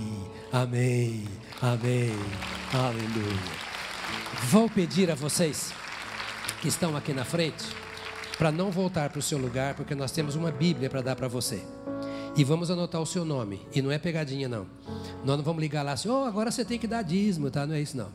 amém, 0.53 1.25
amém, 1.61 2.13
aleluia. 2.73 3.63
Vou 4.51 4.69
pedir 4.69 5.11
a 5.11 5.15
vocês 5.15 5.73
que 6.61 6.69
estão 6.69 6.95
aqui 6.95 7.15
na 7.15 7.25
frente 7.25 7.65
para 8.37 8.53
não 8.53 8.71
voltar 8.71 9.09
para 9.09 9.19
o 9.19 9.23
seu 9.23 9.39
lugar, 9.39 9.75
porque 9.75 9.95
nós 9.95 10.13
temos 10.13 10.35
uma 10.35 10.51
Bíblia 10.51 10.91
para 10.91 11.01
dar 11.01 11.17
para 11.17 11.29
você. 11.29 11.63
E 12.37 12.45
vamos 12.45 12.71
anotar 12.71 13.01
o 13.01 13.07
seu 13.07 13.25
nome. 13.25 13.61
E 13.75 13.81
não 13.81 13.91
é 13.91 13.99
pegadinha, 13.99 14.49
não. 14.49 14.67
Nós 15.25 15.37
não 15.37 15.45
vamos 15.45 15.61
ligar 15.61 15.83
lá 15.83 15.93
assim, 15.93 16.09
oh, 16.09 16.25
agora 16.25 16.51
você 16.51 16.65
tem 16.65 16.79
que 16.79 16.87
dar 16.87 17.03
dízimo, 17.03 17.51
tá? 17.51 17.67
Não 17.67 17.75
é 17.75 17.81
isso, 17.81 17.97
não. 17.97 18.11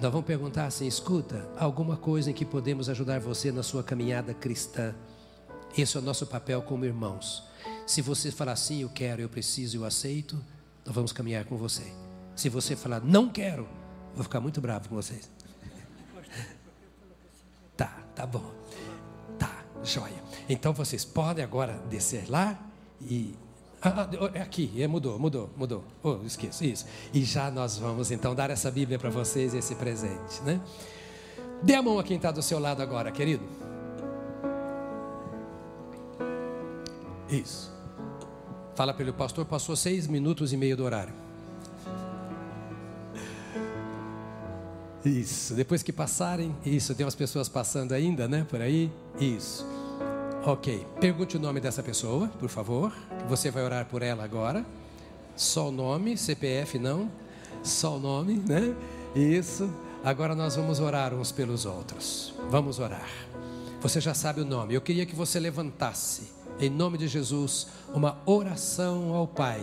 Nós 0.00 0.12
vamos 0.12 0.26
perguntar 0.26 0.66
assim: 0.66 0.86
escuta, 0.86 1.48
alguma 1.58 1.96
coisa 1.96 2.30
em 2.30 2.34
que 2.34 2.44
podemos 2.44 2.88
ajudar 2.88 3.20
você 3.20 3.50
na 3.50 3.62
sua 3.62 3.82
caminhada 3.82 4.32
cristã? 4.32 4.94
Esse 5.76 5.96
é 5.96 6.00
o 6.00 6.02
nosso 6.02 6.26
papel 6.26 6.62
como 6.62 6.84
irmãos. 6.84 7.44
Se 7.86 8.02
você 8.02 8.30
falar 8.30 8.56
sim, 8.56 8.82
eu 8.82 8.88
quero, 8.88 9.22
eu 9.22 9.28
preciso, 9.28 9.78
eu 9.78 9.84
aceito, 9.84 10.38
nós 10.84 10.94
vamos 10.94 11.12
caminhar 11.12 11.44
com 11.44 11.56
você. 11.56 11.92
Se 12.34 12.48
você 12.48 12.76
falar 12.76 13.00
não 13.00 13.28
quero, 13.28 13.62
eu 13.62 14.14
vou 14.14 14.24
ficar 14.24 14.40
muito 14.40 14.60
bravo 14.60 14.88
com 14.88 14.94
vocês. 14.94 15.30
Tá, 17.76 17.96
tá 18.12 18.26
bom. 18.26 18.52
Tá, 19.38 19.64
joia. 19.84 20.22
Então 20.48 20.72
vocês 20.72 21.04
podem 21.04 21.44
agora 21.44 21.80
descer 21.88 22.28
lá 22.28 22.58
e. 23.00 23.34
Ah, 23.80 24.02
ah 24.02 24.30
é 24.34 24.42
aqui, 24.42 24.72
é, 24.82 24.88
mudou, 24.88 25.16
mudou, 25.16 25.48
mudou. 25.56 25.84
Oh, 26.02 26.16
esqueço, 26.26 26.64
isso. 26.64 26.84
E 27.14 27.22
já 27.22 27.50
nós 27.52 27.78
vamos 27.78 28.10
então 28.10 28.34
dar 28.34 28.50
essa 28.50 28.68
Bíblia 28.68 28.98
para 28.98 29.10
vocês, 29.10 29.54
esse 29.54 29.76
presente, 29.76 30.42
né? 30.42 30.60
Dê 31.62 31.74
a 31.74 31.82
mão 31.82 32.00
a 32.00 32.02
quem 32.02 32.16
está 32.16 32.32
do 32.32 32.42
seu 32.42 32.58
lado 32.58 32.82
agora, 32.82 33.12
querido. 33.12 33.67
Isso. 37.28 37.72
Fala 38.74 38.94
para 38.94 39.02
ele, 39.02 39.10
o 39.10 39.14
pastor 39.14 39.44
passou 39.44 39.74
seis 39.74 40.06
minutos 40.06 40.52
e 40.52 40.56
meio 40.56 40.76
do 40.76 40.84
horário. 40.84 41.12
Isso, 45.04 45.54
depois 45.54 45.82
que 45.82 45.92
passarem, 45.92 46.54
isso, 46.64 46.94
tem 46.94 47.04
umas 47.04 47.14
pessoas 47.14 47.48
passando 47.48 47.92
ainda, 47.92 48.28
né, 48.28 48.46
por 48.48 48.60
aí, 48.60 48.92
isso. 49.18 49.66
Ok, 50.44 50.86
pergunte 51.00 51.36
o 51.36 51.40
nome 51.40 51.60
dessa 51.60 51.82
pessoa, 51.82 52.28
por 52.38 52.48
favor, 52.48 52.92
você 53.28 53.50
vai 53.50 53.64
orar 53.64 53.86
por 53.86 54.02
ela 54.02 54.24
agora. 54.24 54.64
Só 55.36 55.68
o 55.68 55.72
nome, 55.72 56.16
CPF 56.16 56.78
não, 56.78 57.10
só 57.62 57.96
o 57.96 58.00
nome, 58.00 58.34
né, 58.34 58.74
isso. 59.14 59.72
Agora 60.04 60.34
nós 60.34 60.56
vamos 60.56 60.80
orar 60.80 61.14
uns 61.14 61.32
pelos 61.32 61.64
outros, 61.64 62.34
vamos 62.50 62.78
orar. 62.78 63.08
Você 63.80 64.00
já 64.00 64.14
sabe 64.14 64.40
o 64.40 64.44
nome, 64.44 64.74
eu 64.74 64.80
queria 64.80 65.06
que 65.06 65.14
você 65.14 65.38
levantasse, 65.38 66.32
em 66.60 66.70
nome 66.70 66.98
de 66.98 67.08
Jesus, 67.08 67.68
uma 67.94 68.18
oração 68.26 69.14
ao 69.14 69.26
Pai 69.26 69.60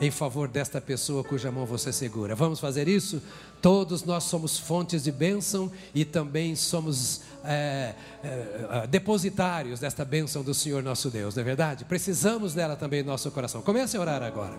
em 0.00 0.10
favor 0.10 0.48
desta 0.48 0.80
pessoa 0.80 1.22
cuja 1.22 1.50
mão 1.50 1.64
você 1.64 1.92
segura. 1.92 2.34
Vamos 2.34 2.60
fazer 2.60 2.88
isso? 2.88 3.22
Todos 3.62 4.04
nós 4.04 4.24
somos 4.24 4.58
fontes 4.58 5.04
de 5.04 5.12
bênção 5.12 5.70
e 5.94 6.04
também 6.04 6.54
somos 6.54 7.22
é, 7.44 7.94
é, 8.22 8.86
depositários 8.86 9.80
desta 9.80 10.04
bênção 10.04 10.42
do 10.42 10.52
Senhor 10.52 10.82
nosso 10.82 11.10
Deus, 11.10 11.34
não 11.34 11.42
é 11.42 11.44
verdade? 11.44 11.84
Precisamos 11.84 12.54
dela 12.54 12.76
também 12.76 13.00
em 13.00 13.04
nosso 13.04 13.30
coração. 13.30 13.62
Comece 13.62 13.96
a 13.96 14.00
orar 14.00 14.22
agora. 14.22 14.58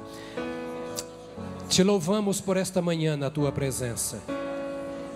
Te 1.69 1.83
louvamos 1.83 2.39
por 2.39 2.57
esta 2.57 2.81
manhã 2.81 3.17
na 3.17 3.29
tua 3.29 3.51
presença. 3.51 4.19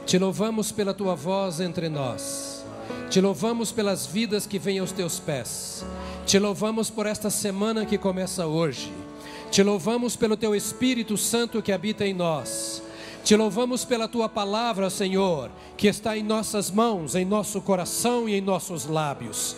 Te 0.05 0.17
louvamos 0.17 0.71
pela 0.71 0.93
tua 0.93 1.15
voz 1.15 1.59
entre 1.59 1.87
nós. 1.89 2.63
Te 3.09 3.21
louvamos 3.21 3.71
pelas 3.71 4.05
vidas 4.05 4.45
que 4.45 4.59
vêm 4.59 4.79
aos 4.79 4.91
teus 4.91 5.19
pés. 5.19 5.83
Te 6.29 6.39
louvamos 6.39 6.91
por 6.91 7.07
esta 7.07 7.31
semana 7.31 7.87
que 7.87 7.97
começa 7.97 8.45
hoje. 8.45 8.93
Te 9.49 9.63
louvamos 9.63 10.15
pelo 10.15 10.37
teu 10.37 10.53
Espírito 10.53 11.17
Santo 11.17 11.59
que 11.59 11.71
habita 11.71 12.05
em 12.05 12.13
nós. 12.13 12.83
Te 13.23 13.35
louvamos 13.35 13.83
pela 13.83 14.07
tua 14.07 14.29
palavra, 14.29 14.91
Senhor, 14.91 15.49
que 15.75 15.87
está 15.87 16.15
em 16.15 16.21
nossas 16.21 16.69
mãos, 16.69 17.15
em 17.15 17.25
nosso 17.25 17.59
coração 17.61 18.29
e 18.29 18.35
em 18.35 18.41
nossos 18.41 18.85
lábios. 18.85 19.55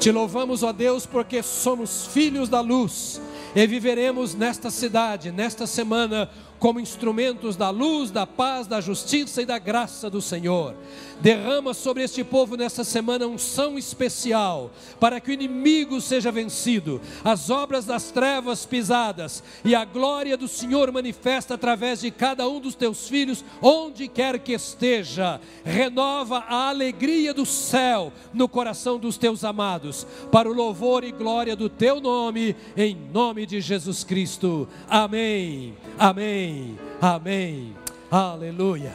Te 0.00 0.10
louvamos, 0.10 0.62
ó 0.62 0.72
Deus, 0.72 1.04
porque 1.04 1.42
somos 1.42 2.06
filhos 2.06 2.48
da 2.48 2.62
luz 2.62 3.20
e 3.54 3.66
viveremos 3.66 4.34
nesta 4.34 4.70
cidade, 4.70 5.30
nesta 5.30 5.66
semana, 5.66 6.30
como 6.58 6.80
instrumentos 6.80 7.56
da 7.56 7.70
luz, 7.70 8.10
da 8.10 8.26
paz, 8.26 8.66
da 8.66 8.80
justiça 8.80 9.42
e 9.42 9.46
da 9.46 9.58
graça 9.58 10.08
do 10.08 10.22
Senhor. 10.22 10.74
Derrama 11.20 11.74
sobre 11.74 12.02
este 12.02 12.24
povo 12.24 12.56
nesta 12.56 12.84
semana 12.84 13.26
um 13.26 13.38
são 13.38 13.78
especial, 13.78 14.70
para 14.98 15.20
que 15.20 15.30
o 15.30 15.32
inimigo 15.32 16.00
seja 16.00 16.32
vencido, 16.32 17.00
as 17.24 17.50
obras 17.50 17.84
das 17.84 18.10
trevas 18.10 18.66
pisadas 18.66 19.42
e 19.64 19.74
a 19.74 19.84
glória 19.84 20.36
do 20.36 20.48
Senhor 20.48 20.90
manifesta 20.90 21.54
através 21.54 22.00
de 22.00 22.10
cada 22.10 22.48
um 22.48 22.60
dos 22.60 22.74
teus 22.74 23.08
filhos, 23.08 23.44
onde 23.62 24.08
quer 24.08 24.38
que 24.38 24.52
esteja. 24.52 25.40
Renova 25.64 26.44
a 26.48 26.68
alegria 26.68 27.32
do 27.32 27.46
céu 27.46 28.12
no 28.32 28.48
coração 28.48 28.98
dos 28.98 29.16
teus 29.16 29.44
amados, 29.44 30.06
para 30.30 30.48
o 30.48 30.52
louvor 30.52 31.04
e 31.04 31.12
glória 31.12 31.54
do 31.54 31.68
teu 31.68 32.00
nome, 32.00 32.56
em 32.76 32.96
nome 33.12 33.46
de 33.46 33.60
Jesus 33.60 34.04
Cristo. 34.04 34.68
Amém. 34.88 35.74
Amém. 35.98 36.53
Amém. 36.54 36.78
Amém. 37.00 37.76
Aleluia. 38.10 38.94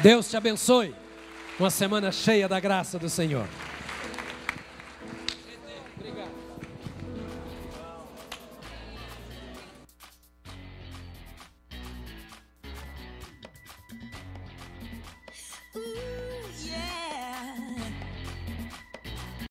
Deus 0.00 0.30
te 0.30 0.36
abençoe. 0.36 0.94
Uma 1.58 1.70
semana 1.70 2.10
cheia 2.10 2.48
da 2.48 2.58
graça 2.58 2.98
do 2.98 3.08
Senhor. 3.08 3.46